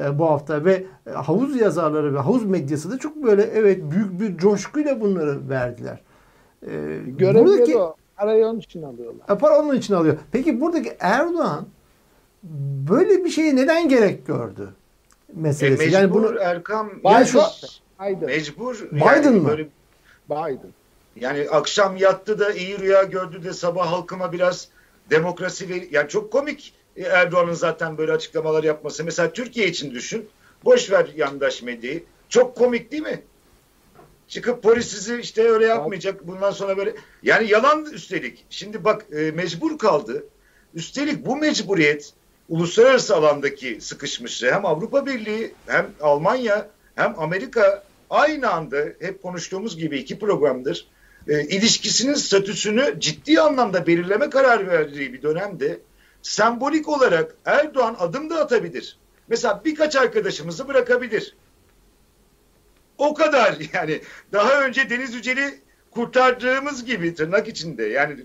e, 0.00 0.18
bu 0.18 0.30
hafta 0.30 0.64
ve 0.64 0.84
e, 1.06 1.10
havuz 1.10 1.60
yazarları 1.60 2.14
ve 2.14 2.18
havuz 2.18 2.44
medyası 2.44 2.90
da 2.90 2.98
çok 2.98 3.16
böyle 3.16 3.42
evet 3.42 3.90
büyük 3.90 4.20
bir 4.20 4.38
coşkuyla 4.38 5.00
bunları 5.00 5.48
verdiler. 5.48 6.00
E, 6.62 6.68
Görevleri 7.06 7.44
buradaki, 7.44 7.78
o. 7.78 7.96
Parayı 8.16 8.46
onun 8.46 8.58
için 8.58 8.82
alıyorlar. 8.82 9.28
E, 9.28 9.38
para 9.38 9.58
onun 9.58 9.74
için 9.74 9.94
alıyor. 9.94 10.16
Peki 10.32 10.60
buradaki 10.60 10.96
Erdoğan 11.00 11.66
böyle 12.90 13.24
bir 13.24 13.30
şeyi 13.30 13.56
neden 13.56 13.88
gerek 13.88 14.26
gördü? 14.26 14.68
Meselesi. 15.34 15.82
E, 15.82 15.86
mecbur 15.86 15.98
yani 15.98 16.14
bunu 16.14 16.38
Erkam 16.40 16.90
Biden. 16.90 17.10
Yani 17.10 17.26
şu, 17.26 17.40
Biden. 18.00 18.26
mecbur 18.26 18.88
Biden 18.92 19.22
yani 19.22 19.40
mı? 19.40 19.48
Böyle, 19.48 19.68
Biden. 20.30 20.77
Yani 21.20 21.48
akşam 21.50 21.96
yattı 21.96 22.38
da 22.38 22.52
iyi 22.52 22.78
rüya 22.78 23.02
gördü 23.02 23.44
de 23.44 23.52
sabah 23.52 23.92
halkıma 23.92 24.32
biraz 24.32 24.68
demokrasi 25.10 25.68
ve 25.68 25.88
yani 25.90 26.08
çok 26.08 26.32
komik 26.32 26.74
Erdoğan'ın 26.96 27.52
zaten 27.52 27.98
böyle 27.98 28.12
açıklamalar 28.12 28.64
yapması. 28.64 29.04
Mesela 29.04 29.32
Türkiye 29.32 29.66
için 29.66 29.94
düşün. 29.94 30.28
Boş 30.64 30.90
ver 30.90 31.08
yandaş 31.16 31.62
medyayı. 31.62 32.04
Çok 32.28 32.56
komik 32.56 32.92
değil 32.92 33.02
mi? 33.02 33.22
Çıkıp 34.28 34.62
polis 34.62 34.88
sizi 34.88 35.20
işte 35.20 35.42
öyle 35.42 35.66
yapmayacak. 35.66 36.26
Bundan 36.26 36.50
sonra 36.50 36.76
böyle 36.76 36.94
yani 37.22 37.50
yalan 37.50 37.84
üstelik. 37.84 38.46
Şimdi 38.50 38.84
bak 38.84 39.06
e, 39.12 39.30
mecbur 39.30 39.78
kaldı. 39.78 40.24
Üstelik 40.74 41.26
bu 41.26 41.36
mecburiyet 41.36 42.12
uluslararası 42.48 43.16
alandaki 43.16 43.80
sıkışmışlığı 43.80 44.52
hem 44.52 44.66
Avrupa 44.66 45.06
Birliği 45.06 45.54
hem 45.66 45.90
Almanya 46.00 46.68
hem 46.94 47.18
Amerika 47.18 47.84
aynı 48.10 48.50
anda 48.50 48.76
hep 49.00 49.22
konuştuğumuz 49.22 49.76
gibi 49.76 49.98
iki 49.98 50.18
programdır 50.18 50.86
e, 51.28 51.42
ilişkisinin 51.42 52.14
statüsünü 52.14 52.94
ciddi 52.98 53.40
anlamda 53.40 53.86
belirleme 53.86 54.30
kararı 54.30 54.66
verdiği 54.66 55.12
bir 55.12 55.22
dönemde 55.22 55.80
sembolik 56.22 56.88
olarak 56.88 57.34
Erdoğan 57.44 57.96
adım 57.98 58.30
da 58.30 58.40
atabilir. 58.40 58.98
Mesela 59.28 59.62
birkaç 59.64 59.96
arkadaşımızı 59.96 60.68
bırakabilir. 60.68 61.36
O 62.98 63.14
kadar 63.14 63.56
yani. 63.72 64.00
Daha 64.32 64.64
önce 64.64 64.90
Deniz 64.90 65.14
Yücel'i 65.14 65.60
kurtardığımız 65.90 66.84
gibi 66.84 67.14
tırnak 67.14 67.48
içinde 67.48 67.84
yani 67.84 68.16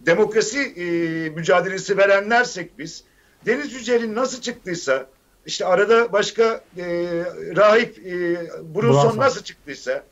demokrasi 0.00 0.58
e, 0.58 0.84
mücadelesi 1.28 1.96
verenlersek 1.96 2.78
biz 2.78 3.04
Deniz 3.46 3.72
Yücel'in 3.72 4.14
nasıl 4.14 4.40
çıktıysa 4.40 5.06
işte 5.46 5.66
arada 5.66 6.12
başka 6.12 6.64
e, 6.76 6.84
rahip 7.56 7.98
e, 7.98 8.36
Brunson 8.74 9.18
nasıl 9.18 9.42
çıktıysa 9.42 10.04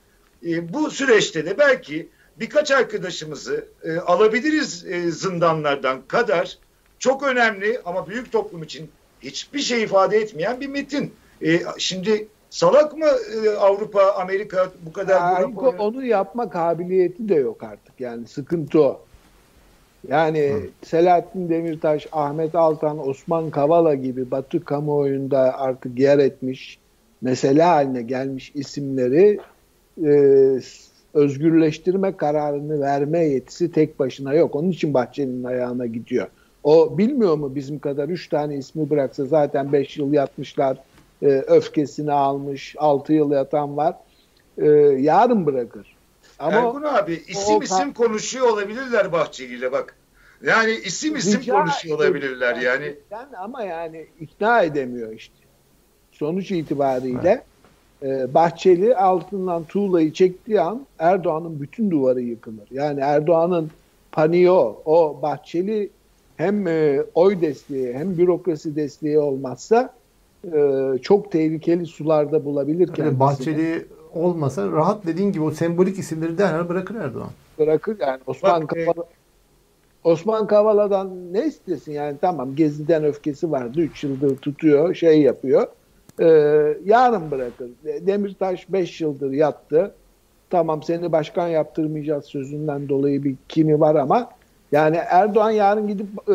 e, 0.46 0.72
bu 0.72 0.90
süreçte 0.90 1.46
de 1.46 1.58
belki 1.58 2.08
birkaç 2.40 2.70
arkadaşımızı 2.70 3.64
e, 3.84 3.96
alabiliriz 3.96 4.86
e, 4.86 5.10
zindanlardan 5.10 6.02
kadar 6.08 6.58
çok 6.98 7.22
önemli 7.22 7.80
ama 7.84 8.08
büyük 8.08 8.32
toplum 8.32 8.62
için 8.62 8.90
hiçbir 9.22 9.60
şey 9.60 9.82
ifade 9.82 10.16
etmeyen 10.16 10.60
bir 10.60 10.68
metin. 10.68 11.12
E, 11.42 11.60
şimdi 11.78 12.28
Salak 12.50 12.96
mı 12.96 13.06
e, 13.44 13.50
Avrupa, 13.50 14.12
Amerika 14.12 14.70
bu 14.86 14.92
kadar? 14.92 15.40
Avrupa 15.40 15.68
onu 15.68 16.04
yapma 16.04 16.50
kabiliyeti 16.50 17.28
de 17.28 17.34
yok 17.34 17.62
artık. 17.62 18.00
Yani 18.00 18.26
sıkıntı 18.26 18.82
o. 18.82 19.00
Yani 20.08 20.52
Hı. 20.52 20.86
Selahattin 20.86 21.48
Demirtaş, 21.48 22.06
Ahmet 22.12 22.54
Altan, 22.54 23.08
Osman 23.08 23.50
Kavala 23.50 23.94
gibi 23.94 24.30
Batı 24.30 24.64
kamuoyunda 24.64 25.58
artık 25.58 25.98
yer 25.98 26.18
etmiş, 26.18 26.78
mesele 27.20 27.62
haline 27.62 28.02
gelmiş 28.02 28.52
isimleri 28.54 29.40
e, 30.04 30.10
özgürleştirme 31.14 32.16
kararını 32.16 32.80
verme 32.80 33.24
yetisi 33.24 33.72
tek 33.72 33.98
başına 33.98 34.34
yok. 34.34 34.56
Onun 34.56 34.70
için 34.70 34.94
Bahçeli'nin 34.94 35.44
ayağına 35.44 35.86
gidiyor. 35.86 36.26
O 36.64 36.98
bilmiyor 36.98 37.34
mu 37.36 37.54
bizim 37.54 37.78
kadar 37.78 38.08
üç 38.08 38.28
tane 38.28 38.56
ismi 38.56 38.90
bıraksa 38.90 39.24
zaten 39.24 39.72
beş 39.72 39.96
yıl 39.96 40.12
yatmışlar 40.12 40.78
e, 41.22 41.26
öfkesini 41.26 42.12
almış, 42.12 42.74
6 42.78 43.12
yıl 43.12 43.30
yatan 43.30 43.76
var. 43.76 43.94
E, 44.58 44.66
yarın 45.00 45.46
bırakır. 45.46 45.96
Ama 46.38 46.56
Ergun 46.56 46.82
abi 46.82 47.22
isim 47.28 47.56
o, 47.56 47.62
isim 47.62 47.92
konuşuyor 47.92 48.48
olabilirler 48.48 49.12
Bahçeli 49.12 49.54
ile 49.54 49.72
bak. 49.72 49.96
Yani 50.42 50.72
isim 50.72 51.16
isim 51.16 51.40
Rica 51.40 51.54
konuşuyor 51.54 51.98
olabilirler 51.98 52.56
yani. 52.56 52.94
yani. 53.10 53.36
Ama 53.36 53.62
yani 53.62 54.06
ikna 54.20 54.62
edemiyor 54.62 55.12
işte. 55.12 55.34
Sonuç 56.12 56.50
itibariyle 56.50 57.44
e, 58.02 58.34
Bahçeli 58.34 58.96
altından 58.96 59.64
tuğlayı 59.64 60.12
çektiği 60.12 60.60
an 60.60 60.86
Erdoğan'ın 60.98 61.60
bütün 61.60 61.90
duvarı 61.90 62.20
yıkılır. 62.20 62.68
Yani 62.70 63.00
Erdoğan'ın 63.00 63.70
paniği 64.12 64.50
o. 64.50 64.82
O 64.84 65.18
Bahçeli 65.22 65.90
hem 66.36 66.66
e, 66.66 67.02
oy 67.14 67.40
desteği 67.40 67.94
hem 67.94 68.18
bürokrasi 68.18 68.76
desteği 68.76 69.18
olmazsa 69.18 69.94
e, 70.44 70.92
çok 71.02 71.32
tehlikeli 71.32 71.86
sularda 71.86 72.44
bulabilir 72.44 72.86
kendisini. 72.86 73.06
Yani 73.06 73.20
Bahçeli 73.20 73.86
olmasa 74.14 74.72
rahat 74.72 75.06
dediğin 75.06 75.32
gibi 75.32 75.44
o 75.44 75.50
sembolik 75.50 75.98
isimleri 75.98 76.38
derhal 76.38 76.68
bırakır 76.68 76.94
Erdoğan. 76.94 77.30
Bırakır 77.58 77.96
yani 78.00 78.20
Osman 78.26 78.62
Bak, 78.62 78.68
Kavala 78.68 79.04
Osman 80.04 80.46
Kavala'dan 80.46 81.32
ne 81.32 81.46
istesin 81.46 81.92
yani 81.92 82.16
tamam 82.20 82.56
Gezi'den 82.56 83.04
öfkesi 83.04 83.50
vardı 83.50 83.80
3 83.80 84.04
yıldır 84.04 84.36
tutuyor 84.36 84.94
şey 84.94 85.22
yapıyor 85.22 85.66
ee, 86.20 86.78
yarın 86.84 87.30
bırakır 87.30 87.70
Demirtaş 88.00 88.72
5 88.72 89.00
yıldır 89.00 89.30
yattı 89.30 89.94
tamam 90.50 90.82
seni 90.82 91.12
başkan 91.12 91.48
yaptırmayacağız 91.48 92.24
sözünden 92.24 92.88
dolayı 92.88 93.24
bir 93.24 93.34
kimi 93.48 93.80
var 93.80 93.94
ama 93.94 94.30
yani 94.72 94.96
Erdoğan 94.96 95.50
yarın 95.50 95.88
gidip 95.88 96.06
e, 96.28 96.34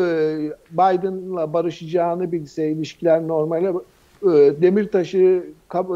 Biden'la 0.72 1.52
barışacağını 1.52 2.32
bilse 2.32 2.68
ilişkiler 2.68 3.28
normale 3.28 3.72
e, 4.22 4.28
Demirtaş'ı 4.62 5.44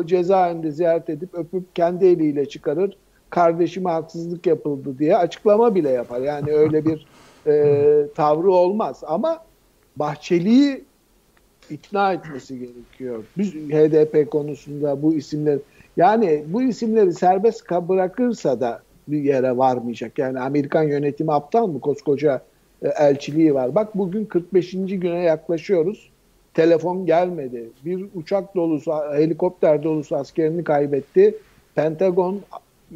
cezaevinde 0.04 0.70
ziyaret 0.70 1.10
edip 1.10 1.34
öpüp 1.34 1.76
kendi 1.76 2.06
eliyle 2.06 2.48
çıkarır. 2.48 2.96
Kardeşime 3.30 3.90
haksızlık 3.90 4.46
yapıldı 4.46 4.98
diye 4.98 5.16
açıklama 5.16 5.74
bile 5.74 5.90
yapar. 5.90 6.20
Yani 6.20 6.52
öyle 6.52 6.84
bir 6.84 7.06
e, 7.46 8.06
tavrı 8.14 8.52
olmaz. 8.52 9.02
Ama 9.06 9.38
Bahçeli'yi 9.96 10.84
ikna 11.70 12.12
etmesi 12.12 12.58
gerekiyor. 12.58 13.24
Biz 13.38 13.54
HDP 13.54 14.30
konusunda 14.30 15.02
bu 15.02 15.14
isimler 15.14 15.58
yani 15.96 16.44
bu 16.48 16.62
isimleri 16.62 17.12
serbest 17.12 17.70
bırakırsa 17.70 18.60
da 18.60 18.82
bir 19.08 19.22
yere 19.22 19.56
varmayacak. 19.56 20.18
Yani 20.18 20.40
Amerikan 20.40 20.82
yönetimi 20.82 21.32
aptal 21.32 21.66
mı? 21.66 21.80
Koskoca 21.80 22.42
e, 22.82 22.88
elçiliği 22.88 23.54
var. 23.54 23.74
Bak 23.74 23.98
bugün 23.98 24.24
45. 24.24 24.70
güne 24.70 25.22
yaklaşıyoruz. 25.22 26.10
Telefon 26.54 27.06
gelmedi. 27.06 27.68
Bir 27.84 28.06
uçak 28.14 28.56
dolusu, 28.56 28.92
helikopter 28.92 29.82
dolusu 29.82 30.16
askerini 30.16 30.64
kaybetti. 30.64 31.34
Pentagon 31.74 32.40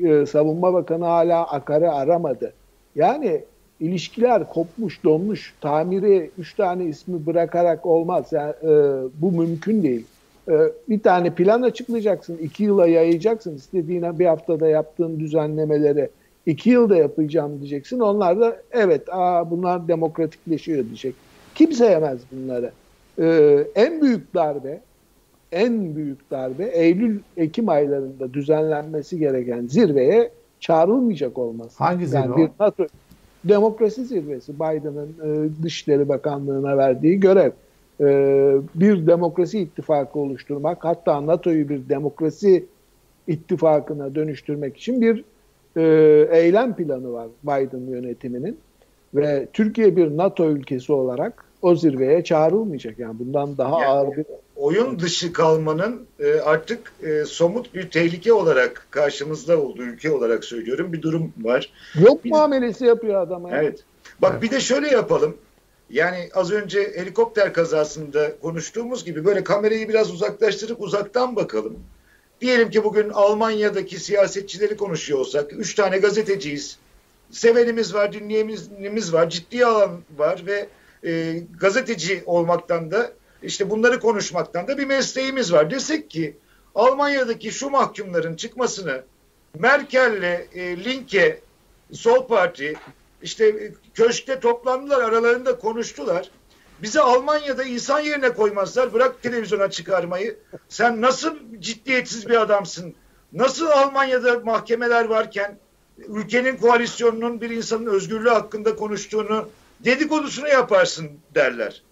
e, 0.05 0.27
Savunma 0.27 0.75
Bakanı 0.75 1.05
hala 1.05 1.45
Akar'ı 1.45 1.93
aramadı. 1.93 2.53
Yani 2.95 3.45
ilişkiler 3.83 4.49
kopmuş, 4.49 5.05
donmuş. 5.05 5.55
Tamiri 5.61 6.31
üç 6.39 6.55
tane 6.55 6.85
ismi 6.85 7.27
bırakarak 7.27 7.87
olmaz. 7.87 8.27
Yani 8.33 8.53
e, 8.63 8.73
bu 9.21 9.33
mümkün 9.33 9.83
değil. 9.83 10.07
E, 10.49 10.55
bir 10.89 11.01
tane 11.01 11.35
plan 11.35 11.63
açıklayacaksın, 11.63 12.37
iki 12.37 12.63
yıla 12.63 12.87
yayacaksın. 12.87 13.57
İstediğine 13.57 14.19
bir 14.19 14.27
haftada 14.27 14.69
yaptığın 14.69 15.21
düzenlemeleri 15.21 16.09
iki 16.47 16.71
yılda 16.71 16.97
yapacağım 16.97 17.59
diyeceksin. 17.59 18.01
Onlar 18.01 18.41
da 18.41 18.57
evet, 18.73 19.03
aa, 19.11 19.51
bunlar 19.51 19.89
demokratikleşiyor 19.89 20.85
diyecek. 20.85 21.15
Kimse 21.55 21.87
yemez 21.87 22.21
bunları. 22.33 22.71
Ee, 23.19 23.67
en 23.75 24.03
büyük 24.03 24.35
darbe, 24.35 24.81
en 25.53 25.97
büyük 25.97 26.31
darbe 26.31 26.65
Eylül-Ekim 26.65 27.69
aylarında 27.69 28.35
düzenlenmesi 28.35 29.19
gereken 29.19 29.67
zirveye 29.67 30.31
çağrılmayacak 30.61 31.39
olması. 31.39 31.85
Hangi 31.85 32.07
zirve 32.07 32.21
yani 32.21 32.37
bir 32.37 32.49
NATO, 32.61 32.87
demokrasi 33.45 34.05
zirvesi 34.05 34.55
Biden'ın 34.55 35.09
e, 35.25 35.63
Dışişleri 35.63 36.09
Bakanlığı'na 36.09 36.77
verdiği 36.77 37.21
görev. 37.21 37.51
E, 38.01 38.07
bir 38.75 39.07
demokrasi 39.07 39.59
ittifakı 39.59 40.19
oluşturmak 40.19 40.85
hatta 40.85 41.27
NATO'yu 41.27 41.69
bir 41.69 41.89
demokrasi 41.89 42.67
ittifakına 43.27 44.15
dönüştürmek 44.15 44.77
için 44.77 45.01
bir 45.01 45.25
e, 45.77 45.83
eylem 46.31 46.77
planı 46.77 47.13
var 47.13 47.29
Biden 47.43 47.91
yönetiminin 47.91 48.59
ve 49.15 49.49
Türkiye 49.53 49.97
bir 49.97 50.17
NATO 50.17 50.51
ülkesi 50.51 50.93
olarak 50.93 51.45
o 51.63 51.77
zirveye 51.77 52.25
çağrılmayacak. 52.25 52.99
Yani 52.99 53.19
bundan 53.19 53.59
daha 53.59 53.81
yani 53.81 53.87
ağır 53.87 54.17
bir 54.17 54.25
oyun 54.57 54.99
dışı 54.99 55.33
kalmanın 55.33 56.07
e, 56.21 56.41
artık 56.41 56.93
e, 57.03 57.25
somut 57.25 57.75
bir 57.75 57.91
tehlike 57.91 58.33
olarak 58.33 58.87
karşımızda 58.91 59.61
olduğu 59.61 59.83
ülke 59.83 60.11
olarak 60.11 60.45
söylüyorum 60.45 60.93
bir 60.93 61.03
durum 61.03 61.33
var. 61.41 61.73
Yok 62.01 62.25
bir, 62.25 62.31
muamelesi 62.31 62.85
yapıyor 62.85 63.21
adam. 63.21 63.43
Yani. 63.43 63.55
Evet. 63.57 63.85
Bak 64.23 64.31
evet. 64.33 64.43
bir 64.43 64.51
de 64.51 64.61
şöyle 64.61 64.89
yapalım. 64.89 65.37
Yani 65.91 66.29
az 66.35 66.53
önce 66.53 66.93
helikopter 66.97 67.53
kazasında 67.53 68.37
konuştuğumuz 68.43 69.05
gibi 69.05 69.25
böyle 69.25 69.45
kamerayı 69.45 69.89
biraz 69.89 70.11
uzaklaştırıp 70.11 70.81
uzaktan 70.81 71.37
bakalım. 71.37 71.79
Diyelim 72.41 72.71
ki 72.71 72.85
bugün 72.85 73.09
Almanya'daki 73.09 74.01
siyasetçileri 74.01 74.77
konuşuyor 74.77 75.21
olsak, 75.21 75.53
üç 75.53 75.75
tane 75.75 75.99
gazeteciyiz, 75.99 76.79
sevenimiz 77.31 77.95
var, 77.95 78.13
dinleyenimiz 78.13 79.13
var, 79.13 79.31
ciddi 79.31 79.67
alan 79.67 79.91
var 80.19 80.43
ve 80.47 80.67
e, 81.05 81.43
gazeteci 81.61 82.23
olmaktan 82.27 82.91
da 82.91 83.13
işte 83.43 83.71
bunları 83.71 84.01
konuşmaktan 84.01 84.69
da 84.69 84.79
bir 84.79 84.87
mesleğimiz 84.87 85.53
var. 85.53 85.71
Desek 85.71 86.11
ki 86.11 86.37
Almanya'daki 86.75 87.53
şu 87.53 87.71
mahkumların 87.71 88.37
çıkmasını 88.37 89.03
Merkel'le 89.59 90.49
e, 90.55 90.85
Linke 90.85 91.41
Sol 91.93 92.27
Parti 92.27 92.75
işte 93.23 93.47
e, 93.47 93.73
köşkte 93.95 94.41
toplandılar 94.41 95.03
aralarında 95.03 95.59
konuştular. 95.59 96.31
Bizi 96.83 97.01
Almanya'da 97.01 97.65
insan 97.65 98.01
yerine 98.01 98.33
koymazlar. 98.33 98.93
Bırak 98.93 99.23
televizyona 99.23 99.71
çıkarmayı. 99.71 100.37
Sen 100.69 101.01
nasıl 101.01 101.37
ciddiyetsiz 101.61 102.29
bir 102.29 102.41
adamsın? 102.41 102.95
Nasıl 103.33 103.67
Almanya'da 103.67 104.41
mahkemeler 104.41 105.05
varken 105.05 105.59
ülkenin 105.99 106.57
koalisyonunun 106.57 107.41
bir 107.41 107.51
insanın 107.51 107.87
özgürlüğü 107.87 108.31
hakkında 108.31 108.77
konuştuğunu 108.77 109.49
dedikodusunu 109.85 110.49
yaparsın 110.49 111.11
derler. 111.35 111.83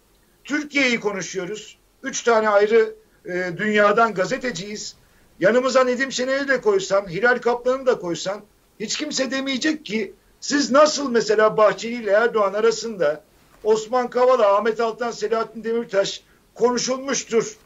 Türkiye'yi 0.45 1.01
konuşuyoruz. 1.01 1.79
Üç 2.03 2.23
tane 2.23 2.49
ayrı 2.49 2.95
e, 3.27 3.53
dünyadan 3.57 4.15
gazeteciyiz. 4.15 4.97
Yanımıza 5.41 5.85
Nedim 5.85 6.13
Şener'i 6.13 6.49
de 6.49 6.61
koysan, 6.61 7.09
Hilal 7.09 7.39
Kaplan'ı 7.39 7.87
da 7.87 7.99
koysan 7.99 8.43
hiç 8.81 8.97
kimse 8.97 9.31
demeyecek 9.31 9.87
ki 9.87 10.13
siz 10.41 10.71
nasıl 10.71 11.11
mesela 11.11 11.57
Bahçeli 11.57 11.95
ile 11.95 12.11
Erdoğan 12.11 12.55
arasında 12.55 13.25
Osman 13.65 14.11
Kavala, 14.11 14.57
Ahmet 14.57 14.81
Altan, 14.81 15.11
Selahattin 15.11 15.65
Demirtaş 15.65 16.23
konuşulmuştur 16.55 17.57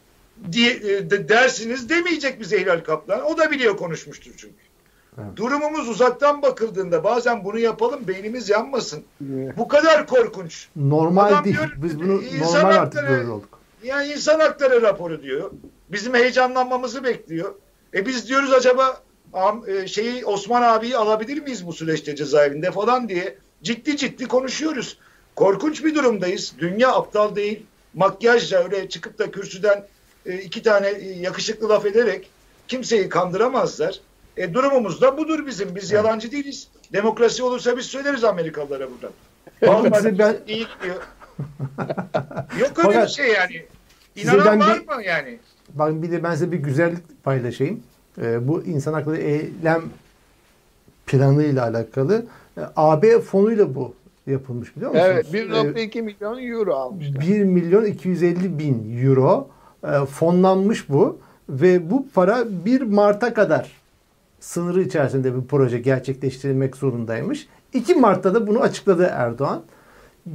diye 0.52 0.72
e, 0.72 1.10
de, 1.10 1.28
dersiniz 1.28 1.88
demeyecek 1.88 2.40
bize 2.40 2.60
Hilal 2.60 2.80
Kaplan. 2.80 3.24
O 3.24 3.38
da 3.38 3.50
biliyor 3.50 3.76
konuşmuştur 3.76 4.32
çünkü. 4.36 4.63
Evet. 5.18 5.36
Durumumuz 5.36 5.88
uzaktan 5.88 6.42
bakıldığında 6.42 7.04
bazen 7.04 7.44
bunu 7.44 7.58
yapalım 7.58 8.08
beynimiz 8.08 8.48
yanmasın. 8.48 9.04
Evet. 9.34 9.58
Bu 9.58 9.68
kadar 9.68 10.06
korkunç. 10.06 10.68
Normal 10.76 11.26
Adam 11.26 11.44
değil. 11.44 11.56
Diyor, 11.56 11.72
Biz 11.76 12.00
bunu 12.00 12.22
normal 12.40 12.76
artık 12.76 13.08
böyle 13.08 13.30
olduk. 13.30 13.58
Yani 13.84 14.12
insan 14.12 14.40
hakları 14.40 14.82
raporu 14.82 15.22
diyor. 15.22 15.50
Bizim 15.88 16.14
heyecanlanmamızı 16.14 17.04
bekliyor. 17.04 17.54
E 17.94 18.06
biz 18.06 18.28
diyoruz 18.28 18.52
acaba 18.52 19.00
e, 19.66 19.86
şeyi 19.86 20.24
Osman 20.24 20.62
abiyi 20.62 20.96
alabilir 20.96 21.42
miyiz 21.42 21.66
bu 21.66 21.72
süreçte 21.72 22.16
cezaevinde 22.16 22.70
falan 22.70 23.08
diye 23.08 23.38
ciddi 23.62 23.96
ciddi 23.96 24.28
konuşuyoruz. 24.28 24.98
Korkunç 25.36 25.84
bir 25.84 25.94
durumdayız. 25.94 26.54
Dünya 26.58 26.92
aptal 26.92 27.36
değil. 27.36 27.66
Makyajla 27.94 28.64
öyle 28.64 28.88
çıkıp 28.88 29.18
da 29.18 29.30
kürsüden 29.30 29.86
e, 30.26 30.38
iki 30.38 30.62
tane 30.62 30.88
yakışıklı 31.20 31.68
laf 31.68 31.86
ederek 31.86 32.30
kimseyi 32.68 33.08
kandıramazlar. 33.08 34.00
E, 34.36 34.54
durumumuz 34.54 35.00
da 35.00 35.18
budur 35.18 35.46
bizim. 35.46 35.74
Biz 35.74 35.92
evet. 35.92 36.04
yalancı 36.04 36.32
değiliz. 36.32 36.68
Demokrasi 36.92 37.42
olursa 37.42 37.76
biz 37.76 37.86
söyleriz 37.86 38.24
Amerikalılara 38.24 38.88
buradan. 38.90 39.10
Vallahi 39.62 40.18
ben... 40.18 40.36
iyi 40.46 40.66
gidiyor. 40.76 41.02
Yok 42.60 42.78
öyle 42.78 42.88
Fakat, 42.88 43.08
bir 43.08 43.12
şey 43.12 43.28
yani. 43.32 43.64
İnanan 44.16 44.60
var 44.60 44.80
bir, 44.80 44.94
mı 44.94 45.02
yani? 45.04 45.38
Bak 45.74 46.02
bir 46.02 46.10
de 46.10 46.22
ben 46.22 46.32
size 46.32 46.52
bir 46.52 46.56
güzellik 46.56 47.24
paylaşayım. 47.24 47.82
Ee, 48.22 48.48
bu 48.48 48.62
insan 48.62 48.92
hakları 48.92 49.16
eylem 49.16 49.82
planıyla 51.06 51.62
alakalı. 51.64 52.26
Ee, 52.58 52.60
AB 52.76 53.20
fonuyla 53.20 53.74
bu 53.74 53.94
yapılmış 54.26 54.76
biliyor 54.76 54.90
musunuz? 54.90 55.08
Evet 55.10 55.26
1.2 55.34 55.98
ee, 55.98 56.02
milyon 56.02 56.42
euro 56.42 56.74
almışlar. 56.74 57.20
1 57.20 57.44
milyon 57.44 57.84
250 57.84 58.58
bin 58.58 59.04
euro 59.04 59.48
e, 59.84 60.06
fonlanmış 60.06 60.88
bu 60.88 61.18
ve 61.48 61.90
bu 61.90 62.06
para 62.14 62.44
1 62.64 62.80
Mart'a 62.80 63.34
kadar 63.34 63.83
sınırı 64.44 64.82
içerisinde 64.82 65.36
bir 65.36 65.48
proje 65.48 65.78
gerçekleştirilmek 65.78 66.76
zorundaymış. 66.76 67.48
2 67.72 67.94
Mart'ta 67.94 68.34
da 68.34 68.46
bunu 68.46 68.60
açıkladı 68.60 69.10
Erdoğan. 69.12 69.62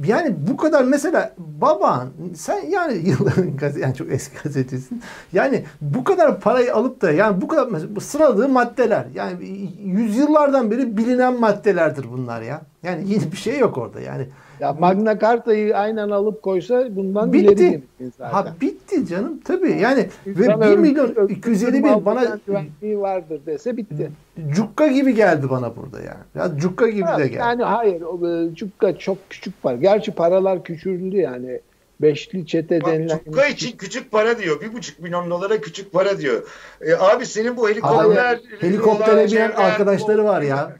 Yani 0.04 0.34
bu 0.48 0.56
kadar 0.56 0.84
mesela 0.84 1.34
baban 1.38 2.08
sen 2.34 2.70
yani 2.70 2.94
yılların 3.08 3.56
gazete 3.56 3.80
yani 3.80 3.94
çok 3.94 4.12
eski 4.12 4.42
gazetecisin. 4.42 5.02
Yani 5.32 5.64
bu 5.80 6.04
kadar 6.04 6.40
parayı 6.40 6.74
alıp 6.74 7.02
da 7.02 7.10
yani 7.10 7.40
bu 7.40 7.48
kadar 7.48 7.68
mesela 7.68 8.00
sıradığı 8.00 8.48
maddeler 8.48 9.06
yani 9.14 9.70
yüzyıllardan 9.84 10.70
beri 10.70 10.96
bilinen 10.96 11.40
maddelerdir 11.40 12.06
bunlar 12.12 12.42
ya. 12.42 12.62
Yani 12.82 13.12
yeni 13.12 13.32
bir 13.32 13.36
şey 13.36 13.58
yok 13.58 13.78
orada 13.78 14.00
yani. 14.00 14.28
Ya 14.60 14.72
Magna 14.72 15.18
Carta'yı 15.18 15.76
aynen 15.76 16.10
alıp 16.10 16.42
koysa 16.42 16.96
bundan 16.96 17.32
Bitti. 17.32 17.52
ileri 17.64 17.82
zaten. 18.18 18.32
Ha 18.32 18.54
bitti 18.60 19.06
canım 19.06 19.40
tabii. 19.44 19.78
Yani 19.80 20.08
ve 20.26 20.30
İnsan 20.44 20.60
1 20.60 20.66
örgütü- 20.66 20.76
milyon 20.80 21.08
örgütün 21.16 21.34
250 21.34 21.84
bin 21.84 22.04
bana 22.04 22.38
güvenliği 22.46 23.00
vardır 23.00 23.40
dese 23.46 23.76
bitti. 23.76 24.10
cukka 24.50 24.86
gibi 24.86 25.14
geldi 25.14 25.50
bana 25.50 25.76
burada 25.76 25.98
yani. 26.00 26.20
Ya 26.34 26.58
cukka 26.58 26.88
gibi 26.88 27.02
Ha, 27.02 27.18
de 27.18 27.26
geldi. 27.28 27.38
Yani 27.38 27.62
hayır, 27.62 28.02
o, 28.02 28.28
e, 28.28 28.54
cukka 28.54 28.98
çok 28.98 29.30
küçük 29.30 29.64
var. 29.64 29.74
Gerçi 29.74 30.12
paralar 30.12 30.62
küçüldü 30.64 31.16
yani. 31.16 31.60
Beşli 32.02 32.46
çete 32.46 32.80
Bak, 32.80 32.92
denilen. 32.92 33.20
Cukka 33.24 33.46
için 33.46 33.76
küçük 33.76 34.10
para 34.10 34.38
diyor. 34.38 34.60
Bir 34.60 34.72
buçuk 34.72 35.00
milyon 35.00 35.30
dolara 35.30 35.60
küçük 35.60 35.92
para 35.92 36.18
diyor. 36.18 36.42
E, 36.80 36.94
abi 36.94 37.26
senin 37.26 37.56
bu 37.56 37.68
helikopter... 37.68 38.24
Hayır, 38.24 38.40
helikoptere 38.60 39.26
binen 39.26 39.50
arkadaşları 39.50 40.24
var 40.24 40.42
ya. 40.42 40.72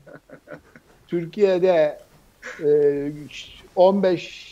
Türkiye'de 1.08 1.98
e, 2.64 2.66
15 3.80 4.50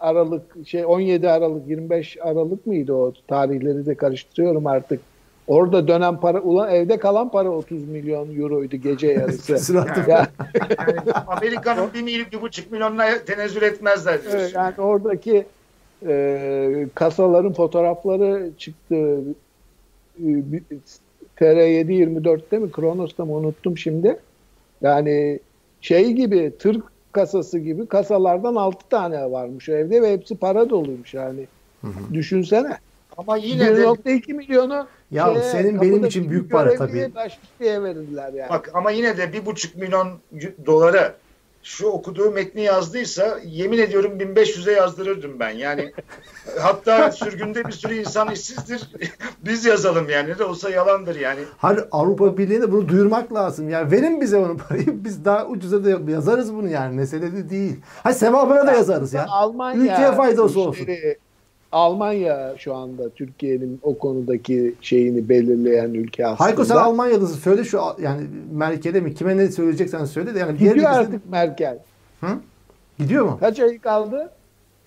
Aralık 0.00 0.66
şey 0.66 0.84
17 0.86 1.28
Aralık 1.28 1.68
25 1.68 2.18
Aralık 2.20 2.66
mıydı 2.66 2.92
o 2.92 3.12
tarihleri 3.28 3.86
de 3.86 3.94
karıştırıyorum 3.94 4.66
artık. 4.66 5.00
Orada 5.46 5.88
dönen 5.88 6.20
para 6.20 6.40
ulan 6.40 6.70
evde 6.70 6.98
kalan 6.98 7.30
para 7.30 7.50
30 7.50 7.88
milyon 7.88 8.36
euroydu 8.40 8.76
gece 8.76 9.06
yarısı. 9.12 9.58
Sıratı. 9.58 10.10
ya, 10.10 10.28
Yani 10.54 11.12
Amerika'nın 11.26 11.92
bir, 11.94 12.02
milyon, 12.02 12.26
bir 12.32 12.42
buçuk 12.42 12.72
milyonuna 12.72 13.18
tenezzül 13.26 13.62
etmezler 13.62 14.20
evet, 14.32 14.52
yani 14.54 14.74
oradaki 14.78 15.46
e, 16.06 16.86
kasaların 16.94 17.52
fotoğrafları 17.52 18.50
çıktı. 18.58 19.20
E, 20.18 20.52
bir- 20.52 20.62
TR724'te 21.36 22.58
mi 22.58 22.72
Kronos'ta 22.72 23.24
mı 23.24 23.32
unuttum 23.32 23.78
şimdi. 23.78 24.18
Yani 24.82 25.38
şey 25.80 26.12
gibi 26.12 26.52
tır 26.58 26.80
kasası 27.12 27.58
gibi 27.58 27.86
kasalardan 27.86 28.54
6 28.54 28.88
tane 28.88 29.30
varmış 29.30 29.68
o 29.68 29.72
evde 29.72 30.02
ve 30.02 30.12
hepsi 30.12 30.36
para 30.36 30.70
doluymuş 30.70 31.14
yani. 31.14 31.46
Düşünsene. 32.12 32.78
Ama 33.16 33.36
yine 33.36 33.76
de 33.76 33.82
1.2 33.82 34.34
milyonu 34.34 34.86
Ya 35.10 35.24
şeye, 35.24 35.42
senin 35.42 35.80
benim 35.80 36.04
için 36.04 36.30
büyük 36.30 36.50
para 36.50 36.74
tabii. 36.76 37.14
Başkişiye 37.14 37.82
verirler 37.82 38.32
yani. 38.32 38.50
bak 38.50 38.70
ama 38.74 38.90
yine 38.90 39.16
de 39.16 39.32
bir 39.32 39.46
buçuk 39.46 39.76
milyon 39.76 40.08
dolara 40.66 41.14
şu 41.62 41.86
okuduğu 41.86 42.30
metni 42.30 42.62
yazdıysa 42.62 43.38
yemin 43.44 43.78
ediyorum 43.78 44.12
1500'e 44.18 44.72
yazdırırdım 44.72 45.40
ben. 45.40 45.50
Yani 45.50 45.92
hatta 46.60 47.12
sürgünde 47.12 47.64
bir 47.64 47.72
sürü 47.72 47.94
insan 47.94 48.30
işsizdir. 48.30 48.90
Biz 49.44 49.64
yazalım 49.64 50.08
yani. 50.08 50.28
Ne 50.30 50.38
de 50.38 50.44
olsa 50.44 50.70
yalandır 50.70 51.20
yani. 51.20 51.40
Hayır 51.58 51.84
Avrupa 51.92 52.38
Birliği'ne 52.38 52.72
bunu 52.72 52.88
duyurmak 52.88 53.34
lazım. 53.34 53.68
Yani 53.68 53.90
verin 53.92 54.20
bize 54.20 54.36
onu 54.36 54.56
parayı. 54.56 54.86
Biz 55.04 55.24
daha 55.24 55.46
ucuza 55.46 55.84
da 55.84 56.10
yazarız 56.10 56.54
bunu 56.54 56.68
yani. 56.68 56.96
Mesele 56.96 57.32
de 57.32 57.50
değil. 57.50 57.76
Ha 58.02 58.12
sevabına 58.14 58.66
da 58.66 58.72
yazarız 58.72 59.12
ya. 59.14 59.26
Almanya 59.28 59.80
Ülkeye 59.82 60.12
faydası 60.12 60.60
olsun. 60.60 60.82
işleri- 60.84 61.18
Almanya 61.72 62.54
şu 62.58 62.74
anda 62.74 63.10
Türkiye'nin 63.10 63.80
o 63.82 63.98
konudaki 63.98 64.74
şeyini 64.80 65.28
belirleyen 65.28 65.94
ülke 65.94 66.26
aslında. 66.26 66.40
Hayko 66.40 66.64
sen 66.64 66.76
Almanyalısın. 66.76 67.38
Söyle 67.38 67.64
şu 67.64 67.80
yani 68.02 68.26
Merkel'e 68.52 69.00
mi 69.00 69.14
kime 69.14 69.36
ne 69.36 69.48
söyleyeceksen 69.48 70.04
söyle 70.04 70.34
de 70.34 70.38
yani 70.38 70.58
Gidiyor 70.58 70.90
artık 70.90 71.30
Merkel. 71.30 71.78
Hı? 72.20 72.26
Gidiyor 72.98 73.24
mu? 73.24 73.36
Kaç 73.40 73.60
ay 73.60 73.78
kaldı? 73.78 74.30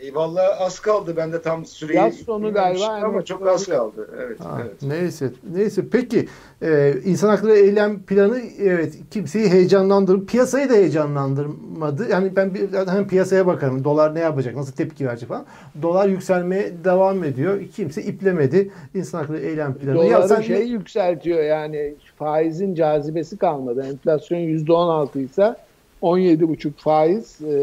Eyvallah 0.04 0.62
az 0.62 0.80
kaldı. 0.80 1.14
Ben 1.18 1.34
de 1.34 1.42
tam 1.42 1.66
süreyi 1.66 1.98
Yaz 1.98 2.16
sonu 2.16 2.54
galiba, 2.54 2.86
ama 2.86 3.14
evet, 3.16 3.28
çok 3.28 3.48
az 3.48 3.66
kaldı. 3.66 4.10
Evet, 4.26 4.40
Ha, 4.40 4.60
evet. 4.62 4.82
Neyse. 4.82 5.32
Neyse. 5.54 5.82
Peki 5.92 6.28
e, 6.62 6.94
insan 7.06 7.30
hakları 7.30 7.56
eylem 7.56 8.04
planı 8.04 8.40
evet 8.60 8.94
kimseyi 9.12 9.50
heyecanlandırır. 9.50 10.26
Piyasayı 10.26 10.70
da 10.70 10.74
heyecanlandırmadı. 10.74 12.10
Yani 12.10 12.36
ben 12.36 12.54
bir 12.54 12.74
hem 12.88 13.08
piyasaya 13.08 13.48
bakarım. 13.48 13.84
Dolar 13.84 14.16
ne 14.16 14.20
yapacak? 14.20 14.56
Nasıl 14.56 14.74
tepki 14.74 15.08
verecek 15.08 15.30
falan. 15.30 15.46
Dolar 15.82 16.08
yükselmeye 16.08 16.72
devam 16.84 17.24
ediyor. 17.24 17.62
Kimse 17.76 18.04
iplemedi 18.04 18.72
insan 18.96 19.20
hakları 19.20 19.40
eylem 19.40 19.74
planı. 19.74 19.96
Doları 19.96 20.28
sen 20.28 20.42
şey 20.42 20.68
yükseltiyor 20.68 21.44
yani 21.44 21.96
faizin 22.18 22.76
cazibesi 22.76 23.38
kalmadı. 23.38 23.86
Enflasyon 23.92 24.40
%16 24.40 25.20
ise 25.20 25.56
17,5 26.02 26.72
faiz 26.78 27.42
e, 27.42 27.54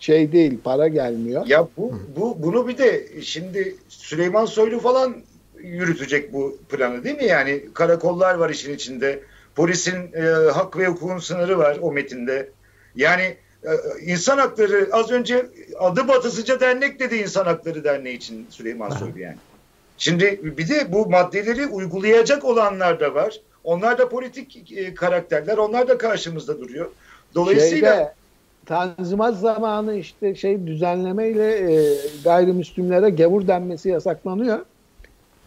şey 0.00 0.32
değil 0.32 0.58
para 0.64 0.88
gelmiyor. 0.88 1.46
Ya 1.46 1.68
bu, 1.76 2.00
bu 2.16 2.36
bunu 2.42 2.68
bir 2.68 2.78
de 2.78 3.22
şimdi 3.22 3.76
Süleyman 3.88 4.44
Soylu 4.44 4.80
falan 4.80 5.16
yürütecek 5.62 6.32
bu 6.32 6.58
planı 6.68 7.04
değil 7.04 7.16
mi? 7.16 7.24
Yani 7.24 7.64
karakollar 7.74 8.34
var 8.34 8.50
işin 8.50 8.74
içinde. 8.74 9.20
Polisin 9.56 10.12
e, 10.12 10.20
hak 10.50 10.78
ve 10.78 10.86
hukukun 10.86 11.18
sınırı 11.18 11.58
var 11.58 11.78
o 11.82 11.92
metinde. 11.92 12.50
Yani 12.96 13.36
e, 13.64 13.70
insan 14.00 14.38
hakları 14.38 14.88
az 14.92 15.10
önce 15.10 15.46
adı 15.78 16.08
batısıca 16.08 16.60
dernek 16.60 17.00
dedi 17.00 17.16
insan 17.16 17.44
hakları 17.44 17.84
derneği 17.84 18.16
için 18.16 18.46
Süleyman 18.50 18.90
Soylu 18.90 19.18
yani. 19.18 19.36
Şimdi 19.98 20.40
bir 20.42 20.68
de 20.68 20.92
bu 20.92 21.10
maddeleri 21.10 21.66
uygulayacak 21.66 22.44
olanlar 22.44 23.00
da 23.00 23.14
var. 23.14 23.40
Onlar 23.64 23.98
da 23.98 24.08
politik 24.08 24.72
e, 24.76 24.94
karakterler. 24.94 25.56
Onlar 25.58 25.88
da 25.88 25.98
karşımızda 25.98 26.60
duruyor. 26.60 26.90
Dolayısıyla 27.34 27.96
Şeyde, 27.96 28.14
Tanzimat 28.68 29.36
zamanı 29.36 29.94
işte 29.94 30.34
şey 30.34 30.66
düzenlemeyle 30.66 31.72
e, 31.72 31.96
gayrimüslimlere 32.24 33.10
gavur 33.10 33.46
denmesi 33.46 33.88
yasaklanıyor. 33.88 34.58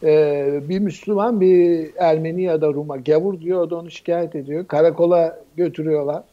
E, 0.03 0.61
bir 0.69 0.79
Müslüman 0.79 1.41
bir 1.41 1.89
Ermeni 1.97 2.43
ya 2.43 2.61
da 2.61 2.67
Rum'a 2.67 2.97
gavur 2.97 3.41
diyor 3.41 3.61
o 3.61 3.69
da 3.69 3.75
onu 3.75 3.91
şikayet 3.91 4.35
ediyor. 4.35 4.67
Karakola 4.67 5.39
götürüyorlar. 5.57 6.23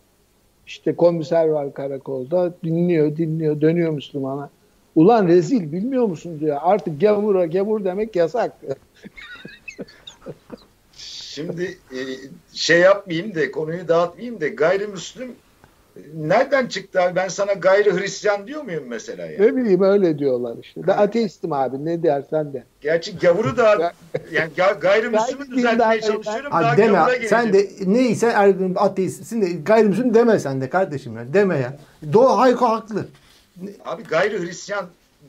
İşte 0.66 0.96
komiser 0.96 1.48
var 1.48 1.74
karakolda 1.74 2.54
dinliyor 2.64 3.16
dinliyor 3.16 3.60
dönüyor 3.60 3.90
Müslümana. 3.90 4.50
Ulan 4.96 5.28
rezil 5.28 5.72
bilmiyor 5.72 6.06
musun 6.06 6.40
diyor. 6.40 6.58
Artık 6.62 7.00
gavura 7.00 7.46
gavur 7.46 7.84
demek 7.84 8.16
yasak. 8.16 8.52
Şimdi 10.96 11.78
e, 11.92 11.98
şey 12.52 12.80
yapmayayım 12.80 13.34
da 13.34 13.50
konuyu 13.50 13.88
dağıtmayayım 13.88 14.40
da 14.40 14.48
gayrimüslim 14.48 15.32
nereden 16.14 16.66
çıktı 16.66 17.02
abi? 17.02 17.16
Ben 17.16 17.28
sana 17.28 17.52
gayri 17.52 17.92
Hristiyan 18.00 18.46
diyor 18.46 18.62
muyum 18.62 18.84
mesela 18.88 19.26
ya? 19.26 19.38
ne 19.40 19.56
bileyim 19.56 19.82
öyle 19.82 20.18
diyorlar 20.18 20.56
işte. 20.62 20.80
Ben 20.86 20.98
ateistim 20.98 21.52
abi 21.52 21.84
ne 21.84 22.02
dersen 22.02 22.52
de. 22.52 22.64
Gerçi 22.80 23.18
gavuru 23.18 23.56
da 23.56 23.92
yani 24.32 24.50
ga- 24.56 24.80
gayrimüslimi 24.80 25.38
Gayri 25.44 25.50
düzeltmeye 25.56 26.00
çalışıyorum. 26.00 26.50
Ha, 26.52 26.62
daha 26.62 26.76
deme. 26.76 26.98
Sen 27.28 27.52
de 27.52 27.68
neyse 27.86 28.26
ergün 28.26 28.74
ateistsin 28.74 29.42
de 29.42 29.46
gayrimüslim 29.52 30.14
deme 30.14 30.38
sen 30.38 30.60
de 30.60 30.68
kardeşim 30.70 31.16
ya. 31.16 31.32
Deme 31.32 31.58
ya. 31.58 31.76
Doğu 32.12 32.38
Hayko 32.38 32.66
haklı. 32.68 33.06
Abi 33.84 34.02
gayri 34.02 34.40
Hristiyan 34.40 34.86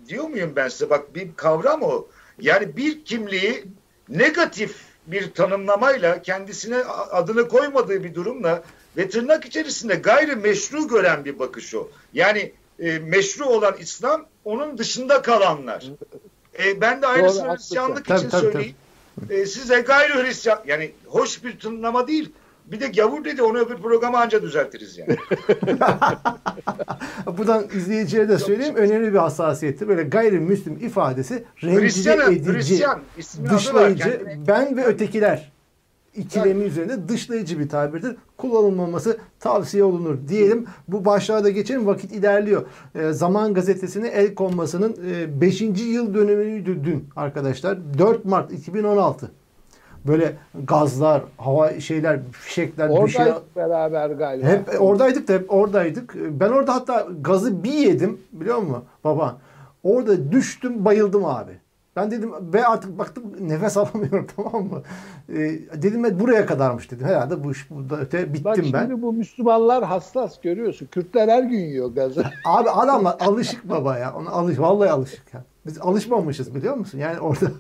diyor 0.08 0.28
muyum 0.28 0.54
ben 0.56 0.68
size? 0.68 0.90
Bak 0.90 1.16
bir 1.16 1.28
kavram 1.36 1.82
o. 1.82 2.08
Yani 2.42 2.78
bir 2.78 3.06
kimliği 3.06 3.64
negatif 4.10 4.76
bir 5.08 5.32
tanımlamayla 5.32 6.22
kendisine 6.22 6.78
adını 7.12 7.48
koymadığı 7.48 8.04
bir 8.04 8.16
durumla 8.16 8.64
ve 8.98 9.10
tırnak 9.10 9.46
içerisinde 9.46 9.96
gayri 9.96 10.36
meşru 10.36 10.88
gören 10.88 11.26
bir 11.26 11.40
bakış 11.40 11.76
o. 11.76 11.90
Yani 12.14 12.52
e, 12.80 13.00
meşru 13.00 13.46
olan 13.46 13.76
İslam 13.80 14.26
onun 14.46 14.78
dışında 14.78 15.22
kalanlar. 15.22 15.86
E, 16.64 16.82
ben 16.82 17.02
de 17.02 17.08
aynısını 17.08 17.46
Doğru, 17.46 17.54
Hristiyanlık 17.56 18.10
haklısın. 18.10 18.28
için 18.28 18.30
Tabii, 18.30 18.42
tabii, 18.42 18.52
söyleyeyim. 18.54 18.76
E, 19.30 19.46
size 19.46 19.82
gayri 19.82 20.14
Hristiyan 20.14 20.60
yani 20.68 20.92
hoş 21.06 21.44
bir 21.44 21.60
tanımlama 21.60 22.08
değil. 22.08 22.32
Bir 22.66 22.80
de 22.80 22.88
gavur 22.88 23.26
dedi 23.26 23.42
onu 23.44 23.58
öbür 23.58 23.76
programa 23.78 24.20
anca 24.20 24.42
düzeltiriz 24.42 24.98
yani. 24.98 25.18
Buradan 27.38 27.68
izleyicilere 27.74 28.30
de 28.30 28.38
söyleyeyim. 28.38 28.76
Önemli 28.76 29.14
bir 29.14 29.18
hassasiyettir. 29.18 29.88
Böyle 29.88 30.04
gayrimüslim 30.04 30.78
ifadesi 30.86 31.44
rencide 31.64 31.82
Hristiyan, 31.82 32.32
edici, 32.34 32.54
Hristiyan 32.54 33.02
var. 33.40 33.50
dışlayıcı, 33.58 34.04
Kendine- 34.04 34.48
ben 34.48 34.78
ve 34.78 34.86
ötekiler 34.86 35.52
ikilemi 36.16 36.64
üzerinde 36.64 37.10
dışlayıcı 37.10 37.60
bir 37.60 37.70
tabirdir. 37.70 38.16
Kullanılmaması 38.38 39.18
tavsiye 39.40 39.84
olunur 39.84 40.18
diyelim. 40.28 40.66
Bu 40.88 41.06
başlığa 41.06 41.44
da 41.44 41.50
geçelim. 41.50 41.88
Vakit 41.88 42.12
ilerliyor. 42.12 42.66
Ee, 42.96 43.12
Zaman 43.12 43.54
gazetesine 43.54 44.08
el 44.08 44.36
konmasının 44.36 44.96
5. 45.42 45.62
yıl 45.62 46.14
dönümüydü 46.14 46.84
dün 46.84 47.06
arkadaşlar. 47.16 47.78
4 47.98 48.26
Mart 48.26 48.52
2016. 48.52 49.32
Böyle 50.08 50.36
gazlar, 50.68 51.22
hava 51.38 51.80
şeyler, 51.80 52.20
fişekler, 52.32 52.88
şey. 52.88 52.98
Oradaydık 52.98 53.56
beraber 53.56 54.10
galiba. 54.10 54.48
Hep 54.48 54.82
oradaydık 54.82 55.28
da 55.28 55.34
hep 55.34 55.54
oradaydık. 55.54 56.16
Ben 56.16 56.50
orada 56.50 56.76
hatta 56.76 57.08
gazı 57.22 57.64
bir 57.64 57.74
yedim 57.74 58.18
biliyor 58.32 58.58
musun 58.58 58.84
baba? 59.04 59.38
Orada 59.84 60.32
düştüm 60.32 60.86
bayıldım 60.86 61.26
abi. 61.26 61.59
Ben 62.00 62.12
dedim 62.12 62.32
ve 62.54 62.66
artık 62.66 63.00
baktım 63.00 63.24
nefes 63.40 63.78
alamıyorum 63.78 64.28
tamam 64.36 64.64
mı? 64.64 64.82
Ee, 65.30 65.60
dedim 65.82 66.04
ben 66.04 66.20
buraya 66.20 66.46
kadarmış 66.46 66.92
dedim. 66.92 67.08
Herhalde 67.08 67.44
bu 67.44 67.52
iş 67.52 67.70
burada 67.70 68.00
öte 68.00 68.34
bittim 68.34 68.46
Bak 68.46 68.56
şimdi 68.56 68.74
ben. 68.74 69.02
bu 69.02 69.14
Müslümanlar 69.14 69.84
hassas 69.84 70.42
görüyorsun. 70.42 70.86
Kürtler 70.86 71.28
her 71.28 71.44
gün 71.44 71.60
yiyor 71.60 71.92
gazı. 71.92 72.24
Abi 72.46 72.70
adamlar 72.70 73.18
alışık 73.20 73.70
baba 73.70 73.98
ya. 73.98 74.14
Ona 74.14 74.30
alış 74.30 74.60
vallahi 74.60 74.90
alışık 74.90 75.34
ya. 75.34 75.44
Biz 75.66 75.78
alışmamışız 75.82 76.56
biliyor 76.56 76.76
musun? 76.76 76.98
Yani 76.98 77.20
orada 77.20 77.52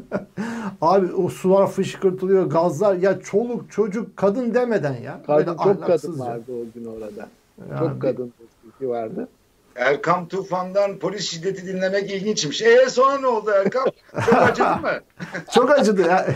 abi 0.80 1.12
o 1.12 1.28
sular 1.28 1.66
fışkırtılıyor, 1.66 2.46
gazlar 2.46 2.94
ya 2.94 3.20
çoluk 3.20 3.70
çocuk 3.70 4.16
kadın 4.16 4.54
demeden 4.54 4.94
ya. 4.94 5.20
Kadın 5.26 5.56
çok 5.56 5.86
kadın 5.86 6.18
vardı 6.18 6.52
o 6.52 6.78
gün 6.78 6.84
orada. 6.84 7.28
Çok 7.78 8.02
kadın 8.02 8.32
destekçi 8.40 8.88
vardı. 8.88 9.28
Erkam 9.76 10.28
Tufan'dan 10.28 10.98
polis 10.98 11.30
şiddeti 11.30 11.66
dinlemek 11.66 12.10
ilginçmiş. 12.10 12.62
E 12.62 12.90
sonra 12.90 13.18
ne 13.18 13.26
oldu 13.26 13.50
Erkam? 13.50 13.84
Çok 14.30 14.42
acıdı 14.42 14.76
mı? 14.76 15.00
Çok 15.54 15.70
acıdı 15.70 16.02
ya. 16.02 16.26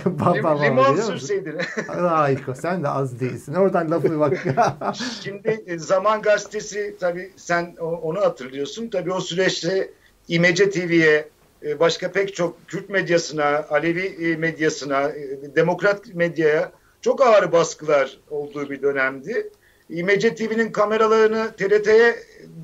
Limon 0.62 0.97
sürseydin. 0.97 1.59
Harika. 1.87 2.55
Sen 2.55 2.82
de 2.84 2.89
az 2.89 3.20
değilsin. 3.20 3.55
Oradan 3.55 3.91
lafı 3.91 4.20
bak. 4.20 4.45
Şimdi 5.22 5.64
e, 5.66 5.78
Zaman 5.78 6.22
Gazetesi 6.22 6.97
tabii 7.01 7.32
sen 7.37 7.76
onu 7.80 8.20
hatırlıyorsun. 8.20 8.89
Tabii 8.89 9.12
o 9.12 9.20
süreçte 9.20 9.91
İmece 10.28 10.70
TV'ye 10.70 11.28
e, 11.64 11.80
başka 11.80 12.12
pek 12.12 12.34
çok 12.34 12.68
Kürt 12.68 12.91
medyasına, 12.91 13.64
Alevi 13.70 14.07
e, 14.07 14.37
medyasına, 14.37 15.11
demokrat 15.57 16.14
medyaya 16.14 16.72
çok 17.01 17.26
ağır 17.26 17.53
baskılar 17.53 18.18
olduğu 18.30 18.70
bir 18.70 18.82
dönemdi. 18.82 19.51
İmece 19.91 20.34
TV'nin 20.34 20.72
kameralarını 20.72 21.51
TRT'ye 21.57 22.16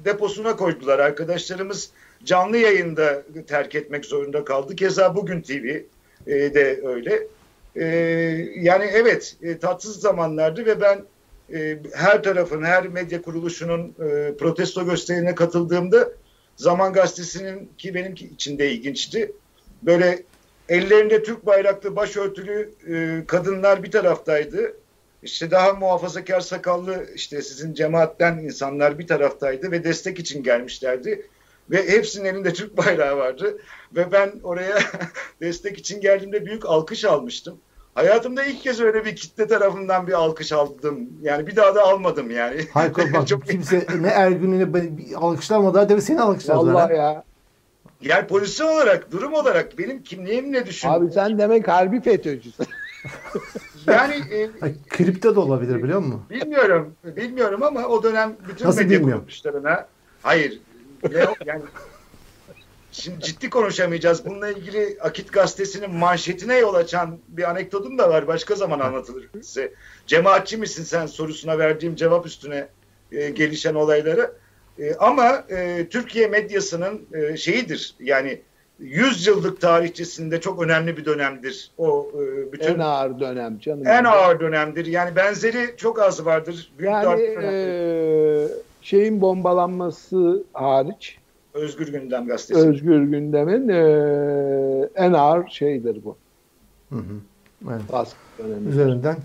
deposuna 0.04 0.56
koydular. 0.56 0.98
Arkadaşlarımız 0.98 1.90
canlı 2.24 2.56
yayında 2.56 3.22
terk 3.46 3.74
etmek 3.74 4.04
zorunda 4.04 4.44
kaldı. 4.44 4.76
Keza 4.76 5.14
bugün 5.14 5.40
TV 5.40 5.80
e, 6.26 6.54
de 6.54 6.80
öyle. 6.84 7.26
E, 7.76 7.86
yani 8.60 8.84
evet 8.84 9.36
e, 9.42 9.58
tatsız 9.58 10.00
zamanlardı 10.00 10.66
ve 10.66 10.80
ben 10.80 11.02
her 11.94 12.22
tarafın, 12.22 12.62
her 12.62 12.88
medya 12.88 13.22
kuruluşunun 13.22 13.94
protesto 14.38 14.86
gösterilerine 14.86 15.34
katıldığımda 15.34 16.12
Zaman 16.56 16.92
Gazetesi'nin 16.92 17.70
ki 17.78 17.94
benim 17.94 18.12
için 18.12 18.58
de 18.58 18.70
ilginçti. 18.70 19.32
Böyle 19.82 20.22
ellerinde 20.68 21.22
Türk 21.22 21.46
bayraklı 21.46 21.96
başörtülü 21.96 22.70
kadınlar 23.26 23.82
bir 23.82 23.90
taraftaydı 23.90 24.74
işte 25.22 25.50
daha 25.50 25.72
muhafazakar 25.72 26.40
sakallı 26.40 27.06
işte 27.14 27.42
sizin 27.42 27.74
cemaatten 27.74 28.38
insanlar 28.38 28.98
bir 28.98 29.06
taraftaydı 29.06 29.70
ve 29.70 29.84
destek 29.84 30.18
için 30.18 30.42
gelmişlerdi. 30.42 31.26
Ve 31.70 31.88
hepsinin 31.88 32.24
elinde 32.24 32.52
Türk 32.52 32.76
bayrağı 32.76 33.16
vardı. 33.16 33.58
Ve 33.96 34.12
ben 34.12 34.32
oraya 34.42 34.78
destek 35.40 35.78
için 35.78 36.00
geldiğimde 36.00 36.46
büyük 36.46 36.66
alkış 36.66 37.04
almıştım. 37.04 37.58
Hayatımda 37.94 38.44
ilk 38.44 38.62
kez 38.62 38.80
öyle 38.80 39.04
bir 39.04 39.16
kitle 39.16 39.46
tarafından 39.46 40.06
bir 40.06 40.12
alkış 40.12 40.52
aldım. 40.52 41.08
Yani 41.22 41.46
bir 41.46 41.56
daha 41.56 41.74
da 41.74 41.82
almadım 41.82 42.30
yani. 42.30 42.60
Hayır 42.72 42.92
bak 43.12 43.26
Çok... 43.28 43.46
kimse 43.46 43.86
ne 44.00 44.08
Ergün'üne 44.08 44.90
alkışlamadı. 45.16 45.78
Hadi 45.78 46.02
seni 46.02 46.20
alkışladılar. 46.20 46.74
Vallahi 46.74 46.96
ya. 46.96 47.24
Yani 48.00 48.26
pozisyon 48.26 48.68
olarak, 48.68 49.12
durum 49.12 49.34
olarak 49.34 49.78
benim 49.78 50.02
kimliğim 50.02 50.52
ne 50.52 50.66
düşün? 50.66 50.88
Abi 50.88 51.12
sen 51.12 51.38
demek 51.38 51.68
harbi 51.68 52.00
FETÖ'cüsün. 52.00 52.66
Yani 53.86 54.14
e, 54.14 54.50
kripto 54.88 55.36
da 55.36 55.40
olabilir 55.40 55.82
biliyor 55.82 55.98
musun? 55.98 56.22
Bilmiyorum. 56.30 56.94
Bilmiyorum 57.04 57.62
ama 57.62 57.86
o 57.86 58.02
dönem 58.02 58.36
bütün 58.48 58.66
Nasıl 58.66 58.80
medya 58.82 59.02
kuruluşlarına 59.02 59.86
hayır. 60.22 60.60
yani 61.46 61.62
Şimdi 62.92 63.20
ciddi 63.20 63.50
konuşamayacağız. 63.50 64.26
Bununla 64.26 64.48
ilgili 64.48 64.96
Akit 65.00 65.32
Gazetesi'nin 65.32 65.90
manşetine 65.90 66.58
yol 66.58 66.74
açan 66.74 67.18
bir 67.28 67.50
anekdotum 67.50 67.98
da 67.98 68.10
var. 68.10 68.26
Başka 68.26 68.54
zaman 68.54 68.80
anlatılır 68.80 69.28
size. 69.42 69.72
Cemaatçi 70.06 70.56
misin 70.56 70.84
sen 70.84 71.06
sorusuna 71.06 71.58
verdiğim 71.58 71.96
cevap 71.96 72.26
üstüne 72.26 72.68
e, 73.12 73.30
gelişen 73.30 73.74
olayları. 73.74 74.32
E, 74.78 74.94
ama 74.94 75.44
e, 75.50 75.86
Türkiye 75.90 76.26
medyasının 76.26 77.06
e, 77.14 77.36
şeyidir 77.36 77.94
yani 78.00 78.42
100 78.78 79.26
yıllık 79.26 79.60
tarihçesinde 79.60 80.40
çok 80.40 80.62
önemli 80.62 80.96
bir 80.96 81.04
dönemdir. 81.04 81.70
O 81.78 82.10
e, 82.14 82.52
bütün 82.52 82.74
en 82.74 82.78
ağır 82.78 83.20
dönem 83.20 83.58
canım. 83.58 83.86
En 83.86 84.04
ağır 84.04 84.40
dönemdir. 84.40 84.86
Yani 84.86 85.16
benzeri 85.16 85.74
çok 85.76 85.98
az 85.98 86.24
vardır. 86.24 86.72
Büyük 86.78 86.92
yani 86.92 87.22
e, 87.42 88.48
şeyin 88.82 89.20
bombalanması 89.20 90.44
hariç 90.52 91.18
Özgür 91.54 91.88
Gündem 91.88 92.26
gazetesi. 92.26 92.68
Özgür 92.68 93.02
Gündem'in 93.02 93.68
e, 93.68 94.88
en 94.94 95.12
ağır 95.12 95.48
şeyidir 95.48 96.04
bu. 96.04 96.16
Hı 96.88 96.96
hı. 96.96 97.20
Evet. 97.70 98.14
Üzerinden 98.68 99.16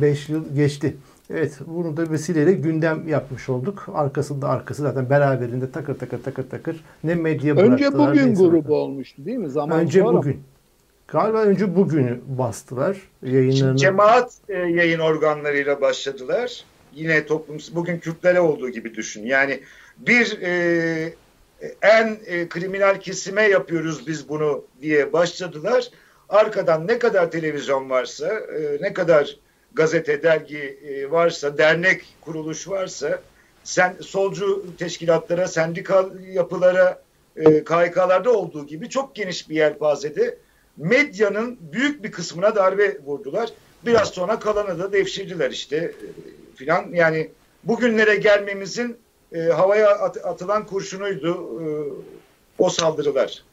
5 0.00 0.30
e, 0.30 0.32
yıl 0.32 0.54
geçti. 0.54 0.96
Evet 1.34 1.58
bunu 1.66 1.96
da 1.96 2.10
vesileyle 2.10 2.52
gündem 2.52 3.08
yapmış 3.08 3.48
olduk. 3.48 3.86
Arkasında 3.94 4.48
arkası 4.48 4.82
zaten 4.82 5.10
beraberinde 5.10 5.70
takır 5.70 5.98
takır 5.98 6.22
takır 6.22 6.50
takır 6.50 6.84
ne 7.04 7.14
medya 7.14 7.54
Önce 7.54 7.92
bugün 7.92 8.34
grubu 8.34 8.74
olmuştu 8.74 9.24
değil 9.24 9.38
mi? 9.38 9.50
Zaman 9.50 9.80
önce 9.80 10.00
sonra. 10.00 10.18
bugün. 10.18 10.42
Galiba 11.08 11.42
önce 11.42 11.76
bugünü 11.76 12.20
bastılar 12.26 12.96
yayınlarını. 13.22 13.56
Şimdi 13.56 13.76
cemaat 13.76 14.32
e, 14.48 14.54
yayın 14.54 14.98
organlarıyla 14.98 15.80
başladılar. 15.80 16.64
Yine 16.94 17.26
toplum 17.26 17.58
bugün 17.72 17.98
Kürtlere 17.98 18.40
olduğu 18.40 18.68
gibi 18.68 18.94
düşün. 18.94 19.26
Yani 19.26 19.60
bir 19.98 20.42
e, 20.42 21.12
en 21.82 22.18
e, 22.26 22.48
kriminal 22.48 23.00
kesime 23.00 23.42
yapıyoruz 23.42 24.06
biz 24.06 24.28
bunu 24.28 24.64
diye 24.82 25.12
başladılar. 25.12 25.90
Arkadan 26.28 26.86
ne 26.86 26.98
kadar 26.98 27.30
televizyon 27.30 27.90
varsa, 27.90 28.26
e, 28.28 28.78
ne 28.80 28.92
kadar 28.92 29.36
gazete, 29.74 30.22
dergi 30.22 30.58
e, 30.58 31.10
varsa, 31.10 31.58
dernek, 31.58 32.02
kuruluş 32.20 32.68
varsa, 32.68 33.22
sen 33.64 33.96
solcu 34.00 34.64
teşkilatlara, 34.78 35.48
sendikal 35.48 36.24
yapılara, 36.24 37.02
e, 37.36 37.64
olduğu 38.30 38.66
gibi 38.66 38.88
çok 38.88 39.14
geniş 39.14 39.48
bir 39.48 39.54
yelpazede 39.54 40.38
medyanın 40.76 41.58
büyük 41.72 42.04
bir 42.04 42.12
kısmına 42.12 42.56
darbe 42.56 42.98
vurdular. 43.04 43.50
Biraz 43.86 44.08
sonra 44.08 44.38
kalanı 44.38 44.78
da 44.78 44.92
devşirdiler 44.92 45.50
işte 45.50 45.76
e, 45.76 45.92
filan. 46.56 46.92
Yani 46.92 47.30
bugünlere 47.64 48.16
gelmemizin 48.16 48.96
e, 49.32 49.40
havaya 49.40 49.90
at, 49.90 50.26
atılan 50.26 50.66
kurşunuydu 50.66 51.50
o 52.58 52.70
saldırılar. 52.70 53.44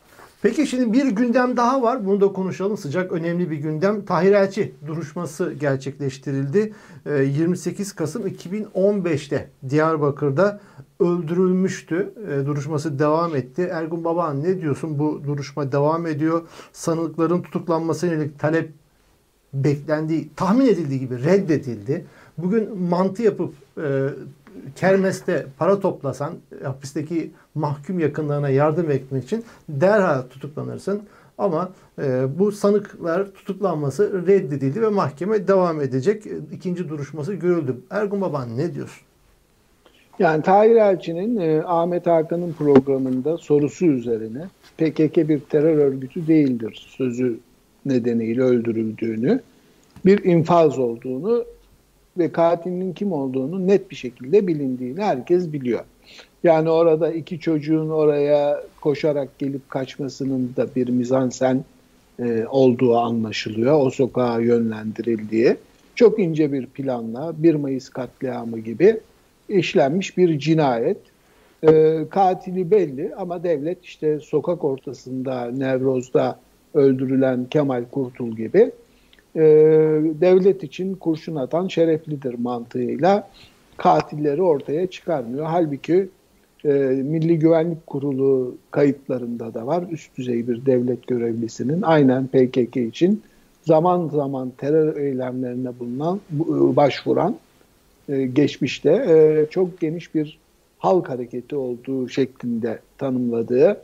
Peki 0.42 0.68
şimdi 0.68 0.94
bir 0.94 1.06
gündem 1.06 1.58
daha 1.58 1.82
var. 1.82 2.06
Bunu 2.06 2.22
da 2.22 2.28
konuşalım. 2.34 2.78
Sıcak 2.78 3.12
önemli 3.12 3.52
bir 3.52 3.58
gündem. 3.58 4.06
Tahir 4.06 4.32
Elçi 4.32 4.74
duruşması 4.88 5.54
gerçekleştirildi. 5.54 6.74
28 7.06 7.92
ee, 7.92 7.96
Kasım 7.96 8.28
2015'te 8.28 9.50
Diyarbakır'da 9.70 10.60
öldürülmüştü. 11.00 12.14
Ee, 12.28 12.46
duruşması 12.46 13.00
devam 13.00 13.36
etti. 13.36 13.70
Ergun 13.72 14.04
Baban 14.04 14.44
ne 14.44 14.62
diyorsun? 14.62 15.00
Bu 15.00 15.22
duruşma 15.28 15.72
devam 15.72 16.08
ediyor. 16.08 16.42
Sanıkların 16.74 17.42
tutuklanmasına 17.42 18.12
yönelik 18.12 18.40
talep 18.40 18.72
beklendiği, 19.54 20.30
tahmin 20.36 20.66
edildiği 20.66 21.00
gibi 21.00 21.24
reddedildi. 21.24 22.06
Bugün 22.38 22.78
mantı 22.78 23.24
yapıp 23.24 23.54
e, 23.78 24.10
kermeste 24.76 25.46
para 25.58 25.80
toplasan 25.80 26.34
hapisteki 26.64 27.32
mahkum 27.56 28.00
yakınlarına 28.00 28.50
yardım 28.50 28.92
etmek 28.92 29.24
için 29.24 29.46
derhal 29.70 30.22
tutuklanırsın. 30.22 31.02
Ama 31.38 31.70
e, 32.02 32.26
bu 32.40 32.52
sanıklar 32.52 33.26
tutuklanması 33.26 34.28
reddedildi 34.28 34.82
ve 34.82 34.90
mahkeme 34.90 35.48
devam 35.48 35.82
edecek. 35.82 36.24
İkinci 36.52 36.90
duruşması 36.90 37.34
görüldü. 37.34 37.76
Ergun 37.90 38.22
Baban 38.22 38.58
ne 38.58 38.74
diyorsun? 38.74 39.08
Yani 40.20 40.44
Tahir 40.44 40.76
Elçi'nin 40.76 41.38
e, 41.38 41.62
Ahmet 41.66 42.08
Hakan'ın 42.08 42.54
programında 42.54 43.38
sorusu 43.38 43.86
üzerine 43.86 44.42
PKK 44.78 45.18
bir 45.18 45.40
terör 45.40 45.78
örgütü 45.78 46.28
değildir 46.28 46.88
sözü 46.98 47.40
nedeniyle 47.86 48.42
öldürüldüğünü, 48.42 49.42
bir 50.06 50.24
infaz 50.24 50.80
olduğunu 50.80 51.46
ve 52.18 52.32
katilinin 52.32 52.94
kim 52.94 53.12
olduğunu 53.12 53.68
net 53.68 53.92
bir 53.92 53.96
şekilde 53.96 54.48
bilindiğini 54.48 55.02
herkes 55.02 55.54
biliyor. 55.54 55.84
Yani 56.44 56.70
orada 56.70 57.12
iki 57.12 57.40
çocuğun 57.40 57.90
oraya 57.90 58.64
koşarak 58.82 59.40
gelip 59.40 59.70
kaçmasının 59.70 60.54
da 60.58 60.68
bir 60.76 60.90
mizansen 60.90 61.64
e, 62.20 62.46
olduğu 62.50 62.98
anlaşılıyor. 62.98 63.80
O 63.82 63.90
sokağa 63.90 64.40
yönlendirildiği. 64.40 65.56
Çok 65.96 66.20
ince 66.20 66.52
bir 66.52 66.66
planla 66.66 67.34
1 67.38 67.56
Mayıs 67.56 67.90
katliamı 67.90 68.60
gibi 68.60 69.00
işlenmiş 69.50 70.18
bir 70.18 70.40
cinayet. 70.40 70.98
E, 71.68 72.04
katili 72.10 72.72
belli 72.72 73.16
ama 73.16 73.44
devlet 73.44 73.84
işte 73.84 74.20
sokak 74.20 74.64
ortasında 74.64 75.52
Nevroz'da 75.52 76.40
öldürülen 76.74 77.46
Kemal 77.46 77.84
Kurtul 77.92 78.36
gibi 78.36 78.72
e, 79.38 79.42
devlet 80.22 80.64
için 80.64 80.96
kurşun 80.96 81.36
atan 81.36 81.68
şereflidir 81.68 82.40
mantığıyla 82.40 83.30
katilleri 83.78 84.42
ortaya 84.42 84.88
çıkarmıyor. 84.88 85.46
Halbuki 85.46 86.10
e, 86.66 86.70
Milli 87.04 87.40
Güvenlik 87.40 87.88
Kurulu 87.88 88.56
kayıtlarında 88.72 89.54
da 89.54 89.68
var. 89.68 89.84
Üst 89.92 90.18
düzey 90.18 90.48
bir 90.48 90.66
devlet 90.66 91.08
görevlisinin 91.08 91.82
aynen 91.82 92.28
PKK 92.28 92.78
için 92.78 93.22
zaman 93.64 94.10
zaman 94.10 94.52
terör 94.58 94.96
eylemlerine 94.96 95.80
bulunan, 95.80 96.22
e, 96.34 96.76
başvuran 96.76 97.36
e, 98.10 98.26
geçmişte 98.26 98.92
e, 98.92 99.46
çok 99.50 99.80
geniş 99.80 100.16
bir 100.16 100.38
halk 100.80 101.10
hareketi 101.10 101.56
olduğu 101.56 102.10
şeklinde 102.10 102.80
tanımladığı 102.98 103.82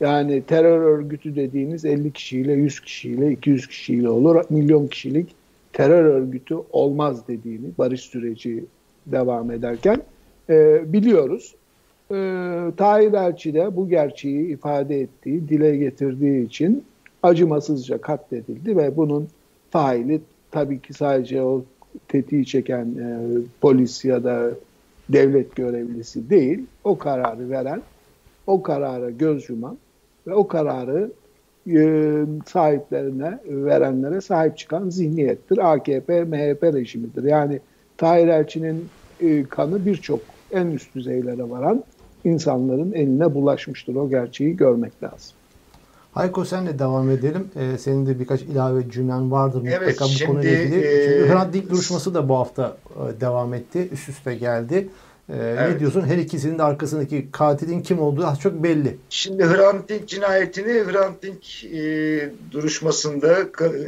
yani 0.00 0.42
terör 0.42 0.80
örgütü 0.80 1.36
dediğiniz 1.36 1.84
50 1.84 2.12
kişiyle, 2.12 2.52
100 2.52 2.80
kişiyle, 2.80 3.30
200 3.32 3.66
kişiyle 3.66 4.08
olur. 4.08 4.44
Milyon 4.50 4.86
kişilik 4.86 5.34
terör 5.72 6.04
örgütü 6.04 6.56
olmaz 6.72 7.28
dediğini 7.28 7.66
barış 7.78 8.00
süreci 8.00 8.64
devam 9.06 9.50
ederken 9.50 10.02
e, 10.50 10.80
biliyoruz. 10.92 11.54
E, 12.10 12.14
Tahir 12.76 13.12
Elçi 13.12 13.54
de 13.54 13.76
bu 13.76 13.88
gerçeği 13.88 14.46
ifade 14.46 15.00
ettiği, 15.00 15.48
dile 15.48 15.76
getirdiği 15.76 16.46
için 16.46 16.84
acımasızca 17.22 17.98
katledildi 17.98 18.76
ve 18.76 18.96
bunun 18.96 19.28
faili 19.70 20.20
tabii 20.50 20.80
ki 20.80 20.94
sadece 20.94 21.42
o 21.42 21.64
tetiği 22.08 22.46
çeken 22.46 22.84
e, 22.84 23.18
polis 23.60 24.04
ya 24.04 24.24
da 24.24 24.50
devlet 25.08 25.56
görevlisi 25.56 26.30
değil, 26.30 26.66
o 26.84 26.98
kararı 26.98 27.50
veren, 27.50 27.82
o 28.46 28.62
karara 28.62 29.10
göz 29.10 29.50
yuman 29.50 29.78
ve 30.26 30.34
o 30.34 30.48
kararı 30.48 31.10
e, 31.70 32.24
sahiplerine, 32.46 33.38
verenlere 33.44 34.20
sahip 34.20 34.58
çıkan 34.58 34.90
zihniyettir. 34.90 35.72
AKP, 35.72 36.24
MHP 36.24 36.62
rejimidir. 36.62 37.24
Yani 37.24 37.60
Tahir 37.96 38.28
Elçi'nin 38.28 38.88
e, 39.20 39.44
kanı 39.44 39.86
birçok 39.86 40.20
en 40.52 40.66
üst 40.66 40.94
düzeylere 40.94 41.50
varan 41.50 41.84
insanların 42.24 42.92
eline 42.92 43.34
bulaşmıştır. 43.34 43.94
O 43.94 44.10
gerçeği 44.10 44.56
görmek 44.56 45.02
lazım. 45.02 45.36
Hayko 46.12 46.44
senle 46.44 46.78
devam 46.78 47.10
edelim. 47.10 47.48
Ee, 47.56 47.78
senin 47.78 48.06
de 48.06 48.20
birkaç 48.20 48.42
ilave 48.42 48.90
cümlen 48.90 49.30
vardır 49.30 49.58
mutlaka 49.60 49.84
evet, 49.84 50.00
bu 50.00 50.04
şimdi, 50.04 50.32
konuyla 50.32 50.50
ilgili. 50.50 50.78
E, 50.78 51.04
Çünkü 51.04 51.32
Hrant 51.32 51.54
Dink 51.54 51.70
duruşması 51.70 52.14
da 52.14 52.28
bu 52.28 52.36
hafta 52.36 52.76
e, 52.96 53.20
devam 53.20 53.54
etti. 53.54 53.88
Üst 53.92 54.08
üste 54.08 54.34
geldi. 54.34 54.88
Ee, 55.28 55.34
evet. 55.36 55.72
Ne 55.74 55.80
diyorsun? 55.80 56.00
Her 56.00 56.18
ikisinin 56.18 56.58
de 56.58 56.62
arkasındaki 56.62 57.28
katilin 57.32 57.82
kim 57.82 58.00
olduğu 58.00 58.26
az 58.26 58.40
çok 58.40 58.62
belli. 58.62 58.96
Şimdi 59.10 59.44
Hrant 59.44 59.88
Dink 59.88 60.08
cinayetini 60.08 60.84
Hrant 60.84 61.22
Dink 61.22 61.64
e, 61.64 62.30
duruşmasında 62.50 63.36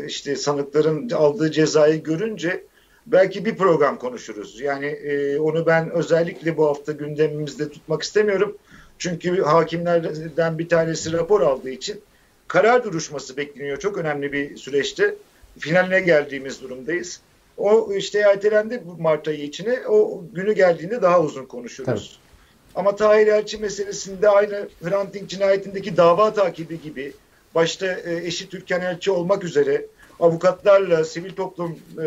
işte 0.06 0.36
sanıkların 0.36 1.10
aldığı 1.10 1.50
cezayı 1.50 2.02
görünce 2.02 2.64
belki 3.06 3.44
bir 3.44 3.56
program 3.56 3.98
konuşuruz. 3.98 4.60
Yani 4.60 4.86
e, 4.86 5.38
onu 5.38 5.66
ben 5.66 5.90
özellikle 5.90 6.56
bu 6.56 6.66
hafta 6.66 6.92
gündemimizde 6.92 7.68
tutmak 7.68 8.02
istemiyorum. 8.02 8.56
Çünkü 8.98 9.42
hakimlerden 9.42 10.58
bir 10.58 10.68
tanesi 10.68 11.12
rapor 11.12 11.40
aldığı 11.40 11.70
için 11.70 12.00
karar 12.48 12.84
duruşması 12.84 13.36
bekleniyor. 13.36 13.78
Çok 13.78 13.98
önemli 13.98 14.32
bir 14.32 14.56
süreçte. 14.56 15.14
Finaline 15.58 16.00
geldiğimiz 16.00 16.62
durumdayız. 16.62 17.20
O 17.58 17.92
işte 17.92 18.18
ertelendi 18.18 18.82
Mart 18.98 19.28
ayı 19.28 19.42
içine. 19.42 19.78
O 19.88 20.24
günü 20.32 20.52
geldiğinde 20.52 21.02
daha 21.02 21.20
uzun 21.20 21.46
konuşuruz. 21.46 21.90
Evet. 21.90 22.28
Ama 22.74 22.96
Tahir 22.96 23.26
Elçi 23.26 23.58
meselesinde 23.58 24.28
aynı 24.28 24.68
Hrant 24.82 25.28
cinayetindeki 25.28 25.96
dava 25.96 26.32
takibi 26.32 26.80
gibi 26.80 27.12
başta 27.54 27.86
e, 27.86 28.26
eşi 28.26 28.48
Türkan 28.48 28.80
Elçi 28.80 29.10
olmak 29.10 29.44
üzere 29.44 29.86
avukatlarla, 30.20 31.04
sivil 31.04 31.32
toplum 31.32 31.78
e, 31.98 32.04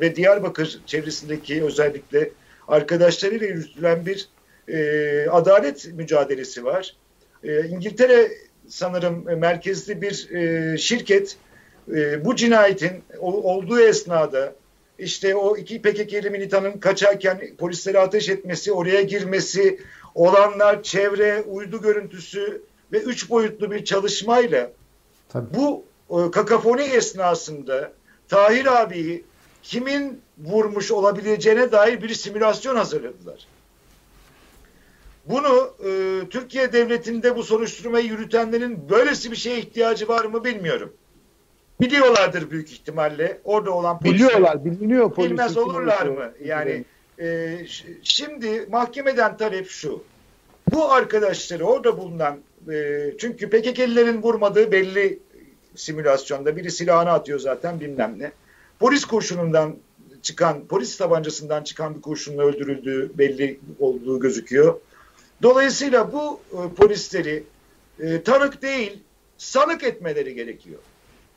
ve 0.00 0.16
Diyarbakır 0.16 0.80
çevresindeki 0.86 1.64
özellikle 1.64 2.30
arkadaşlarıyla 2.68 3.46
yürütülen 3.46 4.06
bir 4.06 4.28
e, 4.68 5.28
adalet 5.30 5.94
mücadelesi 5.94 6.64
var. 6.64 6.96
E, 7.44 7.66
İngiltere 7.66 8.28
sanırım 8.68 9.38
merkezli 9.38 10.02
bir 10.02 10.30
e, 10.30 10.78
şirket 10.78 11.36
e, 11.94 12.24
bu 12.24 12.36
cinayetin 12.36 12.92
o, 13.20 13.32
olduğu 13.32 13.80
esnada 13.80 14.54
işte 14.98 15.34
o 15.34 15.56
iki 15.56 15.82
PKK'li 15.82 16.30
militanın 16.30 16.78
kaçarken 16.78 17.56
polislere 17.58 17.98
ateş 17.98 18.28
etmesi, 18.28 18.72
oraya 18.72 19.02
girmesi, 19.02 19.80
olanlar, 20.14 20.82
çevre, 20.82 21.42
uydu 21.42 21.82
görüntüsü 21.82 22.62
ve 22.92 22.98
üç 22.98 23.30
boyutlu 23.30 23.70
bir 23.70 23.84
çalışmayla 23.84 24.72
Tabii. 25.28 25.54
bu 25.54 25.84
e, 26.10 26.30
kakafoni 26.30 26.82
esnasında 26.82 27.92
Tahir 28.28 28.82
abiyi 28.82 29.24
kimin 29.62 30.20
vurmuş 30.38 30.90
olabileceğine 30.90 31.72
dair 31.72 32.02
bir 32.02 32.14
simülasyon 32.14 32.76
hazırladılar. 32.76 33.46
Bunu 35.26 35.74
e, 35.84 36.20
Türkiye 36.30 36.72
Devleti'nde 36.72 37.36
bu 37.36 37.42
soruşturmayı 37.42 38.06
yürütenlerin 38.06 38.90
böylesi 38.90 39.30
bir 39.30 39.36
şeye 39.36 39.58
ihtiyacı 39.58 40.08
var 40.08 40.24
mı 40.24 40.44
bilmiyorum. 40.44 40.92
Biliyorlardır 41.80 42.50
büyük 42.50 42.72
ihtimalle. 42.72 43.40
Orada 43.44 43.70
olan 43.70 43.98
polisler. 43.98 44.28
Biliyorlar, 44.28 44.64
biliniyor 44.64 45.12
polis. 45.12 45.30
Bilmez 45.30 45.56
olurlar 45.56 46.06
mı? 46.06 46.32
Yani 46.44 46.84
e, 47.20 47.58
şimdi 48.02 48.66
mahkemeden 48.70 49.36
talep 49.36 49.68
şu. 49.68 50.04
Bu 50.72 50.92
arkadaşları 50.92 51.64
orada 51.64 51.98
bulunan 51.98 52.38
e, 52.72 53.10
çünkü 53.18 53.50
PKK'lilerin 53.50 54.22
vurmadığı 54.22 54.72
belli 54.72 55.18
simülasyonda. 55.74 56.56
Biri 56.56 56.70
silahını 56.70 57.10
atıyor 57.10 57.38
zaten 57.38 57.80
bilmem 57.80 58.14
ne. 58.18 58.32
Polis 58.78 59.04
kurşunundan 59.04 59.76
çıkan, 60.22 60.66
polis 60.66 60.96
tabancasından 60.96 61.62
çıkan 61.64 61.94
bir 61.94 62.00
kurşunla 62.00 62.42
öldürüldüğü 62.42 63.10
belli 63.18 63.60
olduğu 63.78 64.20
gözüküyor. 64.20 64.80
Dolayısıyla 65.42 66.12
bu 66.12 66.40
e, 66.52 66.74
polisleri 66.74 67.44
e, 68.00 68.22
tanık 68.22 68.62
değil, 68.62 68.98
sanık 69.38 69.84
etmeleri 69.84 70.34
gerekiyor. 70.34 70.78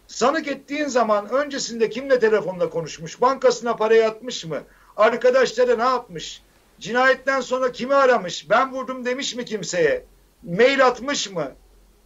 Sanık 0.08 0.48
ettiğin 0.48 0.88
zaman 0.88 1.30
öncesinde 1.30 1.90
kimle 1.90 2.20
telefonla 2.20 2.70
konuşmuş, 2.70 3.22
bankasına 3.22 3.76
para 3.76 3.96
yatmış 3.96 4.46
mı, 4.46 4.60
arkadaşları 4.98 5.80
ne 5.80 5.84
yapmış, 5.84 6.42
cinayetten 6.80 7.42
sonra 7.42 7.72
kimi 7.72 7.96
aramış, 7.96 8.50
ben 8.50 8.74
vurdum 8.74 9.06
demiş 9.06 9.36
mi 9.36 9.46
kimseye, 9.46 10.06
mail 10.44 10.88
atmış 10.88 11.32
mı, 11.32 11.52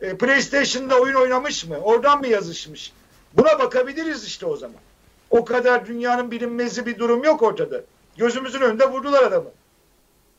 e, 0.01 0.17
PlayStation'da 0.17 0.99
oyun 0.99 1.15
oynamış 1.15 1.65
mı, 1.65 1.77
oradan 1.77 2.19
mı 2.19 2.27
yazışmış? 2.27 2.93
Buna 3.33 3.59
bakabiliriz 3.59 4.25
işte 4.25 4.45
o 4.45 4.57
zaman. 4.57 4.81
O 5.29 5.45
kadar 5.45 5.85
dünyanın 5.85 6.31
bilinmezi 6.31 6.85
bir 6.85 6.99
durum 6.99 7.23
yok 7.23 7.41
ortada. 7.41 7.81
Gözümüzün 8.17 8.61
önünde 8.61 8.89
vurdular 8.89 9.23
adamı. 9.23 9.49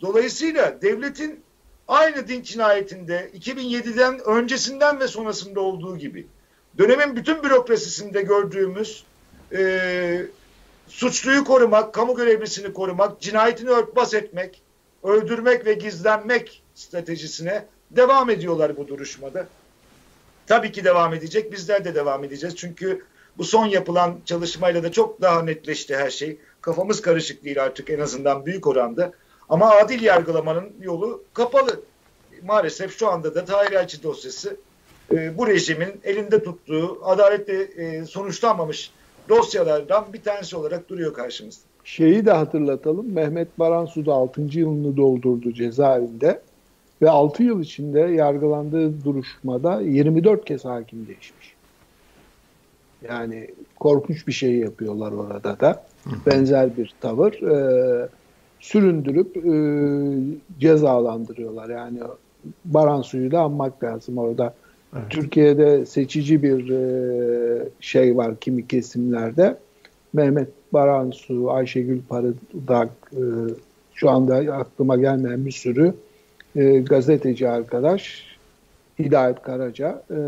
Dolayısıyla 0.01 0.83
devletin 0.83 1.41
aynı 1.89 2.29
din 2.29 2.43
cinayetinde 2.43 3.31
2007'den 3.35 4.19
öncesinden 4.19 5.01
ve 5.01 5.09
sonrasında 5.09 5.61
olduğu 5.61 5.99
gibi 5.99 6.27
dönemin 6.79 7.17
bütün 7.17 7.43
bürokrasisinde 7.43 8.23
gördüğümüz 8.23 9.05
e, 9.55 10.27
suçluyu 10.89 11.45
korumak, 11.45 11.95
kamu 11.95 12.15
görevlisini 12.15 12.73
korumak, 12.73 13.21
cinayetini 13.21 13.71
örtbas 13.71 14.15
etmek, 14.15 14.63
öldürmek 15.03 15.67
ve 15.67 15.75
gizlenmek 15.75 16.63
stratejisine 16.75 17.67
devam 17.91 18.31
ediyorlar 18.31 18.77
bu 18.77 18.89
duruşmada. 18.89 19.47
Tabii 20.47 20.73
ki 20.73 20.85
devam 20.85 21.15
edecek. 21.15 21.53
Bizler 21.53 21.85
de 21.85 21.95
devam 21.95 22.25
edeceğiz. 22.25 22.57
Çünkü 22.57 23.05
bu 23.39 23.45
son 23.45 23.67
yapılan 23.67 24.19
çalışmayla 24.25 24.83
da 24.83 24.93
çok 24.93 25.21
daha 25.21 25.43
netleşti 25.43 25.97
her 25.97 26.11
şey. 26.11 26.39
Kafamız 26.61 27.03
karışık 27.03 27.45
değil 27.45 27.63
artık 27.63 27.91
en 27.91 28.01
azından 28.01 28.47
büyük 28.47 28.67
oranda. 28.67 29.13
Ama 29.49 29.71
adil 29.71 30.03
yargılamanın 30.03 30.73
yolu 30.81 31.25
kapalı. 31.35 31.81
Maalesef 32.43 32.99
şu 32.99 33.09
anda 33.09 33.35
da 33.35 33.45
Tahir 33.45 33.73
Elçi 33.73 34.03
dosyası 34.03 34.57
e, 35.13 35.39
bu 35.39 35.47
rejimin 35.47 36.01
elinde 36.05 36.43
tuttuğu 36.43 36.99
adaletle 37.05 37.63
e, 37.63 38.05
sonuçlanmamış 38.05 38.91
dosyalardan 39.29 40.13
bir 40.13 40.23
tanesi 40.23 40.57
olarak 40.57 40.89
duruyor 40.89 41.15
karşımızda. 41.15 41.63
Şeyi 41.85 42.27
de 42.27 42.33
hatırlatalım. 42.33 43.13
Mehmet 43.13 43.59
Baransu 43.59 44.07
da 44.07 44.13
6. 44.13 44.41
yılını 44.41 44.97
doldurdu 44.97 45.53
cezaevinde 45.53 46.41
ve 47.03 47.11
6 47.11 47.43
yıl 47.43 47.61
içinde 47.61 48.01
yargılandığı 48.01 49.05
duruşmada 49.05 49.81
24 49.81 50.45
kez 50.45 50.65
hakim 50.65 51.07
değişmiş. 51.07 51.55
Yani 53.09 53.51
korkunç 53.81 54.27
bir 54.27 54.33
şey 54.33 54.55
yapıyorlar 54.55 55.13
orada 55.13 55.61
da. 55.61 55.85
Benzer 56.27 56.77
bir 56.77 56.95
tavır. 57.01 57.33
Ee, 57.33 58.09
süründürüp 58.61 59.37
e, 59.37 59.55
cezalandırıyorlar. 60.61 61.69
Yani 61.69 61.99
Baran 62.65 63.03
suyu 63.03 63.31
da 63.31 63.41
anmak 63.41 63.85
lazım 63.85 64.19
orada. 64.19 64.55
Evet. 64.97 65.11
Türkiye'de 65.11 65.87
seçici 65.87 66.43
bir 66.43 66.71
e, 66.71 67.69
şey 67.81 68.17
var 68.17 68.41
kimi 68.41 68.67
kesimlerde. 68.69 69.59
Mehmet 70.13 70.49
Baransu, 70.73 71.51
Ayşegül 71.51 72.01
Parıdak, 72.09 72.91
e, 73.13 73.23
şu 73.95 74.11
anda 74.11 74.37
aklıma 74.37 74.97
gelmeyen 74.97 75.47
bir 75.47 75.51
sürü 75.51 75.95
e, 76.57 76.79
gazeteci 76.79 77.49
arkadaş, 77.49 78.27
Hidayet 78.99 79.43
Karaca 79.43 80.03
e, 80.11 80.19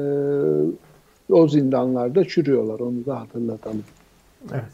o 1.33 1.49
zindanlarda 1.49 2.25
çürüyorlar. 2.25 2.81
Onu 2.81 3.07
da 3.07 3.21
hatırlatalım. 3.21 3.85
Evet. 4.53 4.65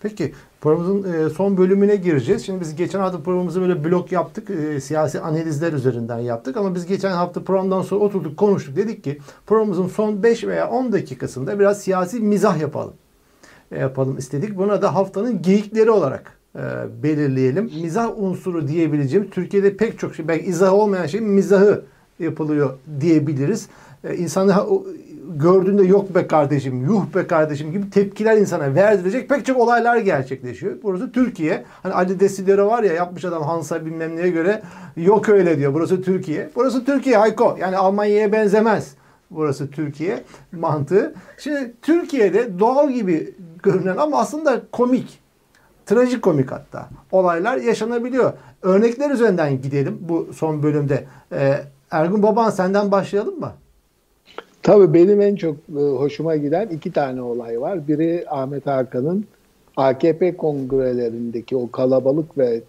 Peki 0.00 0.32
programımızın 0.60 1.12
e, 1.12 1.30
son 1.30 1.56
bölümüne 1.56 1.96
gireceğiz. 1.96 2.46
Şimdi 2.46 2.60
biz 2.60 2.76
geçen 2.76 3.00
hafta 3.00 3.22
programımızı 3.22 3.60
böyle 3.60 3.84
blok 3.84 4.12
yaptık. 4.12 4.50
E, 4.50 4.80
siyasi 4.80 5.20
analizler 5.20 5.72
üzerinden 5.72 6.18
yaptık. 6.18 6.56
Ama 6.56 6.74
biz 6.74 6.86
geçen 6.86 7.10
hafta 7.10 7.44
programdan 7.44 7.82
sonra 7.82 8.04
oturduk 8.04 8.36
konuştuk. 8.36 8.76
Dedik 8.76 9.04
ki 9.04 9.18
programımızın 9.46 9.88
son 9.88 10.22
5 10.22 10.44
veya 10.44 10.70
10 10.70 10.92
dakikasında 10.92 11.58
biraz 11.58 11.80
siyasi 11.80 12.20
mizah 12.20 12.60
yapalım. 12.60 12.94
E, 13.72 13.78
yapalım 13.78 14.18
istedik. 14.18 14.58
Buna 14.58 14.82
da 14.82 14.94
haftanın 14.94 15.42
geyikleri 15.42 15.90
olarak 15.90 16.40
belirleyelim. 17.02 17.64
Mizah 17.64 18.18
unsuru 18.18 18.68
diyebileceğim. 18.68 19.30
Türkiye'de 19.30 19.76
pek 19.76 19.98
çok 19.98 20.14
şey 20.14 20.28
belki 20.28 20.46
izah 20.46 20.72
olmayan 20.72 21.06
şey 21.06 21.20
mizahı 21.20 21.82
yapılıyor 22.18 22.78
diyebiliriz. 23.00 23.68
E, 24.04 24.16
insanı 24.16 24.54
gördüğünde 25.38 25.82
yok 25.82 26.14
be 26.14 26.26
kardeşim, 26.26 26.84
yuh 26.84 27.14
be 27.14 27.26
kardeşim 27.26 27.72
gibi 27.72 27.90
tepkiler 27.90 28.36
insana 28.36 28.74
verdirecek 28.74 29.28
pek 29.28 29.46
çok 29.46 29.56
olaylar 29.58 29.96
gerçekleşiyor. 29.96 30.76
Burası 30.82 31.12
Türkiye. 31.12 31.64
Hani 31.82 31.94
Ali 31.94 32.20
Desidero 32.20 32.66
var 32.66 32.82
ya 32.82 32.92
yapmış 32.92 33.24
adam 33.24 33.42
Hansa 33.42 33.86
bilmem 33.86 34.16
neye 34.16 34.30
göre 34.30 34.62
yok 34.96 35.28
öyle 35.28 35.58
diyor. 35.58 35.74
Burası 35.74 36.02
Türkiye. 36.02 36.50
Burası 36.56 36.84
Türkiye 36.84 37.16
Hayko. 37.16 37.56
Yani 37.60 37.76
Almanya'ya 37.76 38.32
benzemez. 38.32 38.94
Burası 39.30 39.70
Türkiye 39.70 40.22
mantığı. 40.52 41.14
Şimdi 41.38 41.74
Türkiye'de 41.82 42.58
doğal 42.58 42.90
gibi 42.90 43.34
görünen 43.62 43.96
ama 43.96 44.18
aslında 44.18 44.62
komik. 44.72 45.20
Trajikomik 45.86 46.52
hatta. 46.52 46.88
Olaylar 47.12 47.56
yaşanabiliyor. 47.56 48.32
Örnekler 48.62 49.10
üzerinden 49.10 49.62
gidelim 49.62 49.98
bu 50.00 50.28
son 50.34 50.62
bölümde. 50.62 51.04
Ee, 51.32 51.60
Ergun 51.90 52.22
Baban 52.22 52.50
senden 52.50 52.92
başlayalım 52.92 53.40
mı? 53.40 53.52
Tabii 54.62 54.94
benim 54.94 55.20
en 55.20 55.36
çok 55.36 55.56
e, 55.56 55.80
hoşuma 55.80 56.36
giden 56.36 56.68
iki 56.68 56.92
tane 56.92 57.22
olay 57.22 57.60
var. 57.60 57.88
Biri 57.88 58.24
Ahmet 58.28 58.66
Hakan'ın 58.66 59.24
AKP 59.76 60.36
kongrelerindeki 60.36 61.56
o 61.56 61.70
kalabalık 61.70 62.38
ve 62.38 62.62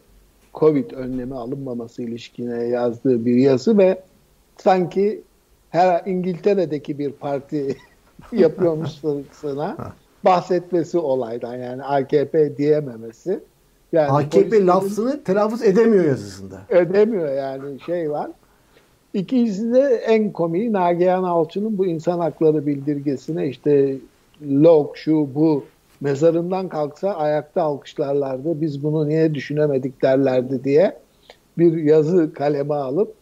Covid 0.54 0.92
önlemi 0.92 1.36
alınmaması 1.36 2.02
ilişkine 2.02 2.64
yazdığı 2.64 3.26
bir 3.26 3.36
yazı 3.36 3.78
ve 3.78 4.02
sanki 4.58 5.22
her 5.70 6.02
İngiltere'deki 6.06 7.00
bir 7.00 7.12
parti 7.12 7.78
yapıyormuşçasına 8.32 9.78
bahsetmesi 10.26 10.98
olaydan 10.98 11.56
yani 11.56 11.84
AKP 11.84 12.58
diyememesi. 12.58 13.39
Yani 13.92 14.12
AKP 14.12 14.66
lafzını 14.66 15.24
telaffuz 15.24 15.64
edemiyor 15.64 16.06
yazısında. 16.06 16.62
Edemiyor 16.70 17.34
yani 17.34 17.80
şey 17.80 18.12
var. 18.12 18.32
İkincisi 19.14 19.74
de 19.74 20.01
en 20.07 20.32
komiği 20.32 20.74
Nagihan 20.74 21.24
Alçı'nın 21.24 21.78
bu 21.78 21.86
insan 21.86 22.20
hakları 22.20 22.66
bildirgesine 22.68 23.47
işte 23.47 23.95
log 24.43 24.95
şu 24.95 25.30
bu 25.36 25.64
mezarından 26.01 26.70
kalksa 26.70 27.14
ayakta 27.14 27.62
alkışlarlardı. 27.62 28.62
Biz 28.62 28.84
bunu 28.84 29.09
niye 29.09 29.34
düşünemedik 29.34 30.01
derlerdi 30.01 30.64
diye 30.64 30.97
bir 31.57 31.84
yazı 31.84 32.34
kaleme 32.34 32.74
alıp 32.74 33.14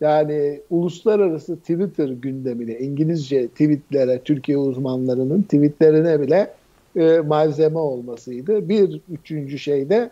yani 0.00 0.60
uluslararası 0.70 1.56
Twitter 1.56 2.08
gündemine, 2.08 2.78
İngilizce 2.78 3.48
tweetlere, 3.48 4.20
Türkiye 4.20 4.58
uzmanlarının 4.58 5.42
tweetlerine 5.42 6.20
bile 6.20 6.50
e, 6.96 7.18
malzeme 7.18 7.78
olmasıydı. 7.78 8.68
Bir 8.68 9.00
üçüncü 9.12 9.58
şey 9.58 9.88
de 9.88 10.10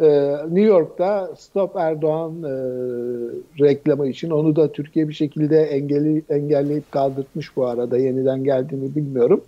e, 0.00 0.36
New 0.44 0.60
York'ta 0.60 1.30
Stop 1.38 1.76
Erdoğan 1.76 2.42
e, 2.42 2.54
reklamı 3.60 4.06
için 4.08 4.30
onu 4.30 4.56
da 4.56 4.72
Türkiye 4.72 5.08
bir 5.08 5.14
şekilde 5.14 5.62
engeli, 5.62 6.22
engelleyip 6.28 6.92
kaldırtmış 6.92 7.56
bu 7.56 7.66
arada. 7.66 7.98
Yeniden 7.98 8.44
geldiğini 8.44 8.96
bilmiyorum. 8.96 9.40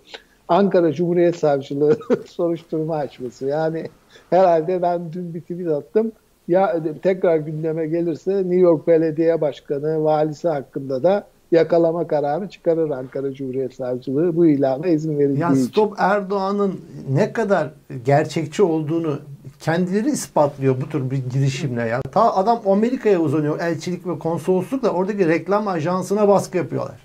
Ankara 0.47 0.93
Cumhuriyet 0.93 1.35
Savcılığı 1.35 1.97
soruşturma 2.25 2.95
açması. 2.95 3.45
Yani 3.45 3.85
herhalde 4.29 4.81
ben 4.81 5.13
dün 5.13 5.33
bir 5.33 5.41
tweet 5.41 5.67
attım. 5.67 6.11
Ya 6.47 6.83
tekrar 7.01 7.37
gündeme 7.37 7.87
gelirse 7.87 8.37
New 8.37 8.55
York 8.55 8.87
Belediye 8.87 9.41
Başkanı, 9.41 10.03
valisi 10.03 10.47
hakkında 10.47 11.03
da 11.03 11.27
yakalama 11.51 12.07
kararı 12.07 12.49
çıkarır 12.49 12.89
Ankara 12.89 13.33
Cumhuriyet 13.33 13.73
Savcılığı 13.73 14.35
bu 14.35 14.45
ilana 14.45 14.87
izin 14.87 15.19
verildiği 15.19 15.39
ya 15.39 15.55
Stop 15.55 15.93
Erdoğan'ın 15.97 16.81
ne 17.09 17.33
kadar 17.33 17.71
gerçekçi 18.05 18.63
olduğunu 18.63 19.19
kendileri 19.59 20.09
ispatlıyor 20.09 20.81
bu 20.81 20.89
tür 20.89 21.11
bir 21.11 21.29
girişimle 21.29 21.81
ya. 21.81 22.01
Ta 22.01 22.35
adam 22.35 22.61
Amerika'ya 22.65 23.19
uzanıyor 23.19 23.59
elçilik 23.59 24.07
ve 24.07 24.19
konsoloslukla 24.19 24.89
oradaki 24.89 25.27
reklam 25.27 25.67
ajansına 25.67 26.27
baskı 26.27 26.57
yapıyorlar. 26.57 26.99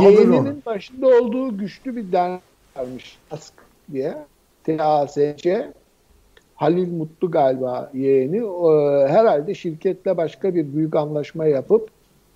Yeğeninin 0.00 0.62
başında 0.66 1.06
olduğu 1.06 1.58
güçlü 1.58 1.96
bir 1.96 2.12
dernek 2.12 2.40
varmış 2.76 3.18
ASK 3.30 3.54
diye. 3.92 4.16
TASC 4.64 5.70
Halil 6.54 6.92
Mutlu 6.92 7.30
galiba 7.30 7.90
yeğeni. 7.94 8.38
Herhalde 9.08 9.54
şirketle 9.54 10.16
başka 10.16 10.54
bir 10.54 10.72
büyük 10.72 10.96
anlaşma 10.96 11.46
yapıp 11.46 11.88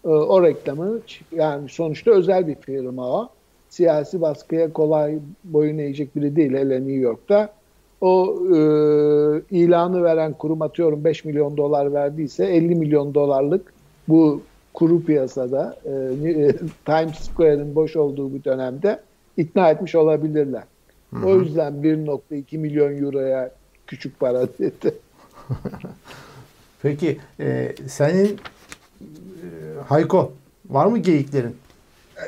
e, 0.04 0.08
o 0.08 0.42
reklamı 0.42 1.00
yani 1.32 1.68
sonuçta 1.68 2.10
özel 2.10 2.46
bir 2.46 2.54
firma 2.54 3.08
o. 3.08 3.28
Siyasi 3.68 4.20
baskıya 4.20 4.72
kolay 4.72 5.18
boyun 5.44 5.78
eğecek 5.78 6.16
biri 6.16 6.36
değil 6.36 6.52
hele 6.52 6.74
New 6.74 6.92
York'ta. 6.92 7.52
O 8.00 8.38
e, 8.46 8.56
ilanı 9.50 10.02
veren 10.02 10.32
kurum 10.32 10.62
atıyorum 10.62 11.04
5 11.04 11.24
milyon 11.24 11.56
dolar 11.56 11.92
verdiyse 11.92 12.46
50 12.46 12.74
milyon 12.74 13.14
dolarlık 13.14 13.72
bu 14.08 14.42
kuru 14.74 15.04
piyasada 15.04 15.76
e, 15.84 15.92
Times 16.84 17.18
Square'ın 17.18 17.74
boş 17.74 17.96
olduğu 17.96 18.34
bir 18.34 18.44
dönemde 18.44 19.00
ikna 19.36 19.70
etmiş 19.70 19.94
olabilirler. 19.94 20.62
Hı 21.14 21.16
hı. 21.16 21.26
O 21.26 21.40
yüzden 21.40 21.72
1.2 21.72 22.58
milyon 22.58 23.02
euroya 23.02 23.50
küçük 23.86 24.20
para 24.20 24.42
dedi. 24.58 24.94
Peki 26.82 27.18
e, 27.40 27.74
senin 27.86 28.26
e, 28.26 29.46
Hayko 29.88 30.32
var 30.70 30.86
mı 30.86 30.98
geyiklerin? 30.98 31.56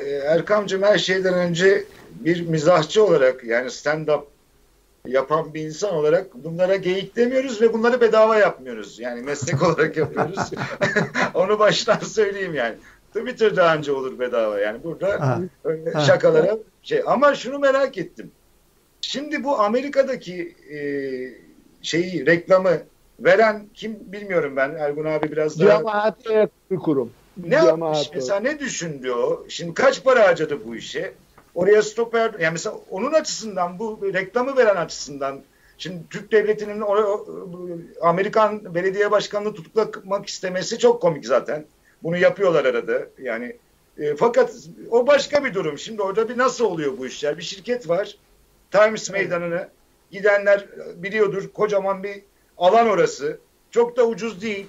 E, 0.05 0.09
Erkamcığım 0.09 0.83
her 0.83 0.97
şeyden 0.97 1.33
önce 1.33 1.83
bir 2.19 2.47
mizahçı 2.47 3.05
olarak 3.05 3.43
yani 3.43 3.67
stand-up 3.67 4.21
yapan 5.07 5.53
bir 5.53 5.61
insan 5.61 5.93
olarak 5.93 6.35
bunlara 6.35 6.75
geyik 6.75 7.15
demiyoruz 7.15 7.61
ve 7.61 7.73
bunları 7.73 8.01
bedava 8.01 8.37
yapmıyoruz. 8.37 8.99
Yani 8.99 9.21
meslek 9.21 9.63
olarak 9.67 9.97
yapıyoruz. 9.97 10.51
Onu 11.33 11.59
baştan 11.59 11.99
söyleyeyim 11.99 12.53
yani. 12.53 12.75
Twitter 13.13 13.55
daha 13.55 13.75
önce 13.75 13.91
olur 13.91 14.19
bedava 14.19 14.59
yani 14.59 14.83
burada 14.83 15.19
ha. 15.19 16.01
şakalara 16.01 16.51
ha. 16.51 16.57
şey 16.83 17.03
ama 17.05 17.35
şunu 17.35 17.59
merak 17.59 17.97
ettim. 17.97 18.31
Şimdi 19.01 19.43
bu 19.43 19.59
Amerika'daki 19.59 20.55
e, 20.71 20.79
şeyi 21.81 22.25
reklamı 22.25 22.77
veren 23.19 23.65
kim 23.73 23.97
bilmiyorum 24.05 24.55
ben. 24.55 24.75
Ergun 24.75 25.05
abi 25.05 25.31
biraz 25.31 25.59
daha. 25.59 25.77
Cemaate 25.77 26.49
bir 26.71 26.77
kurum. 26.77 27.11
Ne 27.37 27.55
yapmış 27.55 28.09
mesela 28.15 28.39
ne 28.39 28.59
düşündü 28.59 29.11
o? 29.11 29.45
Şimdi 29.49 29.73
kaç 29.73 30.03
para 30.03 30.27
harcadı 30.27 30.65
bu 30.65 30.75
işe? 30.75 31.13
Oraya 31.57 31.81
stoper 31.81 32.33
yani 32.39 32.51
mesela 32.51 32.75
onun 32.89 33.13
açısından 33.13 33.79
bu 33.79 33.99
reklamı 34.13 34.57
veren 34.57 34.75
açısından 34.75 35.41
şimdi 35.77 36.03
Türk 36.09 36.31
devletinin 36.31 36.81
oraya, 36.81 37.17
Amerikan 38.01 38.75
belediye 38.75 39.11
başkanını 39.11 39.53
tutuklamak 39.53 40.27
istemesi 40.27 40.79
çok 40.79 41.01
komik 41.01 41.25
zaten. 41.25 41.65
Bunu 42.03 42.17
yapıyorlar 42.17 42.65
arada. 42.65 43.07
Yani 43.21 43.55
e, 43.97 44.15
fakat 44.15 44.53
o 44.89 45.07
başka 45.07 45.45
bir 45.45 45.53
durum. 45.53 45.77
Şimdi 45.77 46.01
orada 46.01 46.29
bir 46.29 46.37
nasıl 46.37 46.65
oluyor 46.65 46.97
bu 46.97 47.07
işler? 47.07 47.37
Bir 47.37 47.43
şirket 47.43 47.89
var. 47.89 48.17
Times 48.71 49.09
Meydanı'nı 49.09 49.69
gidenler 50.11 50.65
biliyordur. 50.95 51.49
Kocaman 51.53 52.03
bir 52.03 52.21
alan 52.57 52.87
orası. 52.87 53.39
Çok 53.71 53.97
da 53.97 54.07
ucuz 54.07 54.41
değil. 54.41 54.67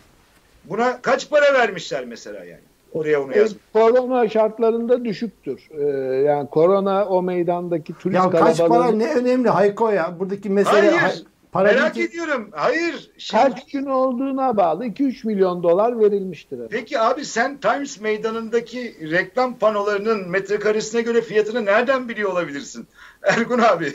Buna 0.64 1.02
kaç 1.02 1.30
para 1.30 1.54
vermişler 1.54 2.04
mesela 2.04 2.44
yani? 2.44 2.67
Oraya 2.92 3.22
onu 3.22 3.36
yazmış. 3.36 3.62
E, 3.62 3.72
korona 3.72 4.28
şartlarında 4.28 5.04
düşüktür. 5.04 5.68
Ee, 5.70 5.82
yani 6.16 6.48
korona 6.48 7.06
o 7.06 7.22
meydandaki 7.22 7.94
turist 7.94 8.16
ya 8.16 8.30
kaç 8.30 8.58
para 8.58 8.90
ne 8.90 9.14
önemli 9.14 9.48
Hayko 9.48 9.90
ya. 9.90 10.16
Buradaki 10.18 10.50
mesele 10.50 10.90
Hayır. 10.90 11.24
Para 11.52 11.72
Merak 11.72 11.94
ki... 11.94 12.02
ediyorum. 12.02 12.48
Hayır. 12.52 13.10
Şimdi... 13.18 13.42
Kaç 13.42 13.66
gün 13.66 13.86
olduğuna 13.86 14.56
bağlı 14.56 14.86
2-3 14.86 15.26
milyon 15.26 15.62
dolar 15.62 16.00
verilmiştir. 16.00 16.60
Peki 16.70 17.00
abi 17.00 17.24
sen 17.24 17.60
Times 17.60 18.00
meydanındaki 18.00 19.10
reklam 19.10 19.58
panolarının 19.58 20.28
metrekaresine 20.28 21.00
göre 21.00 21.20
fiyatını 21.20 21.64
nereden 21.64 22.08
biliyor 22.08 22.32
olabilirsin? 22.32 22.86
Ergun 23.22 23.58
abi. 23.58 23.92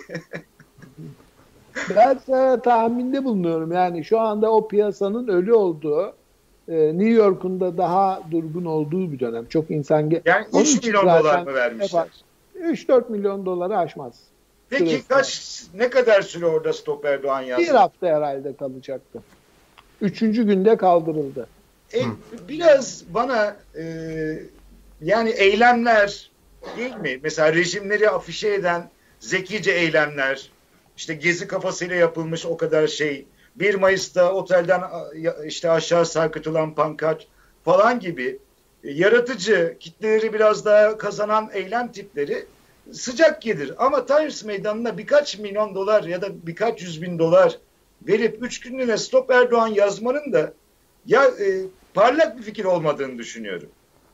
ben 1.96 2.20
sana 2.26 2.62
tahminde 2.62 3.24
bulunuyorum. 3.24 3.72
Yani 3.72 4.06
şu 4.06 4.20
anda 4.20 4.52
o 4.52 4.68
piyasanın 4.68 5.28
ölü 5.28 5.54
olduğu 5.54 6.14
e, 6.68 6.76
New 6.76 7.09
York'un 7.09 7.59
da 7.59 7.78
daha 7.78 8.22
durgun 8.32 8.66
olduğu 8.66 9.11
bir 9.11 9.20
dönem. 9.20 9.45
Çok 9.45 9.72
insan... 9.72 10.11
Yani 10.26 10.45
3 10.61 10.84
milyon 10.84 11.03
dolar 11.03 11.43
mı 11.43 11.53
vermişler? 11.53 12.07
3-4 12.59 13.11
milyon 13.11 13.45
doları 13.45 13.78
aşmaz. 13.78 14.14
Peki 14.70 14.86
Süresi. 14.86 15.07
kaç 15.07 15.64
ne 15.74 15.89
kadar 15.89 16.22
süre 16.22 16.45
orada 16.45 16.74
Stop 16.74 17.05
Erdoğan 17.05 17.41
yazdı? 17.41 17.64
Bir 17.64 17.70
hafta 17.70 18.07
herhalde 18.07 18.55
kalacaktı. 18.55 19.20
Üçüncü 20.01 20.43
günde 20.43 20.78
kaldırıldı. 20.78 21.47
E, 21.93 21.99
biraz 22.47 23.03
bana 23.09 23.55
e, 23.78 23.84
yani 25.01 25.30
eylemler 25.30 26.32
değil 26.78 26.95
mi? 26.95 27.20
Mesela 27.24 27.53
rejimleri 27.53 28.09
afişe 28.09 28.53
eden 28.53 28.89
zekice 29.20 29.72
eylemler, 29.72 30.49
işte 30.97 31.14
gezi 31.14 31.47
kafasıyla 31.47 31.95
yapılmış 31.95 32.45
o 32.45 32.57
kadar 32.57 32.88
şey, 32.88 33.26
1 33.56 33.76
Mayıs'ta 33.76 34.34
otelden 34.34 34.82
işte 35.45 35.72
aşağı 35.72 36.06
sarkıtılan 36.06 36.76
pankart 36.76 37.28
falan 37.66 37.99
gibi 37.99 38.39
e, 38.84 38.91
yaratıcı, 38.91 39.78
kitleleri 39.80 40.34
biraz 40.34 40.66
daha 40.66 40.97
kazanan 40.97 41.49
eylem 41.54 41.91
tipleri 41.91 42.45
sıcak 42.91 43.41
gelir. 43.41 43.74
Ama 43.78 44.06
Times 44.06 44.43
Meydanı'na 44.45 44.97
birkaç 44.97 45.39
milyon 45.39 45.76
dolar 45.76 46.04
ya 46.04 46.22
da 46.22 46.28
birkaç 46.47 46.82
yüz 46.82 47.01
bin 47.01 47.20
dolar 47.20 47.58
verip 48.08 48.38
üç 48.43 48.60
günlüğüne 48.60 48.97
Stop 48.97 49.32
Erdoğan 49.32 49.68
yazmanın 49.68 50.34
da 50.34 50.54
ya 51.06 51.26
e, 51.26 51.62
parlak 51.93 52.38
bir 52.38 52.43
fikir 52.43 52.66
olmadığını 52.66 53.18
düşünüyorum. 53.18 53.70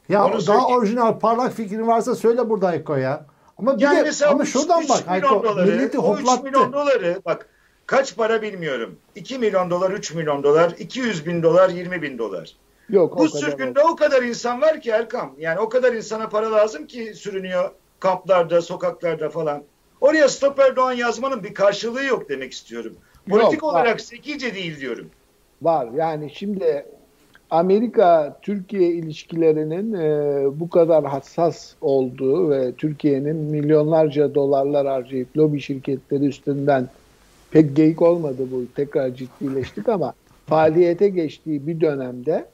Ya 0.09 0.25
Onu 0.25 0.33
daha 0.33 0.41
söyleyeyim. 0.41 0.65
orijinal 0.77 1.19
parlak 1.19 1.53
fikrin 1.53 1.87
varsa 1.87 2.15
söyle 2.15 2.49
burada 2.49 2.67
Hayko 2.67 2.95
ya. 2.95 3.25
Ama 3.57 3.77
bir 3.77 3.81
Yani 3.81 4.11
de 4.19 4.25
ama 4.25 4.45
şuradan 4.45 4.81
üç 4.83 4.89
bak 4.89 5.21
doları, 5.23 5.71
milleti 5.71 5.99
o 5.99 6.15
3 6.17 6.19
milyon 6.19 6.35
hoplattı. 6.35 6.73
doları 6.73 7.21
bak 7.25 7.49
kaç 7.89 8.15
para 8.15 8.41
bilmiyorum. 8.41 8.95
2 9.15 9.37
milyon 9.37 9.69
dolar, 9.69 9.91
3 9.91 10.13
milyon 10.13 10.43
dolar, 10.43 10.75
200 10.79 11.25
bin 11.25 11.43
dolar, 11.43 11.69
20 11.69 12.01
bin 12.01 12.17
dolar. 12.17 12.55
Yok 12.89 13.17
Bu 13.17 13.29
sürgünde 13.29 13.83
o 13.83 13.95
kadar 13.95 14.23
insan 14.23 14.61
var 14.61 14.81
ki 14.81 14.89
Erkam. 14.89 15.33
Yani 15.39 15.59
o 15.59 15.69
kadar 15.69 15.93
insana 15.93 16.29
para 16.29 16.51
lazım 16.51 16.87
ki 16.87 17.13
sürünüyor 17.15 17.71
kamplarda, 17.99 18.61
sokaklarda 18.61 19.29
falan. 19.29 19.63
Oraya 20.01 20.29
Stop 20.29 20.59
Erdoğan 20.59 20.91
yazmanın 20.91 21.43
bir 21.43 21.53
karşılığı 21.53 22.03
yok 22.03 22.29
demek 22.29 22.53
istiyorum. 22.53 22.95
Politik 23.29 23.53
Yok, 23.53 23.63
olarak 23.63 24.01
zekice 24.01 24.55
değil 24.55 24.79
diyorum. 24.79 25.09
var. 25.61 25.87
Yani 25.95 26.31
şimdi 26.35 26.85
Amerika-Türkiye 27.49 28.89
ilişkilerinin 28.89 29.93
e, 29.93 30.43
bu 30.59 30.69
kadar 30.69 31.05
hassas 31.05 31.73
olduğu 31.81 32.49
ve 32.49 32.71
Türkiye'nin 32.71 33.35
milyonlarca 33.35 34.35
dolarlar 34.35 34.87
harcayıp 34.87 35.37
lobi 35.37 35.61
şirketleri 35.61 36.25
üstünden 36.25 36.89
pek 37.51 37.75
geyik 37.75 38.01
olmadı 38.01 38.47
bu 38.51 38.63
tekrar 38.75 39.15
ciddileştik 39.15 39.89
ama 39.89 40.13
faaliyete 40.45 41.09
geçtiği 41.09 41.67
bir 41.67 41.81
dönemde 41.81 42.45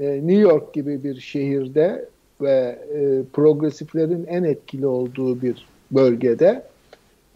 e, 0.00 0.06
New 0.06 0.40
York 0.40 0.74
gibi 0.74 1.04
bir 1.04 1.20
şehirde 1.20 2.08
ve 2.40 2.78
e, 2.94 3.22
progresiflerin 3.32 4.26
en 4.26 4.44
etkili 4.44 4.86
olduğu 4.86 5.42
bir 5.42 5.66
bölgede 5.90 6.62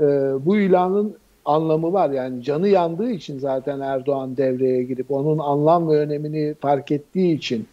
e, 0.00 0.04
bu 0.46 0.56
ilanın 0.56 1.16
anlamı 1.44 1.92
var. 1.92 2.10
Yani 2.10 2.42
canı 2.42 2.68
yandığı 2.68 3.10
için 3.10 3.38
zaten 3.38 3.80
Erdoğan 3.80 4.36
devreye 4.36 4.82
girip 4.82 5.10
onun 5.10 5.38
anlam 5.38 5.90
ve 5.90 5.98
önemini 5.98 6.54
fark 6.60 6.92
ettiği 6.92 7.36
için 7.36 7.66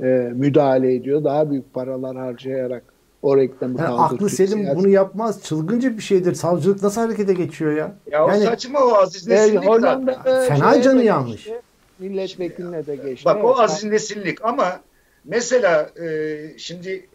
e, 0.00 0.32
müdahale 0.34 0.94
ediyor. 0.94 1.24
Daha 1.24 1.50
büyük 1.50 1.74
paralar 1.74 2.16
harcayarak 2.16 2.93
o 3.24 3.36
reklamı 3.36 3.78
Yani 3.78 3.86
kaldırtıyor. 3.86 4.14
aklı 4.14 4.30
selim 4.30 4.58
Siyasi- 4.58 4.76
bunu 4.76 4.88
yapmaz. 4.88 5.42
Çılgınca 5.42 5.96
bir 5.96 6.02
şeydir. 6.02 6.34
Savcılık 6.34 6.82
nasıl 6.82 7.00
harekete 7.00 7.32
geçiyor 7.32 7.72
ya? 7.76 7.94
Ya 8.10 8.24
o 8.24 8.28
Yani- 8.28 8.44
saçma 8.44 8.80
o 8.80 8.92
Aziz 8.94 9.28
E, 9.28 9.34
Nesinlik 9.34 9.54
zaten. 9.64 9.68
Hollanda'da 9.68 10.40
Fena 10.48 10.82
canı 10.82 11.26
geçti, 11.30 11.60
Milletvekiline 11.98 12.86
de 12.86 12.96
geçti. 12.96 13.24
Bak 13.24 13.44
o 13.44 13.58
Aziz 13.58 13.84
Nesinlik 13.84 14.44
ama 14.44 14.80
mesela 15.24 15.90
e, 16.02 16.36
şimdi 16.58 17.08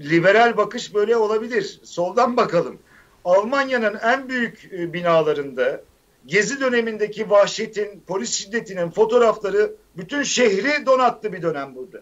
liberal 0.00 0.56
bakış 0.56 0.94
böyle 0.94 1.16
olabilir. 1.16 1.80
Soldan 1.84 2.36
bakalım. 2.36 2.78
Almanya'nın 3.24 3.96
en 4.02 4.28
büyük 4.28 4.70
e, 4.72 4.92
binalarında 4.92 5.80
Gezi 6.26 6.60
dönemindeki 6.60 7.30
vahşetin, 7.30 8.02
polis 8.06 8.30
şiddetinin 8.32 8.90
fotoğrafları 8.90 9.72
bütün 9.96 10.22
şehri 10.22 10.86
donattı 10.86 11.32
bir 11.32 11.42
dönem 11.42 11.74
burada. 11.74 11.98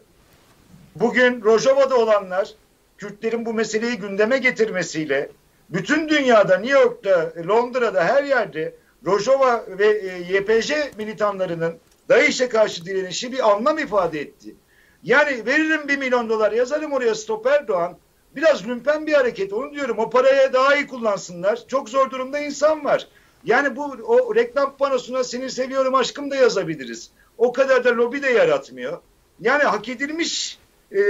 Bugün 0.96 1.42
Rojava'da 1.44 1.96
olanlar 1.96 2.54
Kürtlerin 2.98 3.46
bu 3.46 3.54
meseleyi 3.54 3.96
gündeme 3.96 4.38
getirmesiyle 4.38 5.30
bütün 5.70 6.08
dünyada 6.08 6.58
New 6.58 6.80
York'ta, 6.80 7.32
Londra'da 7.48 8.04
her 8.04 8.24
yerde 8.24 8.74
Rojava 9.06 9.64
ve 9.68 9.86
e, 9.86 10.34
YPJ 10.34 10.72
militanlarının 10.98 11.74
DAEŞ'e 12.08 12.48
karşı 12.48 12.84
direnişi 12.84 13.32
bir 13.32 13.50
anlam 13.50 13.78
ifade 13.78 14.20
etti. 14.20 14.54
Yani 15.02 15.46
veririm 15.46 15.88
bir 15.88 15.98
milyon 15.98 16.28
dolar 16.28 16.52
yazarım 16.52 16.92
oraya 16.92 17.14
Stop 17.14 17.46
Erdoğan. 17.46 17.96
Biraz 18.36 18.66
lümpen 18.66 19.06
bir 19.06 19.12
hareket 19.12 19.52
onu 19.52 19.72
diyorum. 19.72 19.98
O 19.98 20.10
paraya 20.10 20.52
daha 20.52 20.76
iyi 20.76 20.86
kullansınlar. 20.86 21.64
Çok 21.68 21.88
zor 21.88 22.10
durumda 22.10 22.38
insan 22.38 22.84
var. 22.84 23.08
Yani 23.44 23.76
bu 23.76 23.84
o 23.84 24.34
reklam 24.34 24.76
panosuna 24.76 25.24
seni 25.24 25.50
seviyorum 25.50 25.94
aşkım 25.94 26.30
da 26.30 26.36
yazabiliriz. 26.36 27.10
O 27.38 27.52
kadar 27.52 27.84
da 27.84 27.96
lobi 27.96 28.22
de 28.22 28.30
yaratmıyor. 28.30 28.98
Yani 29.40 29.62
hak 29.62 29.88
edilmiş 29.88 30.58
e, 30.94 31.00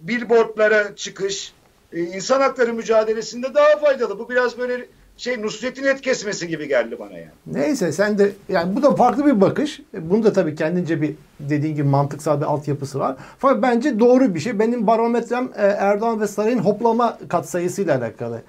billboardlara 0.00 0.94
çıkış 0.96 1.52
e, 1.92 2.00
insan 2.00 2.40
hakları 2.40 2.72
mücadelesinde 2.74 3.54
daha 3.54 3.76
faydalı. 3.76 4.18
Bu 4.18 4.28
biraz 4.28 4.58
böyle 4.58 4.86
şey 5.16 5.42
Nusret'in 5.42 5.84
et 5.84 6.00
kesmesi 6.00 6.48
gibi 6.48 6.68
geldi 6.68 6.96
bana 6.98 7.12
yani. 7.12 7.30
Neyse 7.46 7.92
sen 7.92 8.18
de 8.18 8.32
yani 8.48 8.76
bu 8.76 8.82
da 8.82 8.96
farklı 8.96 9.26
bir 9.26 9.40
bakış. 9.40 9.80
Bunu 9.92 10.24
da 10.24 10.32
tabii 10.32 10.54
kendince 10.54 11.02
bir 11.02 11.14
dediğin 11.40 11.74
gibi 11.74 11.88
mantıksal 11.88 12.40
bir 12.40 12.44
altyapısı 12.46 12.98
var. 12.98 13.16
Fakat 13.38 13.62
bence 13.62 13.98
doğru 13.98 14.34
bir 14.34 14.40
şey. 14.40 14.58
Benim 14.58 14.86
barometrem 14.86 15.50
e, 15.56 15.62
Erdoğan 15.66 16.20
ve 16.20 16.26
Saray'ın 16.26 16.58
hoplama 16.58 17.18
katsayısıyla 17.28 17.98
alakalı. 17.98 18.42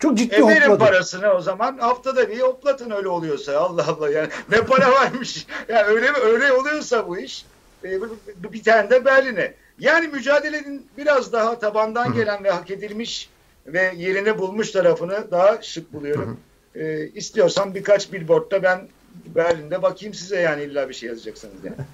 Çok 0.00 0.18
ciddi 0.18 0.34
E 0.34 0.42
verin 0.46 0.60
hopladı. 0.60 0.78
parasını 0.78 1.32
o 1.32 1.40
zaman 1.40 1.78
haftada 1.78 2.28
bir 2.30 2.40
hoplatın 2.40 2.90
öyle 2.90 3.08
oluyorsa 3.08 3.58
Allah 3.58 3.84
Allah 3.88 4.10
yani 4.10 4.28
ne 4.52 4.60
para 4.60 4.92
varmış 4.92 5.46
yani 5.68 5.82
öyle 5.86 6.06
öyle 6.24 6.52
oluyorsa 6.52 7.08
bu 7.08 7.18
iş 7.18 7.46
e, 7.84 7.88
bir 8.52 8.62
tane 8.62 8.90
de 8.90 9.04
Berlin'e 9.04 9.54
yani 9.78 10.08
mücadelenin 10.08 10.86
biraz 10.98 11.32
daha 11.32 11.58
tabandan 11.58 12.12
gelen 12.12 12.44
ve 12.44 12.50
hak 12.50 12.70
edilmiş 12.70 13.30
ve 13.66 13.92
yerini 13.96 14.38
bulmuş 14.38 14.70
tarafını 14.70 15.30
daha 15.30 15.62
şık 15.62 15.92
buluyorum. 15.92 16.40
E, 16.74 17.08
istiyorsan 17.08 17.74
birkaç 17.74 18.12
billboardda 18.12 18.62
ben 18.62 18.88
Berlin'de 19.34 19.82
bakayım 19.82 20.14
size 20.14 20.40
yani 20.40 20.62
illa 20.62 20.88
bir 20.88 20.94
şey 20.94 21.08
yazacaksınız 21.08 21.64
yani. 21.64 21.76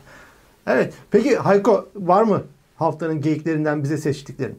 Evet. 0.66 0.95
Peki 1.11 1.37
Hayko 1.37 1.89
var 1.95 2.22
mı 2.22 2.45
haftanın 2.76 3.20
geyiklerinden 3.20 3.83
bize 3.83 3.97
seçtiklerin? 3.97 4.59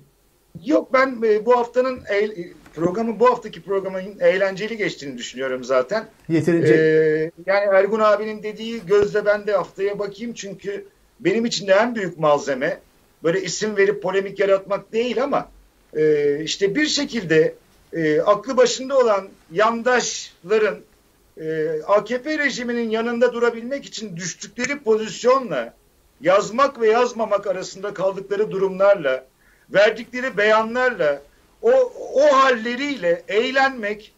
Yok 0.66 0.94
ben 0.94 1.20
e, 1.24 1.46
bu 1.46 1.58
haftanın 1.58 2.00
programı 2.76 3.20
bu 3.20 3.30
haftaki 3.30 3.62
programın 3.62 4.20
eğlenceli 4.20 4.78
geçtiğini 4.78 5.18
düşünüyorum 5.18 5.64
zaten. 5.64 6.08
Yeterince 6.30 6.74
Ee, 6.74 7.32
yani 7.46 7.76
Ergun 7.76 8.00
abinin 8.00 8.44
dediği 8.44 8.86
gözle 8.86 9.26
ben 9.26 9.48
de 9.48 9.52
haftaya 9.52 10.00
bakayım 10.00 10.34
çünkü 10.34 10.86
benim 11.20 11.46
için 11.46 11.68
de 11.68 11.74
en 11.74 11.96
büyük 11.96 12.20
malzeme 12.20 12.80
böyle 13.24 13.42
isim 13.42 13.78
verip 13.78 14.04
polemik 14.04 14.40
yaratmak 14.40 14.94
değil 14.94 15.24
ama 15.24 15.50
e, 15.96 16.40
işte 16.44 16.76
bir 16.76 16.88
şekilde 16.88 17.56
e, 17.94 18.22
aklı 18.22 18.58
başında 18.58 18.98
olan 18.98 19.30
yandaşların 19.52 20.80
e, 21.42 21.70
AKP 21.88 22.38
rejiminin 22.38 22.90
yanında 22.90 23.34
durabilmek 23.34 23.86
için 23.86 24.18
düştükleri 24.18 24.80
pozisyonla 24.80 25.74
yazmak 26.22 26.82
ve 26.82 26.88
yazmamak 26.90 27.48
arasında 27.48 27.94
kaldıkları 27.94 28.52
durumlarla 28.52 29.26
verdikleri 29.70 30.38
beyanlarla 30.38 31.22
o, 31.62 31.72
o 32.14 32.22
halleriyle 32.22 33.24
eğlenmek 33.28 34.14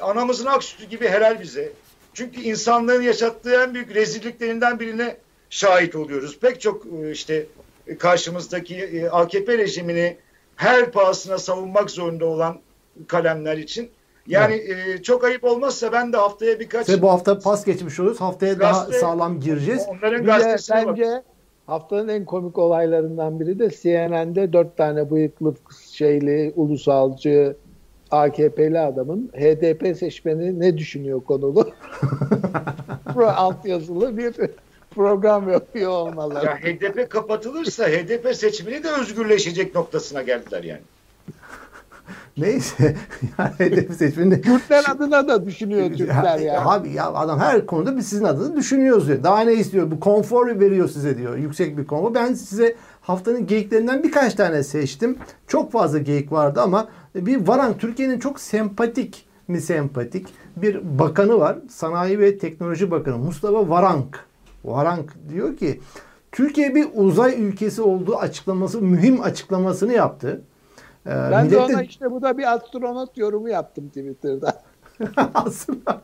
anamızın 0.00 0.46
ak 0.46 0.64
sütü 0.64 0.84
gibi 0.84 1.08
helal 1.08 1.40
bize. 1.40 1.72
Çünkü 2.14 2.40
insanlığın 2.40 3.02
yaşattığı 3.02 3.62
en 3.62 3.74
büyük 3.74 3.94
rezilliklerinden 3.94 4.80
birine 4.80 5.16
şahit 5.50 5.96
oluyoruz. 5.96 6.38
Pek 6.38 6.60
çok 6.60 6.86
e, 6.86 7.10
işte 7.10 7.46
karşımızdaki 7.98 8.76
e, 8.76 9.08
AKP 9.08 9.58
rejimini 9.58 10.16
her 10.56 10.90
pahasına 10.92 11.38
savunmak 11.38 11.90
zorunda 11.90 12.26
olan 12.26 12.58
kalemler 13.06 13.56
için. 13.56 13.90
Yani 14.26 14.54
e, 14.54 15.02
çok 15.02 15.24
ayıp 15.24 15.44
olmazsa 15.44 15.92
ben 15.92 16.12
de 16.12 16.16
haftaya 16.16 16.60
birkaç 16.60 16.88
Ve 16.88 17.02
bu 17.02 17.10
hafta 17.10 17.38
pas 17.38 17.64
geçmiş 17.64 18.00
oluyoruz. 18.00 18.20
Haftaya 18.20 18.60
daha 18.60 18.72
Gazete- 18.84 18.98
sağlam 18.98 19.40
gireceğiz. 19.40 19.82
onların 19.88 20.24
gazetesine 20.24 20.76
bak. 20.76 20.86
bence 20.88 21.22
haftanın 21.66 22.08
en 22.08 22.24
komik 22.24 22.58
olaylarından 22.58 23.40
biri 23.40 23.58
de 23.58 23.70
CNN'de 23.70 24.52
dört 24.52 24.76
tane 24.76 25.10
bıyıklı 25.10 25.54
şeyli 25.92 26.52
ulusalcı 26.56 27.56
AKP'li 28.10 28.78
adamın 28.78 29.30
HDP 29.34 29.96
seçmeni 29.98 30.60
ne 30.60 30.78
düşünüyor 30.78 31.20
konulu 31.20 31.70
alt 33.36 33.66
yazılı 33.66 34.16
bir 34.18 34.34
program 34.94 35.52
yapıyor 35.52 35.90
olmaları. 35.90 36.46
Ya 36.46 36.56
HDP 36.56 37.10
kapatılırsa 37.10 37.86
HDP 37.88 38.36
seçmeni 38.36 38.84
de 38.84 38.90
özgürleşecek 38.90 39.74
noktasına 39.74 40.22
geldiler 40.22 40.64
yani. 40.64 40.80
Neyse. 42.36 42.96
yani 43.38 43.52
hedef 43.58 43.94
seçmeni. 43.94 44.40
Kürtler 44.40 44.84
adına 44.88 45.28
da 45.28 45.46
düşünüyor 45.46 45.88
Türkler 45.90 46.38
Ya, 46.38 46.52
ya. 46.52 46.64
Abi 46.66 46.90
ya 46.92 47.12
adam 47.12 47.38
her 47.38 47.66
konuda 47.66 47.96
biz 47.96 48.06
sizin 48.06 48.24
adınızı 48.24 48.56
düşünüyoruz 48.56 49.08
diyor. 49.08 49.22
Daha 49.22 49.40
ne 49.40 49.52
istiyor? 49.52 49.90
Bu 49.90 50.00
konfor 50.00 50.60
veriyor 50.60 50.88
size 50.88 51.18
diyor. 51.18 51.36
Yüksek 51.36 51.78
bir 51.78 51.86
konfor. 51.86 52.14
Ben 52.14 52.34
size 52.34 52.76
haftanın 53.00 53.46
geyiklerinden 53.46 54.02
birkaç 54.02 54.34
tane 54.34 54.62
seçtim. 54.62 55.18
Çok 55.46 55.72
fazla 55.72 55.98
geyik 55.98 56.32
vardı 56.32 56.60
ama 56.60 56.88
bir 57.14 57.46
Varank 57.46 57.80
Türkiye'nin 57.80 58.18
çok 58.18 58.40
sempatik 58.40 59.26
mi 59.48 59.60
sempatik 59.60 60.26
bir 60.56 60.98
bakanı 60.98 61.40
var. 61.40 61.58
Sanayi 61.70 62.18
ve 62.18 62.38
Teknoloji 62.38 62.90
Bakanı 62.90 63.18
Mustafa 63.18 63.68
Varank. 63.68 64.24
Varank 64.64 65.14
diyor 65.28 65.56
ki 65.56 65.80
Türkiye 66.32 66.74
bir 66.74 66.86
uzay 66.94 67.42
ülkesi 67.42 67.82
olduğu 67.82 68.16
açıklaması, 68.16 68.82
mühim 68.82 69.20
açıklamasını 69.22 69.92
yaptı. 69.92 70.42
Ee, 71.06 71.10
Ben 71.10 71.50
de 71.50 71.56
millet 71.56 71.68
de- 71.68 71.74
ona 71.74 71.82
işte 71.82 72.10
bu 72.10 72.22
da 72.22 72.38
bir 72.38 72.52
astronot 72.54 73.18
yorumu 73.18 73.48
yaptım 73.48 73.88
Twitter'da. 73.88 74.62
Aslında 75.34 76.02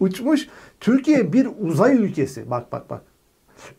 uçmuş. 0.00 0.48
Türkiye 0.80 1.32
bir 1.32 1.48
uzay 1.60 1.96
ülkesi. 1.96 2.50
Bak 2.50 2.72
bak 2.72 2.90
bak. 2.90 3.02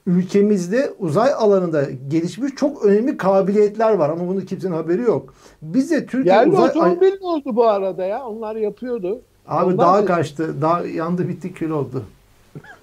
Ülkemizde 0.07 0.94
uzay 0.99 1.34
alanında 1.34 1.84
gelişmiş 2.07 2.56
çok 2.56 2.86
önemli 2.86 3.18
kabiliyetler 3.18 3.94
var 3.94 4.10
ama 4.10 4.28
bunun 4.28 4.41
kimsenin 4.41 4.74
haberi 4.74 5.02
yok. 5.02 5.34
Bize 5.61 6.06
Türkiye 6.06 6.36
Yerli 6.36 6.52
uzay 6.52 6.70
otomobil 6.70 7.11
ne 7.22 7.28
oldu 7.28 7.56
bu 7.56 7.68
arada 7.68 8.06
ya? 8.06 8.26
Onlar 8.26 8.56
yapıyordu. 8.56 9.22
Abi 9.48 9.66
Ondan 9.66 9.78
daha 9.78 9.98
dedim. 9.98 10.07
kaçtı. 10.07 10.61
Daha 10.61 10.82
yandı 10.86 11.28
bitti 11.28 11.53
kül 11.53 11.70
oldu. 11.70 12.03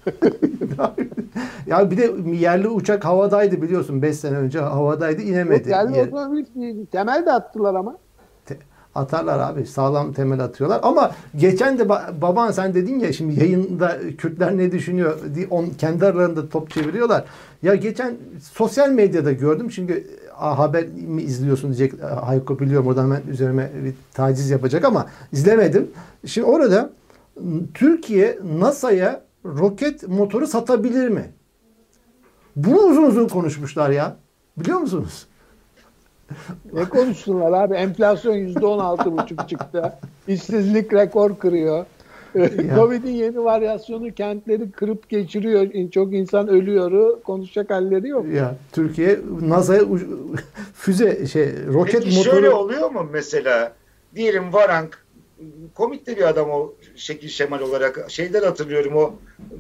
Ya 1.66 1.90
bir 1.90 1.97
de 1.97 2.12
yerli 2.36 2.68
uçak 2.68 3.05
havadaydı 3.05 3.62
biliyorsun 3.62 4.02
5 4.02 4.16
sene 4.16 4.36
önce 4.36 4.59
havadaydı 4.60 5.22
inemedi. 5.22 5.70
Yerli 5.70 5.97
Yer- 5.97 6.06
otomobil 6.06 6.44
temel 6.93 7.26
de 7.26 7.32
attılar 7.32 7.74
ama. 7.74 7.97
Te- 8.47 8.59
atarlar 8.94 9.38
abi 9.38 9.66
sağlam 9.66 10.12
temel 10.12 10.40
atıyorlar 10.40 10.80
ama 10.82 11.10
geçen 11.36 11.78
de 11.78 11.82
ba- 11.82 12.20
baban 12.20 12.51
sen 12.51 12.74
dedin 12.74 12.98
ya 12.98 13.12
şimdi 13.12 13.40
yayında 13.40 13.97
Kürtler 14.18 14.59
ne 14.59 14.72
düşünüyor 14.72 15.18
diye 15.34 15.47
on, 15.51 15.66
kendi 15.78 16.06
aralarında 16.06 16.48
top 16.48 16.70
çeviriyorlar. 16.70 17.24
Ya 17.62 17.74
geçen 17.74 18.14
sosyal 18.52 18.90
medyada 18.90 19.32
gördüm 19.32 19.68
çünkü 19.68 20.06
a, 20.38 20.59
haber 20.59 20.86
mi 20.88 21.22
izliyorsun 21.22 21.74
diyecek 21.74 22.02
Hayko 22.02 22.59
biliyorum 22.59 22.86
oradan 22.88 23.05
hemen 23.05 23.22
üzerime 23.30 23.70
bir 23.84 23.94
taciz 24.14 24.51
yapacak 24.51 24.84
ama 24.84 25.06
izlemedim. 25.32 25.90
Şimdi 26.26 26.47
orada 26.47 26.90
m, 27.40 27.43
Türkiye 27.74 28.38
NASA'ya 28.59 29.25
roket 29.59 30.09
motoru 30.09 30.47
satabilir 30.47 31.09
mi? 31.09 31.32
Bunu 32.56 32.78
uzun 32.78 33.02
uzun 33.02 33.28
konuşmuşlar 33.28 33.90
ya. 33.90 34.16
Biliyor 34.56 34.78
musunuz? 34.78 35.27
Ne 36.73 36.85
konuşsunlar 36.85 37.52
abi? 37.52 37.74
Enflasyon 37.74 38.35
yüzde 38.35 38.66
on 38.66 38.78
altı 38.78 39.18
buçuk 39.18 39.48
çıktı. 39.48 39.93
İşsizlik 40.28 40.93
rekor 40.93 41.39
kırıyor. 41.39 41.86
Covid'in 42.74 43.10
yeni 43.10 43.44
varyasyonu 43.44 44.14
kentleri 44.14 44.70
kırıp 44.70 45.09
geçiriyor. 45.09 45.90
Çok 45.90 46.14
insan 46.14 46.48
ölüyor. 46.48 47.23
Konuşacak 47.23 47.70
halleri 47.70 48.09
yok. 48.09 48.27
Ya 48.27 48.55
Türkiye 48.73 49.20
NASA'ya 49.40 49.82
füze 50.74 51.27
şey 51.27 51.66
roket 51.66 52.05
Peki 52.05 52.16
motoru 52.16 52.35
şöyle 52.35 52.51
oluyor 52.51 52.90
mu 52.90 53.09
mesela? 53.12 53.73
Diyelim 54.14 54.52
Varank 54.52 55.05
komik 55.74 56.06
de 56.06 56.16
bir 56.16 56.28
adam 56.28 56.50
o 56.50 56.74
şekil 56.96 57.28
şemal 57.28 57.60
olarak. 57.60 58.10
Şeyden 58.10 58.42
hatırlıyorum 58.42 58.96
o 58.96 59.14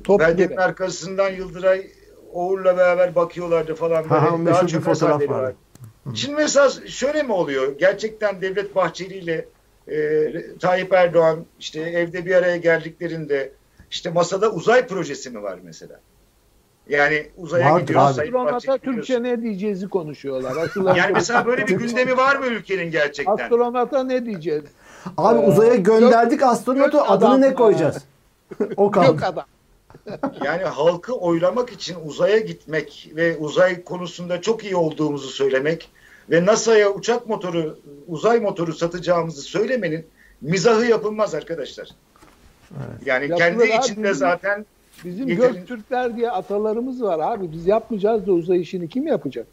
Top 0.04 0.20
belgenin 0.20 0.48
gibi. 0.48 0.60
arkasından 0.60 1.30
Yıldıray 1.30 1.86
Oğur'la 2.32 2.76
beraber 2.76 3.14
bakıyorlardı 3.14 3.74
falan. 3.74 4.04
Ha, 4.04 4.22
ha, 4.22 4.46
Daha 4.46 4.62
bir 4.62 4.68
çok 4.68 4.82
fotoğraf 4.82 5.20
var. 5.20 5.42
var. 5.42 5.52
Şimdi 6.14 6.34
mesela 6.34 6.70
şöyle 6.86 7.22
mi 7.22 7.32
oluyor? 7.32 7.78
Gerçekten 7.78 8.40
Devlet 8.40 8.74
Bahçeli 8.74 9.14
ile 9.14 9.48
e, 9.88 10.58
Tayyip 10.58 10.92
Erdoğan 10.92 11.46
işte 11.60 11.80
evde 11.80 12.26
bir 12.26 12.34
araya 12.34 12.56
geldiklerinde 12.56 13.52
işte 13.90 14.10
masada 14.10 14.52
uzay 14.52 14.86
projesi 14.86 15.30
mi 15.30 15.42
var 15.42 15.58
mesela? 15.62 16.00
Yani 16.88 17.26
uzaya 17.36 17.72
Vardır 17.72 17.80
gidiyor 17.80 18.00
abi. 18.02 18.14
Sayın 18.14 18.32
Astronota 18.34 18.54
Bahçeli 18.54 18.78
Türkçe 18.78 19.22
ne 19.22 19.42
diyeceğizi 19.42 19.88
konuşuyorlar. 19.88 20.68
Yani 20.96 21.12
mesela 21.12 21.46
böyle 21.46 21.66
bir 21.66 21.74
gündemi 21.74 22.16
var 22.16 22.36
mı 22.36 22.46
ülkenin 22.46 22.90
gerçekten? 22.90 23.32
Astronota 23.32 24.04
ne 24.04 24.26
diyeceğiz? 24.26 24.64
Abi 25.16 25.38
Ee, 25.40 25.46
uzaya 25.48 25.74
gönderdik 25.74 26.42
astronotu 26.42 26.90
gök 26.90 27.10
adını 27.10 27.28
adam 27.28 27.40
ne 27.40 27.46
ya. 27.46 27.54
koyacağız? 27.54 27.96
o 28.76 28.90
kaldı. 28.90 29.06
Yok 29.06 29.22
adam. 29.22 29.44
Yani 30.44 30.62
halkı 30.64 31.14
oylamak 31.14 31.72
için 31.72 31.96
uzaya 32.06 32.38
gitmek 32.38 33.10
ve 33.16 33.36
uzay 33.36 33.84
konusunda 33.84 34.40
çok 34.40 34.64
iyi 34.64 34.76
olduğumuzu 34.76 35.28
söylemek 35.28 35.90
ve 36.30 36.46
NASA'ya 36.46 36.90
uçak 36.92 37.28
motoru, 37.28 37.78
uzay 38.08 38.40
motoru 38.40 38.72
satacağımızı 38.72 39.42
söylemenin 39.42 40.06
mizahı 40.40 40.86
yapılmaz 40.86 41.34
arkadaşlar. 41.34 41.88
Yani 43.04 43.22
Yapılır 43.22 43.36
kendi 43.38 43.62
abi, 43.64 43.70
içinde 43.84 44.02
bizim- 44.02 44.14
zaten 44.14 44.66
Bizim 45.04 45.28
Yeterin- 45.28 45.52
Göktürkler 45.52 46.16
diye 46.16 46.30
atalarımız 46.30 47.02
var 47.02 47.18
abi. 47.18 47.52
Biz 47.52 47.66
yapmayacağız 47.66 48.26
da 48.26 48.32
uzay 48.32 48.60
işini 48.60 48.88
kim 48.88 49.06
yapacak? 49.06 49.46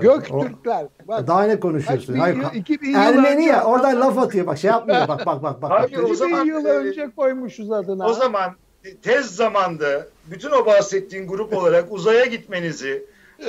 Göktürkler. 0.00 0.86
Bak, 1.08 1.26
Daha 1.26 1.42
ne 1.44 1.60
konuşuyorsun? 1.60 2.14
Hayır, 2.14 2.36
yıl, 2.36 2.52
2000 2.54 2.90
yıl 2.90 2.98
Ermeni 2.98 3.36
önce 3.36 3.48
ya 3.48 3.64
oradan 3.64 4.00
laf 4.00 4.18
atıyor 4.18 4.46
bak 4.46 4.58
şey 4.58 4.70
yapmıyor 4.70 5.08
bak 5.08 5.26
bak 5.26 5.42
bak 5.42 5.62
bak. 5.62 5.70
Hayır, 5.70 5.98
o 5.98 6.14
zaman- 6.14 6.40
2000 6.46 6.54
yıl 6.54 6.64
e, 6.66 6.68
önce 6.68 7.10
koymuşuz 7.16 7.72
adına. 7.72 8.06
o 8.06 8.12
zaman 8.12 8.50
tez 9.02 9.26
zamanda 9.36 10.06
bütün 10.30 10.50
o 10.50 10.66
bahsettiğin 10.66 11.26
grup 11.26 11.56
olarak 11.56 11.84
uzaya 11.90 12.24
gitmenizi 12.24 13.06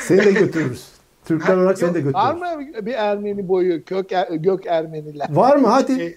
Seni 0.00 0.24
de 0.24 0.32
götürürüz. 0.32 0.88
Türkler 1.24 1.56
olarak 1.56 1.78
seni 1.78 1.94
de 1.94 2.04
Var 2.12 2.34
götürürüz. 2.34 2.76
mı 2.78 2.86
bir 2.86 2.92
Ermeni 2.94 3.48
boyu 3.48 3.84
kök 3.84 4.12
er- 4.12 4.28
gök 4.30 4.66
Ermeniler? 4.66 5.26
Var 5.30 5.56
mı? 5.56 5.66
Hadi. 5.68 6.02
e, 6.02 6.14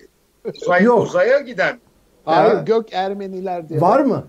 uzay, 0.50 0.84
Yok. 0.84 1.04
uzaya 1.04 1.40
giden 1.40 1.80
Hayır 2.26 2.54
Ya. 2.56 2.62
gök 2.62 2.94
Ermeniler 2.94 3.70
diye. 3.70 3.82
Var 3.82 4.00
mı? 4.00 4.24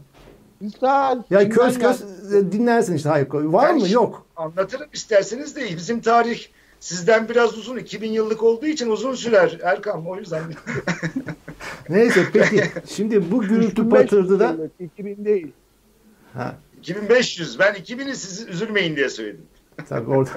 Misal. 0.62 1.22
Ya 1.30 1.48
köz 1.48 1.78
köz 1.78 2.02
e, 2.34 2.52
dinlersin 2.52 2.94
işte 2.94 3.08
Hayko. 3.08 3.52
Var 3.52 3.68
Ben 3.68 3.78
mı? 3.78 3.88
Yok. 3.88 4.26
anlatırım 4.36 4.86
isterseniz 4.92 5.56
de 5.56 5.76
bizim 5.76 6.00
tarih 6.00 6.40
sizden 6.80 7.28
biraz 7.28 7.58
uzun 7.58 7.76
2000 7.76 8.12
yıllık 8.12 8.42
olduğu 8.42 8.66
için 8.66 8.90
uzun 8.90 9.14
sürer 9.14 9.58
Erkan 9.62 10.06
o 10.06 10.16
yüzden 10.16 10.42
Neyse 11.88 12.20
peki. 12.32 12.64
Şimdi 12.88 13.30
bu 13.30 13.40
gürültü 13.42 13.82
3500 13.82 13.90
patırdıda 13.90 14.50
yıllık, 14.50 14.70
2000 14.80 15.24
değil. 15.24 15.52
ha, 16.34 16.54
2500 16.80 17.58
ben 17.58 17.74
2000'i 17.74 18.16
siz 18.16 18.48
üzülmeyin 18.48 18.96
diye 18.96 19.08
söyledim. 19.08 19.46
Tabii 19.88 20.10
orada. 20.10 20.30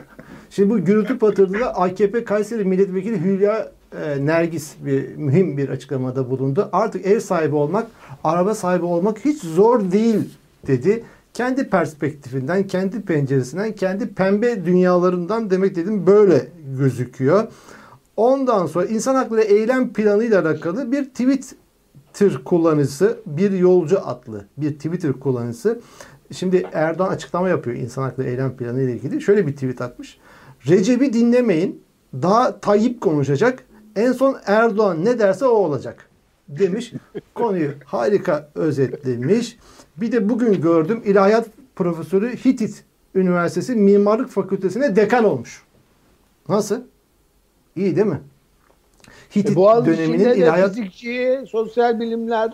Şimdi 0.49 0.69
bu 0.69 0.79
gürültü 0.85 1.19
patırdığında 1.19 1.75
AKP 1.75 2.23
Kayseri 2.23 2.65
Milletvekili 2.65 3.21
Hülya 3.21 3.71
e, 4.03 4.25
Nergis 4.25 4.75
bir 4.85 5.15
mühim 5.15 5.57
bir 5.57 5.69
açıklamada 5.69 6.29
bulundu. 6.29 6.69
Artık 6.71 7.05
ev 7.05 7.19
sahibi 7.19 7.55
olmak, 7.55 7.87
araba 8.23 8.55
sahibi 8.55 8.85
olmak 8.85 9.25
hiç 9.25 9.41
zor 9.41 9.91
değil 9.91 10.29
dedi. 10.67 11.03
Kendi 11.33 11.69
perspektifinden, 11.69 12.67
kendi 12.67 13.01
penceresinden, 13.01 13.71
kendi 13.71 14.07
pembe 14.07 14.65
dünyalarından 14.65 15.49
demek 15.49 15.75
dedim 15.75 16.07
böyle 16.07 16.47
gözüküyor. 16.77 17.47
Ondan 18.17 18.67
sonra 18.67 18.85
insan 18.85 19.15
hakları 19.15 19.41
eylem 19.41 19.93
planıyla 19.93 20.41
alakalı 20.41 20.91
bir 20.91 21.05
Twitter 21.05 22.43
kullanıcısı, 22.45 23.17
bir 23.25 23.51
yolcu 23.51 24.07
adlı 24.07 24.45
bir 24.57 24.73
Twitter 24.73 25.13
kullanıcısı. 25.13 25.79
Şimdi 26.31 26.69
Erdoğan 26.73 27.09
açıklama 27.09 27.49
yapıyor 27.49 27.75
insan 27.77 28.03
hakları 28.03 28.27
eylem 28.27 28.57
planı 28.57 28.81
ile 28.81 28.93
ilgili. 28.93 29.21
Şöyle 29.21 29.47
bir 29.47 29.53
tweet 29.53 29.81
atmış. 29.81 30.17
Recep'i 30.67 31.13
dinlemeyin. 31.13 31.83
Daha 32.13 32.59
Tayyip 32.59 33.01
konuşacak. 33.01 33.63
En 33.95 34.11
son 34.11 34.37
Erdoğan 34.45 35.05
ne 35.05 35.19
derse 35.19 35.45
o 35.45 35.49
olacak 35.49 36.09
demiş. 36.47 36.93
Konuyu 37.33 37.71
harika 37.85 38.49
özetlemiş. 38.55 39.57
Bir 39.97 40.11
de 40.11 40.29
bugün 40.29 40.61
gördüm 40.61 41.01
İlahiyat 41.05 41.47
Profesörü 41.75 42.37
Hitit 42.37 42.83
Üniversitesi 43.15 43.75
Mimarlık 43.75 44.29
Fakültesine 44.29 44.95
dekan 44.95 45.23
olmuş. 45.23 45.63
Nasıl? 46.49 46.81
İyi 47.75 47.95
değil 47.95 48.07
mi? 48.07 48.21
Hitit 49.35 49.57
E, 49.57 49.85
döneminin 49.85 50.33
ilahiyat 50.33 50.75
fizikçiyi 50.75 51.47
Sosyal 51.47 51.99
Bilimler 51.99 52.53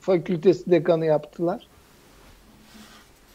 Fakültesi 0.00 0.70
dekanı 0.70 1.04
yaptılar. 1.04 1.68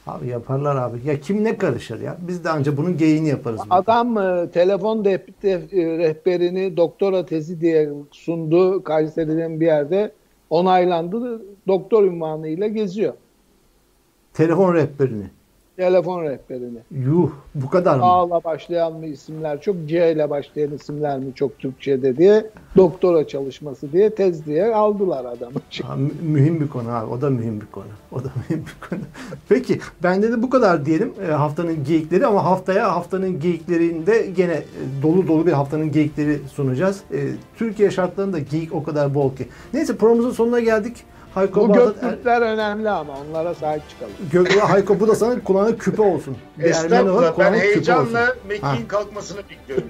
Abi 0.08 0.28
yaparlar 0.28 0.76
abi. 0.76 0.98
Ya 1.06 1.20
kim 1.20 1.44
ne 1.44 1.58
karışır 1.58 2.02
ya? 2.02 2.18
Biz 2.28 2.44
de 2.44 2.50
anca 2.50 2.78
bunun 2.78 2.98
geyini 2.98 3.28
yaparız. 3.28 3.62
Adam 3.70 4.18
e, 4.18 4.50
telefon 4.52 5.06
de, 5.06 5.26
de- 5.44 5.62
rehberini 5.98 6.78
doktora 6.78 7.26
tezi 7.26 7.62
diye 7.62 7.90
sundu 8.12 8.84
Kayseri'den 8.84 9.60
bir 9.62 9.66
yerde 9.66 10.12
onaylandı 10.50 11.42
doktor 11.68 12.04
ünvanıyla 12.04 12.68
geziyor. 12.68 13.14
Telefon 14.34 14.74
rehberini. 14.74 15.26
Telefon 15.86 16.24
rehberini. 16.24 16.78
Yuh 16.92 17.30
bu 17.56 17.70
kadar 17.70 17.98
mı? 17.98 18.04
A'la 18.04 18.44
başlayan 18.44 18.94
mı 18.94 19.06
isimler 19.06 19.62
çok, 19.62 19.76
C 19.88 20.12
ile 20.12 20.30
başlayan 20.30 20.72
isimler 20.72 21.20
mi 21.20 21.26
çok 21.36 21.60
Türkçe'de 21.60 22.18
diye 22.18 22.46
doktora 22.78 23.28
çalışması 23.28 23.92
diye 23.92 24.16
tez 24.16 24.46
diye 24.46 24.76
aldılar 24.76 25.26
adamı. 25.26 25.54
Ha, 25.84 25.96
mü- 25.96 26.12
mühim 26.24 26.62
bir 26.62 26.68
konu 26.68 26.90
abi. 26.96 27.12
O 27.14 27.22
da 27.22 27.30
mühim 27.30 27.62
bir 27.62 27.66
konu. 27.66 27.86
O 28.12 28.20
da 28.24 28.28
mühim 28.50 28.66
bir 28.66 28.90
konu. 28.90 29.00
Peki 29.50 29.80
bende 30.04 30.32
de 30.32 30.42
bu 30.44 30.50
kadar 30.50 30.86
diyelim 30.86 31.14
e, 31.28 31.32
haftanın 31.32 31.84
geyikleri 31.84 32.26
ama 32.28 32.44
haftaya 32.46 32.96
haftanın 32.96 33.40
geyiklerinde 33.40 34.22
gene 34.36 34.54
e, 34.54 34.64
dolu 35.04 35.28
dolu 35.28 35.46
bir 35.48 35.52
haftanın 35.52 35.92
geyikleri 35.92 36.40
sunacağız. 36.54 37.02
E, 37.14 37.18
Türkiye 37.58 37.92
şartlarında 37.92 38.40
geyik 38.40 38.76
o 38.76 38.84
kadar 38.84 39.16
bol 39.16 39.36
ki. 39.36 39.48
Neyse 39.74 39.96
programımızın 39.96 40.32
sonuna 40.32 40.60
geldik. 40.60 41.04
Hayko 41.34 41.70
Bu 41.70 41.74
Bağdat- 41.74 41.86
Göktürkler 42.02 42.42
önemli 42.42 42.90
ama 42.90 43.14
onlara 43.30 43.54
sahip 43.56 43.82
çıkalım. 43.90 44.12
Gök- 44.32 44.60
Hayko 44.60 45.00
bu 45.00 45.08
da 45.08 45.16
sana 45.16 45.44
kulağına 45.44 45.78
küpe 45.78 46.02
olsun. 46.02 46.38
Bir 46.60 46.72
Ermeni 46.76 47.10
olarak 47.10 47.30
ben 47.30 47.36
kulağına 47.36 47.56
küpe 47.56 47.68
olsun. 47.70 47.74
heyecanla. 47.76 48.36
Mekke'nin 48.48 48.86
kalkmasını 48.88 49.42
bekliyorum. 49.50 49.90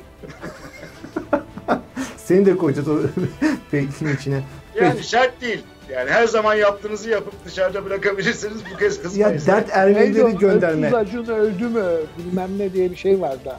Seni 2.18 2.46
de 2.46 2.58
koyacağız 2.58 2.88
o 2.88 2.98
peykin 3.72 4.08
içine. 4.16 4.42
Yani 4.82 5.04
şart 5.04 5.42
değil. 5.42 5.64
Yani 5.90 6.10
her 6.10 6.28
zaman 6.28 6.56
yaptığınızı 6.56 7.10
yapıp 7.10 7.34
dışarıda 7.46 7.86
bırakabilirsiniz. 7.86 8.58
Bu 8.74 8.78
kez 8.78 8.98
Ya 8.98 9.04
kızmayız. 9.04 9.48
dert 9.48 9.68
Neydi 9.68 9.80
Ermenileri 9.80 10.38
gönderme. 10.38 10.88
Öksüz 10.88 11.20
Acun 11.20 11.34
öldü 11.34 11.68
mü 11.68 11.84
bilmem 12.18 12.50
ne 12.58 12.74
diye 12.74 12.92
bir 12.92 12.96
şey 12.96 13.22
vardı. 13.22 13.56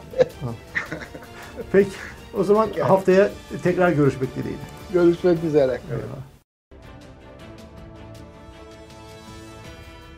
Peki 1.71 1.89
o 2.37 2.43
zaman 2.43 2.69
haftaya 2.81 3.29
tekrar 3.63 3.89
görüşmek 3.91 4.35
dileğiyle. 4.35 4.61
Görüşmek 4.93 5.43
üzere. 5.43 5.79
Eyvallah. 5.91 6.32